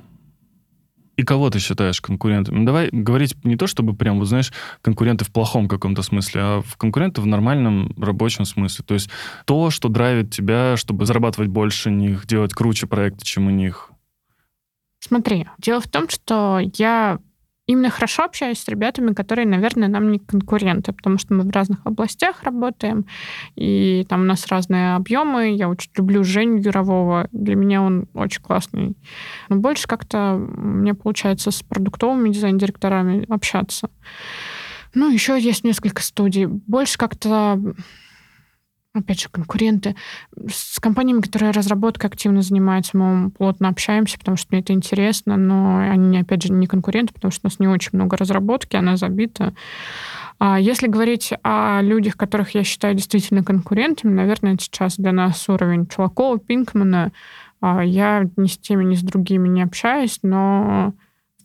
И 1.20 1.24
кого 1.24 1.50
ты 1.50 1.60
считаешь 1.60 2.00
конкурентами? 2.00 2.60
Ну, 2.60 2.66
Давай 2.66 2.88
говорить 2.94 3.36
не 3.44 3.58
то, 3.58 3.68
чтобы 3.68 3.94
прям, 3.94 4.20
вот 4.20 4.30
знаешь, 4.30 4.54
конкуренты 4.82 5.26
в 5.26 5.32
плохом 5.34 5.68
каком-то 5.68 6.02
смысле, 6.02 6.42
а 6.42 6.62
в 6.62 6.78
конкуренты 6.78 7.20
в 7.20 7.26
нормальном 7.26 7.94
рабочем 7.98 8.46
смысле. 8.46 8.86
То 8.88 8.94
есть 8.94 9.10
то, 9.44 9.70
что 9.70 9.90
драйвит 9.90 10.32
тебя, 10.34 10.78
чтобы 10.78 11.06
зарабатывать 11.06 11.50
больше 11.50 11.92
них, 11.92 12.26
делать 12.26 12.54
круче 12.54 12.88
проекты, 12.88 13.26
чем 13.26 13.48
у 13.48 13.50
них. 13.50 13.92
Смотри, 15.02 15.46
дело 15.58 15.82
в 15.82 15.90
том, 15.90 16.08
что 16.08 16.62
я 16.78 17.20
именно 17.70 17.92
хорошо 17.92 18.24
общаюсь 18.24 18.58
с 18.58 18.67
ребятами, 18.67 19.13
которые, 19.13 19.48
наверное, 19.48 19.88
нам 19.88 20.12
не 20.12 20.17
конкуренты, 20.17 20.92
потому 20.92 21.20
что 21.20 21.36
мы 21.36 21.44
в 21.44 21.52
разных 21.52 21.80
областях 21.86 22.42
работаем, 22.42 23.06
и 23.56 24.06
там 24.10 24.22
у 24.22 24.26
нас 24.26 24.48
разные 24.48 24.96
объемы. 24.96 25.56
Я 25.56 25.70
очень 25.70 25.92
люблю 25.96 26.24
Женю 26.24 26.58
Юрового. 26.58 27.28
Для 27.32 27.56
меня 27.56 27.84
он 27.84 28.08
очень 28.15 28.42
классный. 28.42 28.98
Но 29.50 29.58
больше 29.58 29.88
как-то 29.88 30.36
мне 30.40 30.96
получается 30.96 31.52
с 31.52 31.62
продуктовыми 31.62 32.30
дизайн-директорами 32.30 33.26
общаться. 33.30 33.90
Ну, 34.96 35.12
еще 35.12 35.40
есть 35.40 35.63
несколько 35.63 36.02
студий. 36.02 36.48
Больше 36.48 36.98
как-то 36.98 37.62
опять 38.94 39.21
же, 39.21 39.29
конкуренты. 39.29 39.96
С 40.50 40.79
компаниями, 40.79 41.21
которые 41.21 41.52
разработкой 41.52 42.10
активно 42.10 42.42
занимаются, 42.42 42.98
мы 42.98 43.29
плотно 43.29 43.69
общаемся, 43.69 44.17
потому 44.17 44.37
что 44.37 44.48
мне 44.52 44.62
это 44.62 44.73
интересно, 44.73 45.37
но 45.37 45.77
они, 45.77 46.19
опять 46.19 46.44
же, 46.44 46.52
не 46.52 46.67
конкуренты, 46.67 47.13
потому 47.13 47.31
что 47.31 47.42
у 47.46 47.48
нас 47.48 47.60
не 47.60 47.67
очень 47.67 47.92
много 47.94 48.17
разработки, 48.17 48.75
она 48.75 48.98
забита. 48.98 49.54
А 50.40 50.60
если 50.60 50.87
говорить 50.87 51.33
о 51.44 51.81
людях, 51.81 52.15
которых 52.15 52.56
я 52.56 52.63
считаю 52.63 52.96
действительно 52.96 53.44
конкурентами, 53.44 54.13
наверное, 54.13 54.58
сейчас 54.60 54.96
для 54.98 55.12
нас 55.12 55.48
уровень 55.50 55.85
Чулакова, 55.85 56.40
Пинкмана. 56.40 57.12
А 57.62 57.83
я 57.83 58.25
ни 58.37 58.48
с 58.48 58.58
теми, 58.58 58.85
ни 58.85 58.96
с 58.96 59.02
другими 59.02 59.50
не 59.50 59.62
общаюсь, 59.62 60.19
но 60.23 60.94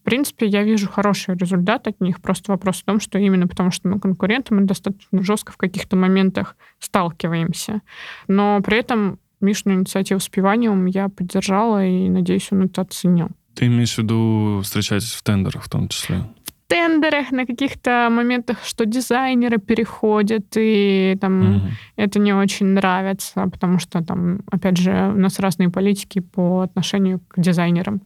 принципе, 0.05 0.47
я 0.47 0.63
вижу 0.63 0.89
хороший 0.89 1.37
результат 1.37 1.89
от 1.89 2.01
них. 2.01 2.21
Просто 2.21 2.53
вопрос 2.53 2.83
в 2.83 2.85
том, 2.85 3.01
что 3.01 3.19
именно 3.19 3.49
потому, 3.49 3.71
что 3.71 3.89
мы 3.89 3.99
конкуренты, 3.99 4.55
мы 4.55 4.63
достаточно 4.63 5.23
жестко 5.23 5.53
в 5.53 5.57
каких-то 5.57 5.97
моментах 5.97 6.57
сталкиваемся. 6.79 7.81
Но 8.29 8.61
при 8.63 8.79
этом 8.79 9.19
Мишину 9.41 9.75
инициативу 9.75 10.21
с 10.21 10.29
пиванием 10.29 10.87
я 10.87 11.09
поддержала, 11.09 11.85
и, 11.85 12.09
надеюсь, 12.09 12.49
он 12.51 12.63
это 12.63 12.83
оценил. 12.83 13.29
Ты 13.55 13.67
имеешь 13.67 13.95
в 13.95 13.99
виду 13.99 14.61
встречать 14.63 15.05
в 15.05 15.23
тендерах 15.23 15.65
в 15.65 15.69
том 15.69 15.89
числе? 15.89 16.25
В 16.47 16.69
тендерах, 16.69 17.31
на 17.31 17.47
каких-то 17.47 18.09
моментах, 18.11 18.65
что 18.65 18.87
дизайнеры 18.87 19.59
переходят, 19.59 20.47
и 20.57 21.17
там 21.21 21.57
угу. 21.57 21.67
это 21.97 22.19
не 22.19 22.33
очень 22.33 22.67
нравится, 22.67 23.47
потому 23.53 23.79
что 23.79 24.03
там, 24.03 24.41
опять 24.51 24.79
же, 24.79 25.13
у 25.15 25.19
нас 25.19 25.39
разные 25.39 25.71
политики 25.71 26.21
по 26.21 26.63
отношению 26.63 27.21
к 27.29 27.39
дизайнерам 27.39 28.01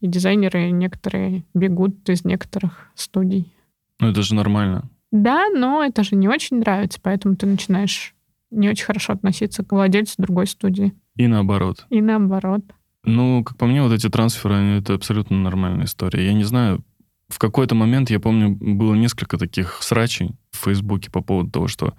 и 0.00 0.06
дизайнеры 0.06 0.70
некоторые 0.70 1.44
бегут 1.54 2.08
из 2.08 2.24
некоторых 2.24 2.88
студий. 2.94 3.52
Ну, 4.00 4.08
это 4.08 4.22
же 4.22 4.34
нормально. 4.34 4.90
Да, 5.10 5.48
но 5.48 5.84
это 5.84 6.02
же 6.02 6.16
не 6.16 6.28
очень 6.28 6.58
нравится, 6.58 6.98
поэтому 7.02 7.36
ты 7.36 7.46
начинаешь 7.46 8.14
не 8.50 8.68
очень 8.68 8.84
хорошо 8.84 9.12
относиться 9.12 9.64
к 9.64 9.72
владельцу 9.72 10.14
другой 10.18 10.46
студии. 10.46 10.92
И 11.16 11.26
наоборот. 11.26 11.86
И 11.90 12.00
наоборот. 12.00 12.62
Ну, 13.04 13.44
как 13.44 13.56
по 13.58 13.66
мне, 13.66 13.82
вот 13.82 13.92
эти 13.92 14.08
трансферы, 14.08 14.78
это 14.78 14.94
абсолютно 14.94 15.36
нормальная 15.36 15.84
история. 15.84 16.24
Я 16.26 16.32
не 16.32 16.44
знаю, 16.44 16.82
в 17.28 17.38
какой-то 17.38 17.74
момент, 17.74 18.10
я 18.10 18.20
помню, 18.20 18.50
было 18.50 18.94
несколько 18.94 19.38
таких 19.38 19.82
срачей 19.82 20.32
в 20.52 20.64
Фейсбуке 20.64 21.10
по 21.10 21.20
поводу 21.20 21.50
того, 21.50 21.68
что 21.68 21.94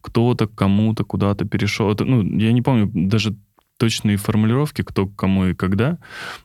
кто-то 0.00 0.46
кому-то 0.46 1.04
куда-то 1.04 1.44
перешел. 1.44 1.90
Это, 1.90 2.04
ну, 2.04 2.22
я 2.38 2.52
не 2.52 2.62
помню 2.62 2.90
даже 2.92 3.36
точные 3.78 4.16
формулировки, 4.18 4.82
кто 4.82 5.06
кому 5.06 5.46
и 5.46 5.54
когда, 5.54 5.98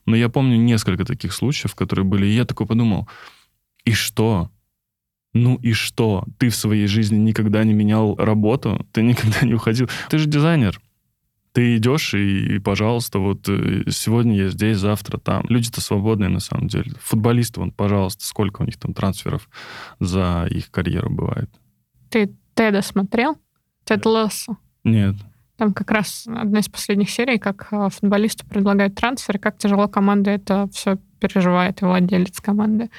но 0.05 0.15
я 0.15 0.29
помню 0.29 0.57
несколько 0.57 1.03
таких 1.03 1.33
случаев, 1.33 1.75
которые 1.75 2.05
были, 2.05 2.25
и 2.25 2.35
я 2.35 2.45
такой 2.45 2.65
подумал, 2.65 3.09
и 3.83 3.91
что? 3.91 4.49
Ну 5.33 5.55
и 5.55 5.73
что? 5.73 6.25
Ты 6.37 6.49
в 6.49 6.55
своей 6.55 6.87
жизни 6.87 7.17
никогда 7.17 7.63
не 7.63 7.73
менял 7.73 8.15
работу, 8.15 8.87
ты 8.91 9.01
никогда 9.01 9.41
не 9.41 9.55
уходил. 9.55 9.89
Ты 10.09 10.19
же 10.19 10.27
дизайнер. 10.27 10.79
Ты 11.53 11.77
идешь 11.77 12.15
и, 12.15 12.55
и, 12.55 12.59
пожалуйста, 12.59 13.19
вот 13.19 13.47
э, 13.47 13.83
сегодня 13.89 14.35
я 14.35 14.49
здесь, 14.49 14.77
завтра 14.77 15.19
там. 15.19 15.45
Люди-то 15.49 15.81
свободные 15.81 16.29
на 16.29 16.39
самом 16.39 16.67
деле. 16.67 16.93
Футболисты, 16.99 17.59
вон, 17.59 17.71
пожалуйста, 17.71 18.25
сколько 18.25 18.63
у 18.63 18.65
них 18.65 18.77
там 18.77 18.95
трансферов 18.95 19.47
за 19.99 20.47
их 20.49 20.71
карьеру 20.71 21.11
бывает. 21.11 21.49
Ты 22.09 22.35
Теда 22.55 22.81
смотрел? 22.81 23.37
Тед 23.83 24.03
Лоссо? 24.05 24.57
Нет. 24.83 25.15
Там 25.57 25.73
как 25.73 25.91
раз 25.91 26.25
одна 26.27 26.59
из 26.59 26.67
последних 26.67 27.09
серий, 27.09 27.37
как 27.37 27.67
а, 27.71 27.89
футболисту 27.89 28.45
предлагают 28.45 28.95
трансфер, 28.95 29.37
как 29.37 29.57
тяжело 29.57 29.87
команда 29.87 30.31
это 30.31 30.67
все 30.73 30.97
переживает, 31.19 31.81
и 31.81 31.85
владелец 31.85 32.41
команды. 32.41 32.89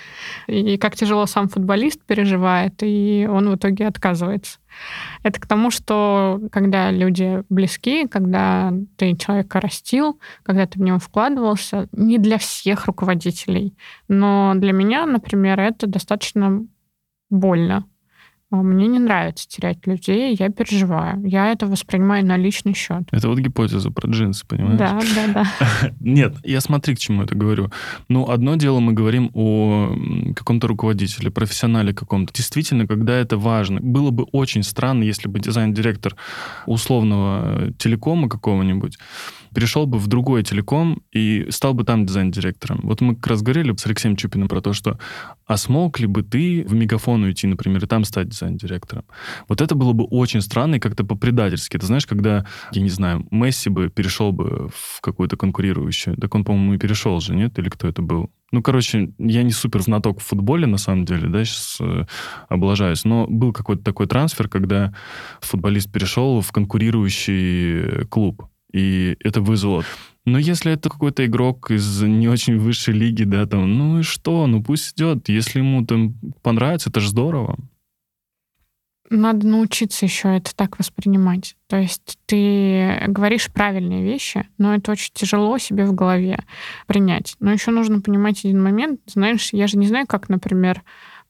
И 0.46 0.78
как 0.78 0.96
тяжело 0.96 1.26
сам 1.26 1.48
футболист 1.48 2.02
переживает, 2.04 2.74
и 2.82 3.28
он 3.30 3.50
в 3.50 3.56
итоге 3.56 3.86
отказывается. 3.86 4.60
Это 5.22 5.40
к 5.40 5.46
тому, 5.46 5.70
что 5.70 6.40
когда 6.50 6.90
люди 6.90 7.42
близки, 7.50 8.06
когда 8.06 8.72
ты 8.96 9.14
человека 9.16 9.60
растил, 9.60 10.18
когда 10.42 10.66
ты 10.66 10.78
в 10.78 10.82
него 10.82 10.98
вкладывался, 10.98 11.88
не 11.92 12.18
для 12.18 12.38
всех 12.38 12.86
руководителей, 12.86 13.74
но 14.08 14.54
для 14.56 14.72
меня, 14.72 15.04
например, 15.06 15.60
это 15.60 15.86
достаточно 15.86 16.64
больно 17.30 17.84
мне 18.62 18.86
не 18.86 18.98
нравится 18.98 19.48
терять 19.48 19.86
людей, 19.86 20.36
я 20.38 20.48
переживаю. 20.50 21.24
Я 21.26 21.52
это 21.52 21.66
воспринимаю 21.66 22.24
на 22.24 22.36
личный 22.36 22.74
счет. 22.74 23.02
Это 23.10 23.28
вот 23.28 23.38
гипотеза 23.38 23.90
про 23.90 24.08
джинсы, 24.08 24.46
понимаешь? 24.46 24.78
Да, 24.78 25.00
да, 25.14 25.32
да. 25.32 25.90
Нет, 26.00 26.36
я 26.44 26.60
смотри, 26.60 26.94
к 26.94 26.98
чему 26.98 27.22
это 27.22 27.34
говорю. 27.34 27.70
Ну, 28.08 28.28
одно 28.28 28.56
дело 28.56 28.80
мы 28.80 28.92
говорим 28.92 29.30
о 29.34 29.96
каком-то 30.34 30.66
руководителе, 30.66 31.30
профессионале 31.30 31.92
каком-то. 31.92 32.32
Действительно, 32.32 32.86
когда 32.86 33.16
это 33.16 33.36
важно. 33.36 33.80
Было 33.80 34.10
бы 34.10 34.24
очень 34.32 34.62
странно, 34.62 35.02
если 35.02 35.28
бы 35.28 35.38
дизайн-директор 35.38 36.16
условного 36.66 37.72
телекома 37.78 38.28
какого-нибудь 38.28 38.98
перешел 39.54 39.86
бы 39.86 39.98
в 39.98 40.06
другой 40.06 40.42
телеком 40.42 41.02
и 41.12 41.46
стал 41.50 41.74
бы 41.74 41.84
там 41.84 42.04
дизайн-директором. 42.04 42.80
Вот 42.82 43.00
мы 43.00 43.14
как 43.14 43.28
раз 43.28 43.42
говорили 43.42 43.74
с 43.74 43.86
Алексеем 43.86 44.16
Чупиным 44.16 44.48
про 44.48 44.60
то, 44.60 44.72
что 44.72 44.98
а 45.46 45.56
смог 45.56 46.00
ли 46.00 46.06
бы 46.06 46.22
ты 46.22 46.64
в 46.66 46.74
Мегафон 46.74 47.22
уйти, 47.22 47.46
например, 47.46 47.84
и 47.84 47.86
там 47.86 48.04
стать 48.04 48.28
дизайн-директором? 48.28 49.04
Вот 49.48 49.60
это 49.60 49.74
было 49.74 49.92
бы 49.92 50.04
очень 50.04 50.40
странно 50.40 50.76
и 50.76 50.80
как-то 50.80 51.04
по-предательски. 51.04 51.78
Ты 51.78 51.86
знаешь, 51.86 52.06
когда, 52.06 52.46
я 52.72 52.82
не 52.82 52.90
знаю, 52.90 53.26
Месси 53.30 53.70
бы 53.70 53.88
перешел 53.88 54.32
бы 54.32 54.68
в 54.74 55.00
какую-то 55.00 55.36
конкурирующую, 55.36 56.16
так 56.16 56.34
он, 56.34 56.44
по-моему, 56.44 56.74
и 56.74 56.78
перешел 56.78 57.20
же, 57.20 57.34
нет? 57.34 57.58
Или 57.58 57.68
кто 57.68 57.88
это 57.88 58.02
был? 58.02 58.30
Ну, 58.52 58.62
короче, 58.62 59.12
я 59.18 59.42
не 59.42 59.50
супер 59.50 59.82
знаток 59.82 60.20
в 60.20 60.24
футболе, 60.24 60.66
на 60.66 60.78
самом 60.78 61.04
деле, 61.04 61.28
да, 61.28 61.44
сейчас 61.44 61.78
э, 61.80 62.06
облажаюсь, 62.48 63.04
но 63.04 63.26
был 63.26 63.52
какой-то 63.52 63.82
такой 63.82 64.06
трансфер, 64.06 64.48
когда 64.48 64.94
футболист 65.40 65.90
перешел 65.90 66.40
в 66.40 66.52
конкурирующий 66.52 68.06
клуб 68.06 68.44
и 68.74 69.16
это 69.20 69.40
вызвало. 69.40 69.84
Но 70.26 70.38
если 70.38 70.72
это 70.72 70.90
какой-то 70.90 71.24
игрок 71.24 71.70
из 71.70 72.02
не 72.02 72.28
очень 72.28 72.58
высшей 72.58 72.94
лиги, 72.94 73.24
да, 73.24 73.46
там, 73.46 73.78
ну 73.78 74.00
и 74.00 74.02
что, 74.02 74.46
ну 74.46 74.62
пусть 74.62 74.94
идет. 74.94 75.28
Если 75.28 75.60
ему 75.60 75.86
там 75.86 76.14
понравится, 76.42 76.90
это 76.90 77.00
же 77.00 77.10
здорово. 77.10 77.56
Надо 79.10 79.46
научиться 79.46 80.06
еще 80.06 80.36
это 80.36 80.56
так 80.56 80.78
воспринимать. 80.78 81.56
То 81.68 81.76
есть 81.76 82.18
ты 82.26 83.04
говоришь 83.06 83.52
правильные 83.52 84.02
вещи, 84.02 84.48
но 84.58 84.74
это 84.74 84.92
очень 84.92 85.12
тяжело 85.12 85.58
себе 85.58 85.84
в 85.84 85.94
голове 85.94 86.38
принять. 86.86 87.36
Но 87.38 87.52
еще 87.52 87.70
нужно 87.70 88.00
понимать 88.00 88.44
один 88.44 88.62
момент. 88.62 89.00
Знаешь, 89.06 89.50
я 89.52 89.66
же 89.66 89.76
не 89.76 89.86
знаю, 89.86 90.06
как, 90.08 90.30
например, 90.30 90.82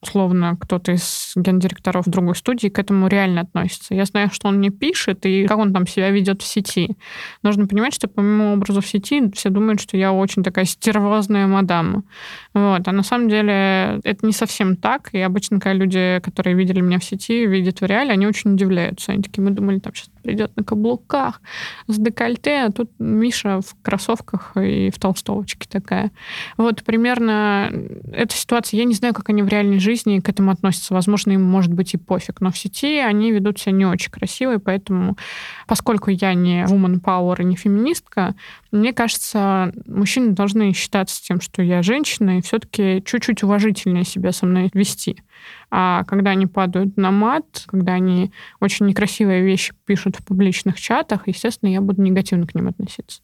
условно, 0.05 0.57
кто-то 0.59 0.91
из 0.91 1.33
гендиректоров 1.35 2.05
другой 2.07 2.35
студии 2.35 2.67
к 2.67 2.79
этому 2.79 3.07
реально 3.07 3.41
относится. 3.41 3.93
Я 3.93 4.05
знаю, 4.05 4.29
что 4.31 4.47
он 4.47 4.57
мне 4.57 4.69
пишет 4.69 5.25
и 5.25 5.45
как 5.47 5.57
он 5.57 5.73
там 5.73 5.87
себя 5.87 6.09
ведет 6.11 6.41
в 6.41 6.45
сети. 6.45 6.95
Нужно 7.43 7.67
понимать, 7.67 7.93
что 7.93 8.07
по 8.07 8.21
моему 8.21 8.53
образу 8.53 8.81
в 8.81 8.87
сети 8.87 9.31
все 9.33 9.49
думают, 9.49 9.81
что 9.81 9.97
я 9.97 10.13
очень 10.13 10.43
такая 10.43 10.65
стервозная 10.65 11.47
мадам. 11.47 12.05
Вот. 12.53 12.87
А 12.87 12.91
на 12.91 13.03
самом 13.03 13.29
деле 13.29 13.99
это 14.03 14.25
не 14.25 14.33
совсем 14.33 14.75
так. 14.75 15.09
И 15.13 15.19
обычно, 15.19 15.59
когда 15.59 15.73
люди, 15.73 16.19
которые 16.23 16.55
видели 16.55 16.81
меня 16.81 16.99
в 16.99 17.03
сети, 17.03 17.45
видят 17.45 17.81
в 17.81 17.85
реале, 17.85 18.11
они 18.11 18.27
очень 18.27 18.53
удивляются. 18.53 19.11
Они 19.11 19.23
такие, 19.23 19.43
мы 19.43 19.51
думали, 19.51 19.79
там 19.79 19.93
сейчас 19.93 20.09
придет 20.25 20.55
на 20.55 20.63
каблуках 20.63 21.39
с 21.87 21.97
декольте, 21.97 22.65
а 22.65 22.71
тут 22.71 22.89
Миша 22.97 23.61
в 23.61 23.75
кроссовках 23.83 24.57
и 24.57 24.89
в 24.89 24.97
толстовочке 24.97 25.67
такая. 25.69 26.11
Вот 26.57 26.83
примерно 26.83 27.71
эта 28.11 28.35
ситуация. 28.35 28.79
Я 28.79 28.85
не 28.85 28.95
знаю, 28.95 29.13
как 29.13 29.29
они 29.29 29.43
в 29.43 29.47
реальной 29.47 29.79
жизни 29.79 30.19
к 30.19 30.27
этому 30.27 30.51
относятся. 30.51 30.95
Возможно, 30.95 31.31
им 31.31 31.43
может 31.43 31.71
быть 31.71 31.93
и 31.93 31.97
пофиг. 31.97 32.41
Но 32.41 32.51
в 32.51 32.57
сети 32.57 32.97
они 32.97 33.31
ведут 33.31 33.59
себя 33.59 33.73
не 33.73 33.85
очень 33.85 34.11
красиво, 34.11 34.55
и 34.55 34.57
поэтому, 34.57 35.15
поскольку 35.67 36.09
я 36.09 36.33
не 36.33 36.63
woman 36.63 36.99
power 36.99 37.41
и 37.41 37.45
не 37.45 37.55
феминистка, 37.55 38.33
мне 38.71 38.91
кажется, 38.93 39.71
мужчины 39.85 40.31
должны 40.31 40.73
считаться 40.73 41.21
тем, 41.23 41.39
что 41.39 41.61
я 41.61 41.83
женщина, 41.83 42.39
и 42.39 42.41
все-таки 42.41 43.03
чуть-чуть 43.05 43.43
уважительнее 43.43 44.03
себя 44.03 44.31
со 44.31 44.45
мной 44.45 44.69
вести. 44.73 45.21
А 45.71 46.03
когда 46.05 46.31
они 46.31 46.47
падают 46.47 46.97
на 46.97 47.11
мат, 47.11 47.63
когда 47.67 47.93
они 47.93 48.31
очень 48.59 48.85
некрасивые 48.85 49.43
вещи 49.43 49.73
пишут 49.85 50.17
в 50.17 50.25
публичных 50.25 50.79
чатах, 50.79 51.27
естественно, 51.27 51.69
я 51.69 51.81
буду 51.81 52.01
негативно 52.01 52.47
к 52.47 52.55
ним 52.55 52.67
относиться. 52.67 53.21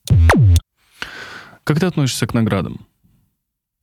Как 1.64 1.80
ты 1.80 1.86
относишься 1.86 2.28
к 2.28 2.34
наградам? 2.34 2.86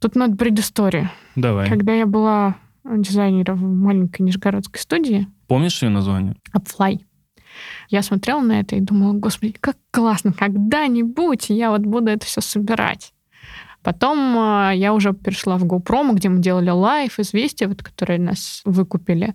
Тут 0.00 0.14
надо 0.14 0.36
предыстория. 0.36 1.12
Давай. 1.34 1.68
Когда 1.68 1.92
я 1.92 2.06
была 2.06 2.56
дизайнером 2.84 3.56
в 3.58 3.76
маленькой 3.76 4.22
нижегородской 4.22 4.80
студии. 4.80 5.26
Помнишь 5.46 5.82
ее 5.82 5.90
название? 5.90 6.36
Upfly. 6.56 7.00
Я 7.88 8.02
смотрела 8.02 8.40
на 8.40 8.60
это 8.60 8.76
и 8.76 8.80
думала, 8.80 9.12
господи, 9.14 9.56
как 9.58 9.76
классно, 9.90 10.32
когда-нибудь 10.32 11.50
я 11.50 11.70
вот 11.70 11.80
буду 11.82 12.10
это 12.10 12.24
все 12.26 12.40
собирать. 12.40 13.12
Потом 13.82 14.18
э, 14.36 14.76
я 14.76 14.92
уже 14.92 15.12
перешла 15.12 15.56
в 15.56 15.64
GoPro, 15.64 16.12
где 16.14 16.28
мы 16.28 16.40
делали 16.40 16.70
Life, 16.70 17.18
известия, 17.18 17.68
вот, 17.68 17.82
которые 17.82 18.18
нас 18.18 18.62
выкупили. 18.64 19.34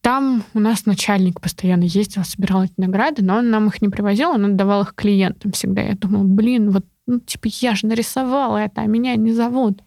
Там 0.00 0.44
у 0.54 0.60
нас 0.60 0.86
начальник 0.86 1.40
постоянно 1.40 1.84
ездил, 1.84 2.24
собирал 2.24 2.64
эти 2.64 2.74
награды, 2.76 3.22
но 3.24 3.38
он 3.38 3.50
нам 3.50 3.66
их 3.68 3.82
не 3.82 3.88
привозил, 3.88 4.30
он 4.30 4.44
отдавал 4.44 4.82
их 4.82 4.94
клиентам 4.94 5.52
всегда. 5.52 5.82
Я 5.82 5.94
думала, 5.94 6.24
блин, 6.24 6.70
вот, 6.70 6.84
ну, 7.06 7.20
типа, 7.20 7.48
я 7.60 7.74
же 7.74 7.86
нарисовала 7.86 8.58
это, 8.58 8.82
а 8.82 8.86
меня 8.86 9.16
не 9.16 9.32
зовут. 9.32 9.82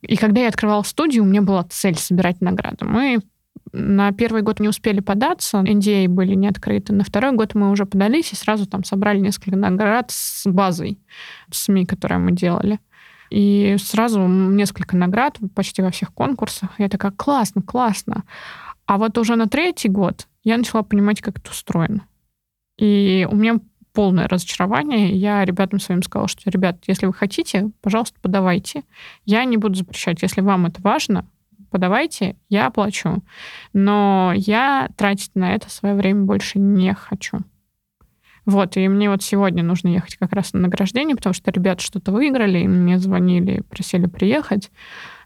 И 0.00 0.16
когда 0.16 0.42
я 0.42 0.48
открывала 0.48 0.82
студию, 0.82 1.22
у 1.22 1.26
меня 1.26 1.42
была 1.42 1.64
цель 1.64 1.96
собирать 1.96 2.40
награды. 2.40 2.84
Мы 2.84 3.20
на 3.72 4.12
первый 4.12 4.42
год 4.42 4.60
не 4.60 4.68
успели 4.68 5.00
податься, 5.00 5.58
NDA 5.58 6.06
а 6.06 6.08
были 6.08 6.34
не 6.34 6.48
открыты. 6.48 6.94
На 6.94 7.04
второй 7.04 7.32
год 7.32 7.54
мы 7.54 7.70
уже 7.70 7.86
подались 7.86 8.32
и 8.32 8.36
сразу 8.36 8.66
там 8.66 8.84
собрали 8.84 9.18
несколько 9.18 9.56
наград 9.56 10.10
с 10.10 10.46
базой 10.46 10.98
СМИ, 11.50 11.86
которые 11.86 12.18
мы 12.18 12.32
делали. 12.32 12.80
И 13.30 13.76
сразу 13.78 14.26
несколько 14.26 14.96
наград 14.96 15.38
почти 15.54 15.82
во 15.82 15.90
всех 15.90 16.12
конкурсах. 16.14 16.70
Я 16.78 16.88
такая, 16.88 17.12
классно, 17.12 17.62
классно. 17.62 18.24
А 18.86 18.96
вот 18.96 19.18
уже 19.18 19.36
на 19.36 19.46
третий 19.46 19.88
год 19.88 20.26
я 20.44 20.56
начала 20.56 20.82
понимать, 20.82 21.20
как 21.20 21.38
это 21.38 21.50
устроено. 21.50 22.06
И 22.78 23.28
у 23.30 23.36
меня 23.36 23.60
полное 23.92 24.28
разочарование. 24.28 25.10
Я 25.10 25.44
ребятам 25.44 25.80
своим 25.80 26.02
сказала, 26.02 26.28
что, 26.28 26.48
ребят, 26.50 26.78
если 26.86 27.06
вы 27.06 27.12
хотите, 27.12 27.70
пожалуйста, 27.82 28.18
подавайте. 28.22 28.84
Я 29.24 29.44
не 29.44 29.56
буду 29.56 29.74
запрещать. 29.74 30.22
Если 30.22 30.40
вам 30.40 30.66
это 30.66 30.80
важно, 30.80 31.26
подавайте, 31.70 32.36
я 32.48 32.66
оплачу. 32.66 33.22
Но 33.72 34.32
я 34.34 34.88
тратить 34.96 35.34
на 35.34 35.54
это 35.54 35.70
свое 35.70 35.94
время 35.94 36.22
больше 36.22 36.58
не 36.58 36.94
хочу. 36.94 37.38
Вот, 38.46 38.78
и 38.78 38.88
мне 38.88 39.10
вот 39.10 39.22
сегодня 39.22 39.62
нужно 39.62 39.88
ехать 39.88 40.16
как 40.16 40.32
раз 40.32 40.54
на 40.54 40.60
награждение, 40.60 41.14
потому 41.14 41.34
что 41.34 41.50
ребята 41.50 41.82
что-то 41.82 42.12
выиграли, 42.12 42.60
и 42.60 42.66
мне 42.68 42.98
звонили, 42.98 43.60
просили 43.60 44.06
приехать. 44.06 44.70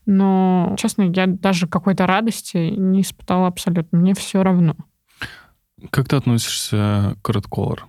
Но, 0.06 0.74
честно, 0.76 1.02
я 1.02 1.26
даже 1.28 1.68
какой-то 1.68 2.06
радости 2.06 2.56
не 2.56 3.02
испытала 3.02 3.46
абсолютно. 3.46 3.98
Мне 3.98 4.14
все 4.14 4.42
равно. 4.42 4.74
Как 5.90 6.08
ты 6.08 6.16
относишься 6.16 7.16
к 7.22 7.30
Red 7.30 7.44
Color? 7.48 7.82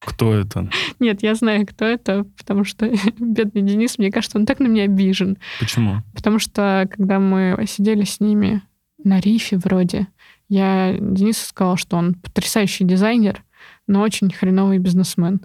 Кто 0.00 0.34
это? 0.34 0.68
Нет, 0.98 1.22
я 1.22 1.34
знаю, 1.34 1.66
кто 1.66 1.84
это, 1.84 2.24
потому 2.38 2.64
что 2.64 2.90
бедный 3.18 3.62
Денис, 3.62 3.98
мне 3.98 4.10
кажется, 4.10 4.38
он 4.38 4.46
так 4.46 4.58
на 4.58 4.66
меня 4.66 4.84
обижен. 4.84 5.38
Почему? 5.58 6.02
Потому 6.14 6.38
что, 6.38 6.88
когда 6.90 7.18
мы 7.18 7.64
сидели 7.68 8.04
с 8.04 8.20
ними 8.20 8.62
на 9.02 9.20
рифе 9.20 9.58
вроде, 9.58 10.08
я 10.48 10.96
Денису 10.98 11.46
сказала, 11.46 11.76
что 11.76 11.96
он 11.96 12.14
потрясающий 12.14 12.84
дизайнер, 12.84 13.44
но 13.86 14.00
очень 14.00 14.32
хреновый 14.32 14.78
бизнесмен. 14.78 15.40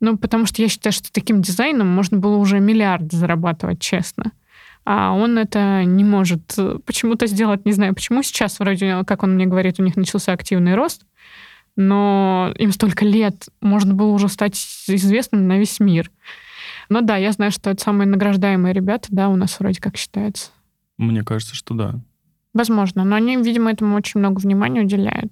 Ну, 0.00 0.18
потому 0.18 0.44
что 0.46 0.60
я 0.60 0.68
считаю, 0.68 0.92
что 0.92 1.10
таким 1.10 1.40
дизайном 1.40 1.88
можно 1.88 2.18
было 2.18 2.36
уже 2.36 2.60
миллиард 2.60 3.10
зарабатывать, 3.12 3.80
честно. 3.80 4.32
А 4.84 5.12
он 5.12 5.38
это 5.38 5.82
не 5.84 6.04
может 6.04 6.56
почему-то 6.84 7.26
сделать, 7.26 7.64
не 7.64 7.72
знаю 7.72 7.94
почему. 7.94 8.22
Сейчас 8.22 8.60
вроде, 8.60 9.02
как 9.04 9.22
он 9.22 9.34
мне 9.34 9.46
говорит, 9.46 9.80
у 9.80 9.82
них 9.82 9.96
начался 9.96 10.32
активный 10.32 10.74
рост, 10.74 11.02
но 11.76 12.52
им 12.58 12.72
столько 12.72 13.04
лет, 13.04 13.48
можно 13.60 13.94
было 13.94 14.10
уже 14.12 14.28
стать 14.28 14.56
известным 14.88 15.46
на 15.46 15.58
весь 15.58 15.78
мир. 15.78 16.10
Но 16.88 17.00
да, 17.00 17.16
я 17.16 17.32
знаю, 17.32 17.52
что 17.52 17.70
это 17.70 17.82
самые 17.82 18.08
награждаемые 18.08 18.72
ребята, 18.72 19.08
да, 19.10 19.28
у 19.28 19.36
нас 19.36 19.58
вроде 19.60 19.80
как 19.80 19.96
считается. 19.96 20.50
Мне 20.98 21.22
кажется, 21.22 21.54
что 21.54 21.74
да. 21.74 22.00
Возможно, 22.54 23.04
но 23.04 23.16
они, 23.16 23.36
видимо, 23.36 23.70
этому 23.70 23.96
очень 23.96 24.20
много 24.20 24.40
внимания 24.40 24.80
уделяют. 24.80 25.30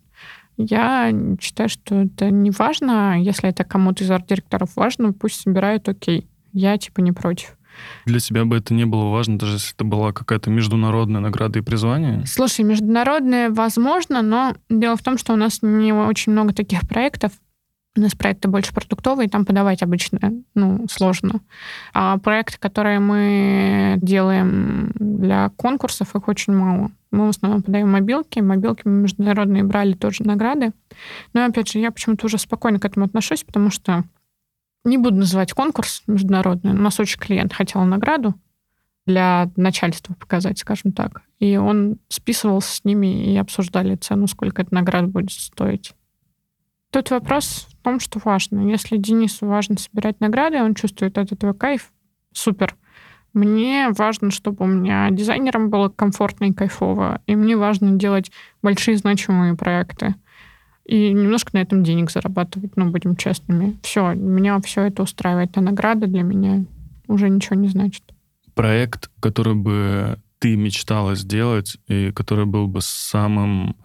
Я 0.56 1.12
считаю, 1.40 1.68
что 1.68 2.02
это 2.02 2.30
не 2.30 2.50
важно. 2.50 3.20
Если 3.20 3.48
это 3.48 3.64
кому-то 3.64 4.04
из 4.04 4.10
арт-директоров 4.10 4.76
важно, 4.76 5.12
пусть 5.12 5.40
собирают, 5.40 5.88
окей. 5.88 6.28
Я, 6.52 6.76
типа, 6.78 7.00
не 7.00 7.12
против. 7.12 7.56
Для 8.04 8.20
тебя 8.20 8.44
бы 8.44 8.56
это 8.56 8.74
не 8.74 8.84
было 8.84 9.10
важно, 9.10 9.38
даже 9.38 9.54
если 9.54 9.74
это 9.74 9.84
была 9.84 10.12
какая-то 10.12 10.50
международная 10.50 11.20
награда 11.20 11.58
и 11.58 11.62
призвание? 11.62 12.24
Слушай, 12.26 12.64
международная 12.64 13.50
возможно, 13.50 14.22
но 14.22 14.54
дело 14.68 14.96
в 14.96 15.02
том, 15.02 15.18
что 15.18 15.32
у 15.32 15.36
нас 15.36 15.60
не 15.62 15.92
очень 15.92 16.32
много 16.32 16.52
таких 16.52 16.88
проектов. 16.88 17.32
У 17.96 18.00
нас 18.00 18.14
проекты 18.16 18.48
больше 18.48 18.74
продуктовые, 18.74 19.28
там 19.28 19.44
подавать 19.44 19.82
обычно 19.82 20.32
ну, 20.54 20.84
сложно. 20.90 21.40
А 21.92 22.18
проекты, 22.18 22.58
которые 22.58 22.98
мы 22.98 23.98
делаем 24.02 24.90
для 24.96 25.50
конкурсов, 25.50 26.16
их 26.16 26.26
очень 26.26 26.54
мало. 26.54 26.90
Мы 27.12 27.26
в 27.26 27.30
основном 27.30 27.62
подаем 27.62 27.92
мобилки. 27.92 28.40
Мобилки 28.40 28.82
мы 28.84 29.02
международные 29.02 29.62
брали 29.62 29.92
тоже 29.92 30.24
награды. 30.24 30.72
Но, 31.32 31.44
опять 31.44 31.70
же, 31.70 31.78
я 31.78 31.92
почему-то 31.92 32.26
уже 32.26 32.38
спокойно 32.38 32.80
к 32.80 32.84
этому 32.84 33.06
отношусь, 33.06 33.44
потому 33.44 33.70
что 33.70 34.02
не 34.84 34.98
буду 34.98 35.16
называть 35.16 35.52
конкурс 35.52 36.02
международный. 36.06 36.72
У 36.72 36.76
нас 36.76 37.00
очень 37.00 37.18
клиент 37.18 37.52
хотел 37.52 37.82
награду 37.84 38.34
для 39.06 39.50
начальства 39.56 40.14
показать, 40.14 40.58
скажем 40.58 40.92
так. 40.92 41.22
И 41.38 41.56
он 41.56 41.98
списывался 42.08 42.76
с 42.76 42.84
ними 42.84 43.32
и 43.32 43.36
обсуждали 43.36 43.96
цену, 43.96 44.26
сколько 44.26 44.62
эта 44.62 44.74
награда 44.74 45.08
будет 45.08 45.32
стоить. 45.32 45.94
Тут 46.90 47.10
вопрос 47.10 47.66
в 47.70 47.82
том, 47.82 47.98
что 47.98 48.20
важно. 48.24 48.70
Если 48.70 48.96
Денису 48.96 49.46
важно 49.46 49.76
собирать 49.76 50.20
награды, 50.20 50.62
он 50.62 50.74
чувствует 50.74 51.18
от 51.18 51.32
этого 51.32 51.52
кайф, 51.52 51.92
супер. 52.32 52.76
Мне 53.32 53.88
важно, 53.90 54.30
чтобы 54.30 54.64
у 54.64 54.68
меня 54.68 55.10
дизайнерам 55.10 55.68
было 55.68 55.88
комфортно 55.88 56.44
и 56.44 56.52
кайфово, 56.52 57.20
и 57.26 57.34
мне 57.34 57.56
важно 57.56 57.96
делать 57.96 58.30
большие 58.62 58.96
значимые 58.96 59.56
проекты 59.56 60.14
и 60.84 61.12
немножко 61.12 61.50
на 61.54 61.62
этом 61.62 61.82
денег 61.82 62.10
зарабатывать, 62.10 62.76
ну, 62.76 62.90
будем 62.90 63.16
честными. 63.16 63.76
Все, 63.82 64.14
меня 64.14 64.60
все 64.60 64.82
это 64.82 65.02
устраивает. 65.02 65.56
А 65.56 65.60
награда 65.60 66.06
для 66.06 66.22
меня 66.22 66.64
уже 67.08 67.30
ничего 67.30 67.56
не 67.56 67.68
значит. 67.68 68.02
Проект, 68.54 69.10
который 69.20 69.54
бы 69.54 70.18
ты 70.38 70.56
мечтала 70.56 71.14
сделать 71.14 71.78
и 71.88 72.12
который 72.12 72.44
был 72.44 72.66
бы 72.66 72.80
самым 72.82 73.76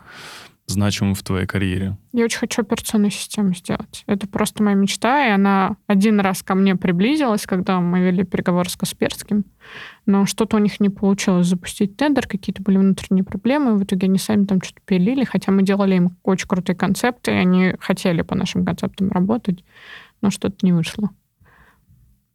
значимым 0.69 1.15
в 1.15 1.23
твоей 1.23 1.45
карьере? 1.45 1.97
Я 2.13 2.25
очень 2.25 2.39
хочу 2.39 2.61
операционную 2.61 3.11
систему 3.11 3.53
сделать. 3.53 4.03
Это 4.07 4.27
просто 4.27 4.63
моя 4.63 4.75
мечта, 4.75 5.27
и 5.27 5.31
она 5.31 5.77
один 5.87 6.19
раз 6.19 6.43
ко 6.43 6.55
мне 6.55 6.75
приблизилась, 6.75 7.45
когда 7.45 7.79
мы 7.79 7.99
вели 7.99 8.23
переговоры 8.23 8.69
с 8.69 8.75
Касперским, 8.75 9.45
но 10.05 10.25
что-то 10.25 10.57
у 10.57 10.59
них 10.59 10.79
не 10.79 10.89
получилось 10.89 11.47
запустить 11.47 11.97
тендер, 11.97 12.27
какие-то 12.27 12.61
были 12.61 12.77
внутренние 12.77 13.23
проблемы, 13.23 13.75
в 13.75 13.83
итоге 13.83 14.07
они 14.07 14.17
сами 14.17 14.45
там 14.45 14.61
что-то 14.61 14.81
пилили, 14.85 15.23
хотя 15.23 15.51
мы 15.51 15.63
делали 15.63 15.95
им 15.95 16.17
очень 16.23 16.47
крутые 16.47 16.75
концепты, 16.75 17.31
и 17.31 17.35
они 17.35 17.73
хотели 17.79 18.21
по 18.21 18.35
нашим 18.35 18.65
концептам 18.65 19.11
работать, 19.11 19.63
но 20.21 20.29
что-то 20.29 20.65
не 20.65 20.73
вышло. 20.73 21.09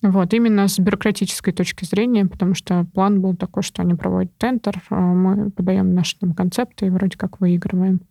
Вот, 0.05 0.35
именно 0.35 0.68
с 0.68 0.78
бюрократической 0.78 1.53
точки 1.53 1.87
зрения, 1.87 2.26
потому 2.26 2.55
что 2.55 2.85
план 2.93 3.22
был 3.22 3.35
такой, 3.35 3.62
что 3.62 3.80
они 3.80 3.95
проводят 3.95 4.37
тендер, 4.37 4.82
а 4.91 5.01
мы 5.01 5.51
подаем 5.51 5.95
наши 5.95 6.18
там 6.18 6.35
концепты 6.35 6.87
и 6.87 6.91
вроде 6.91 7.16
как 7.16 7.41
выигрываем. 7.41 8.03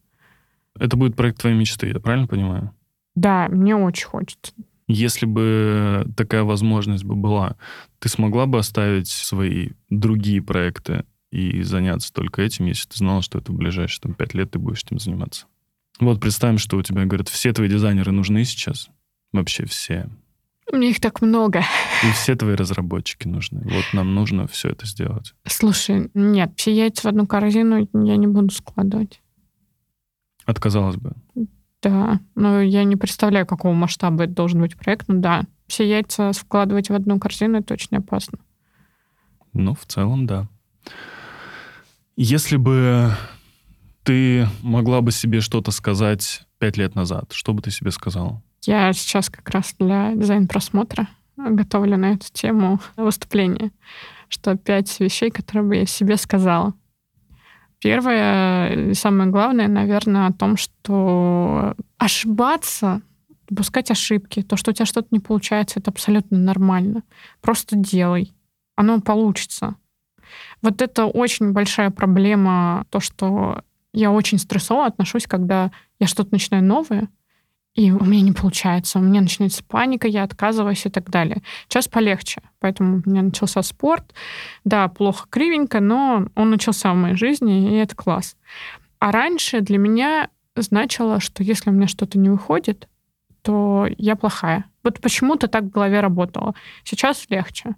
Это 0.79 0.97
будет 0.97 1.15
проект 1.15 1.39
твоей 1.39 1.55
мечты, 1.55 1.87
я 1.87 1.99
правильно 1.99 2.27
понимаю? 2.27 2.73
Да, 3.15 3.47
мне 3.49 3.75
очень 3.75 4.07
хочется. 4.07 4.53
Если 4.87 5.25
бы 5.25 6.05
такая 6.17 6.43
возможность 6.43 7.05
бы 7.05 7.15
была, 7.15 7.55
ты 7.99 8.09
смогла 8.09 8.45
бы 8.45 8.59
оставить 8.59 9.07
свои 9.07 9.69
другие 9.89 10.41
проекты 10.41 11.05
и 11.31 11.61
заняться 11.63 12.11
только 12.11 12.41
этим, 12.41 12.65
если 12.65 12.89
ты 12.89 12.97
знала, 12.97 13.21
что 13.21 13.39
это 13.39 13.51
в 13.51 13.55
ближайшие 13.55 14.01
там, 14.01 14.13
пять 14.13 14.33
лет 14.33 14.51
ты 14.51 14.59
будешь 14.59 14.83
этим 14.83 14.99
заниматься? 14.99 15.45
Вот 15.99 16.19
представим, 16.19 16.57
что 16.57 16.77
у 16.77 16.81
тебя, 16.83 17.05
говорят, 17.05 17.29
все 17.29 17.53
твои 17.53 17.69
дизайнеры 17.69 18.11
нужны 18.11 18.43
сейчас. 18.45 18.89
Вообще 19.31 19.65
все. 19.65 20.09
Мне 20.71 20.91
их 20.91 20.99
так 20.99 21.21
много. 21.21 21.59
И 22.03 22.11
все 22.13 22.35
твои 22.35 22.55
разработчики 22.55 23.27
нужны. 23.27 23.61
Вот 23.63 23.85
нам 23.93 24.13
нужно 24.13 24.47
все 24.47 24.69
это 24.69 24.85
сделать. 24.85 25.33
Слушай, 25.45 26.09
нет, 26.13 26.53
все 26.55 26.73
яйца 26.73 27.03
в 27.03 27.05
одну 27.05 27.27
корзину 27.27 27.87
я 27.93 28.17
не 28.17 28.27
буду 28.27 28.51
складывать. 28.51 29.21
Отказалась 30.45 30.97
бы. 30.97 31.13
Да, 31.81 32.19
но 32.35 32.61
я 32.61 32.83
не 32.85 32.95
представляю, 32.95 33.45
какого 33.45 33.73
масштаба 33.73 34.23
это 34.23 34.33
должен 34.33 34.61
быть 34.61 34.77
проект. 34.77 35.07
Ну 35.07 35.19
да, 35.19 35.43
все 35.67 35.87
яйца 35.87 36.31
складывать 36.33 36.89
в 36.89 36.93
одну 36.93 37.19
корзину, 37.19 37.59
это 37.59 37.73
очень 37.73 37.97
опасно. 37.97 38.39
Ну, 39.53 39.75
в 39.75 39.85
целом, 39.85 40.25
да. 40.25 40.47
Если 42.15 42.57
бы 42.57 43.11
ты 44.03 44.47
могла 44.61 45.01
бы 45.01 45.11
себе 45.11 45.41
что-то 45.41 45.71
сказать 45.71 46.45
пять 46.57 46.77
лет 46.77 46.95
назад, 46.95 47.31
что 47.33 47.53
бы 47.53 47.61
ты 47.61 47.71
себе 47.71 47.91
сказала? 47.91 48.41
Я 48.65 48.93
сейчас 48.93 49.29
как 49.29 49.49
раз 49.49 49.75
для 49.77 50.13
дизайн-просмотра 50.13 51.07
готовлю 51.35 51.97
на 51.97 52.13
эту 52.13 52.27
тему 52.31 52.79
выступление, 52.95 53.71
что 54.29 54.55
пять 54.55 54.99
вещей, 54.99 55.31
которые 55.31 55.67
бы 55.67 55.75
я 55.75 55.85
себе 55.85 56.17
сказала. 56.17 56.73
Первое 57.83 58.91
и 58.91 58.93
самое 58.93 59.29
главное, 59.29 59.67
наверное, 59.67 60.27
о 60.27 60.31
том, 60.31 60.55
что 60.55 61.75
ошибаться, 61.97 63.01
допускать 63.49 63.91
ошибки, 63.91 64.41
то, 64.41 64.55
что 64.55 64.71
у 64.71 64.73
тебя 64.73 64.85
что-то 64.85 65.09
не 65.11 65.19
получается, 65.19 65.81
это 65.81 65.91
абсолютно 65.91 66.37
нормально. 66.37 67.03
Просто 67.41 67.75
делай. 67.75 68.31
Оно 68.77 69.01
получится. 69.01 69.75
Вот 70.61 70.81
это 70.81 71.07
очень 71.07 71.51
большая 71.51 71.89
проблема, 71.89 72.85
то, 72.89 73.01
что 73.01 73.63
я 73.91 74.11
очень 74.11 74.37
стрессово 74.37 74.85
отношусь, 74.85 75.27
когда 75.27 75.69
я 75.99 76.07
что-то 76.07 76.29
начинаю 76.31 76.63
новое, 76.63 77.09
и 77.75 77.91
у 77.91 78.03
меня 78.03 78.21
не 78.21 78.31
получается, 78.31 78.99
у 78.99 79.01
меня 79.01 79.21
начинается 79.21 79.63
паника, 79.63 80.07
я 80.07 80.23
отказываюсь 80.23 80.85
и 80.85 80.89
так 80.89 81.09
далее. 81.09 81.41
Сейчас 81.67 81.87
полегче, 81.87 82.41
поэтому 82.59 83.01
у 83.03 83.09
меня 83.09 83.23
начался 83.23 83.63
спорт. 83.63 84.13
Да, 84.63 84.87
плохо, 84.87 85.27
кривенько, 85.29 85.79
но 85.79 86.27
он 86.35 86.49
начался 86.51 86.93
в 86.93 86.95
моей 86.95 87.15
жизни, 87.15 87.73
и 87.73 87.75
это 87.77 87.95
класс. 87.95 88.35
А 88.99 89.11
раньше 89.11 89.61
для 89.61 89.79
меня 89.79 90.29
значило, 90.55 91.19
что 91.19 91.41
если 91.41 91.71
у 91.71 91.73
меня 91.73 91.87
что-то 91.87 92.19
не 92.19 92.29
выходит, 92.29 92.87
то 93.41 93.87
я 93.97 94.15
плохая. 94.15 94.65
Вот 94.83 95.01
почему-то 95.01 95.47
так 95.47 95.63
в 95.63 95.69
голове 95.69 95.99
работало. 95.99 96.53
Сейчас 96.83 97.25
легче. 97.29 97.75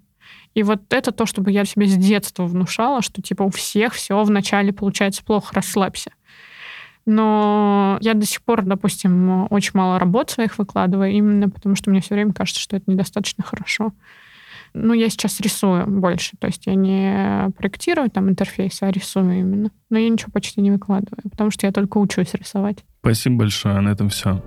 И 0.56 0.64
вот 0.64 0.82
это 0.93 1.12
то, 1.12 1.26
чтобы 1.26 1.52
я 1.52 1.66
себе 1.66 1.86
с 1.86 1.96
детства 1.96 2.46
внушала, 2.46 3.02
что 3.02 3.22
типа 3.22 3.43
у 3.43 3.50
всех 3.50 3.93
все 3.93 4.22
вначале 4.24 4.74
получается 4.74 5.24
плохо, 5.24 5.56
расслабься. 5.56 6.12
Но 7.06 7.97
я 8.01 8.14
до 8.16 8.26
сих 8.26 8.41
пор, 8.41 8.64
допустим, 8.64 9.47
очень 9.51 9.72
мало 9.74 9.99
работ 9.99 10.32
своих 10.32 10.58
выкладываю, 10.58 11.12
именно 11.12 11.49
потому 11.49 11.76
что 11.76 11.91
мне 11.91 12.01
все 12.01 12.16
время 12.16 12.34
кажется, 12.34 12.62
что 12.62 12.76
это 12.76 12.89
недостаточно 12.91 13.43
хорошо. 13.43 13.91
Ну, 14.74 14.93
я 14.93 15.10
сейчас 15.10 15.39
рисую 15.39 15.88
больше, 15.88 16.36
то 16.38 16.47
есть 16.47 16.66
я 16.66 16.76
не 16.76 17.49
проектирую 17.58 18.10
там 18.10 18.30
интерфейс, 18.30 18.82
а 18.82 18.91
рисую 18.91 19.39
именно. 19.39 19.72
Но 19.89 19.97
я 19.97 20.10
ничего 20.10 20.32
почти 20.34 20.60
не 20.62 20.72
выкладываю, 20.72 21.22
потому 21.32 21.49
что 21.49 21.66
я 21.66 21.72
только 21.72 21.97
учусь 21.97 22.34
рисовать. 22.34 22.84
Спасибо 22.99 23.38
большое, 23.38 23.80
на 23.80 23.89
этом 23.89 24.10
все. 24.10 24.43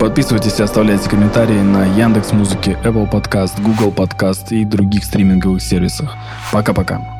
Подписывайтесь 0.00 0.58
и 0.58 0.62
оставляйте 0.62 1.08
комментарии 1.08 1.60
на 1.60 1.84
Яндекс 1.84 2.32
Музыке, 2.32 2.76
Apple 2.82 3.08
Podcast, 3.08 3.62
Google 3.62 3.92
Podcast 3.92 4.48
и 4.50 4.64
других 4.64 5.04
стриминговых 5.04 5.62
сервисах. 5.62 6.16
Пока-пока. 6.50 7.13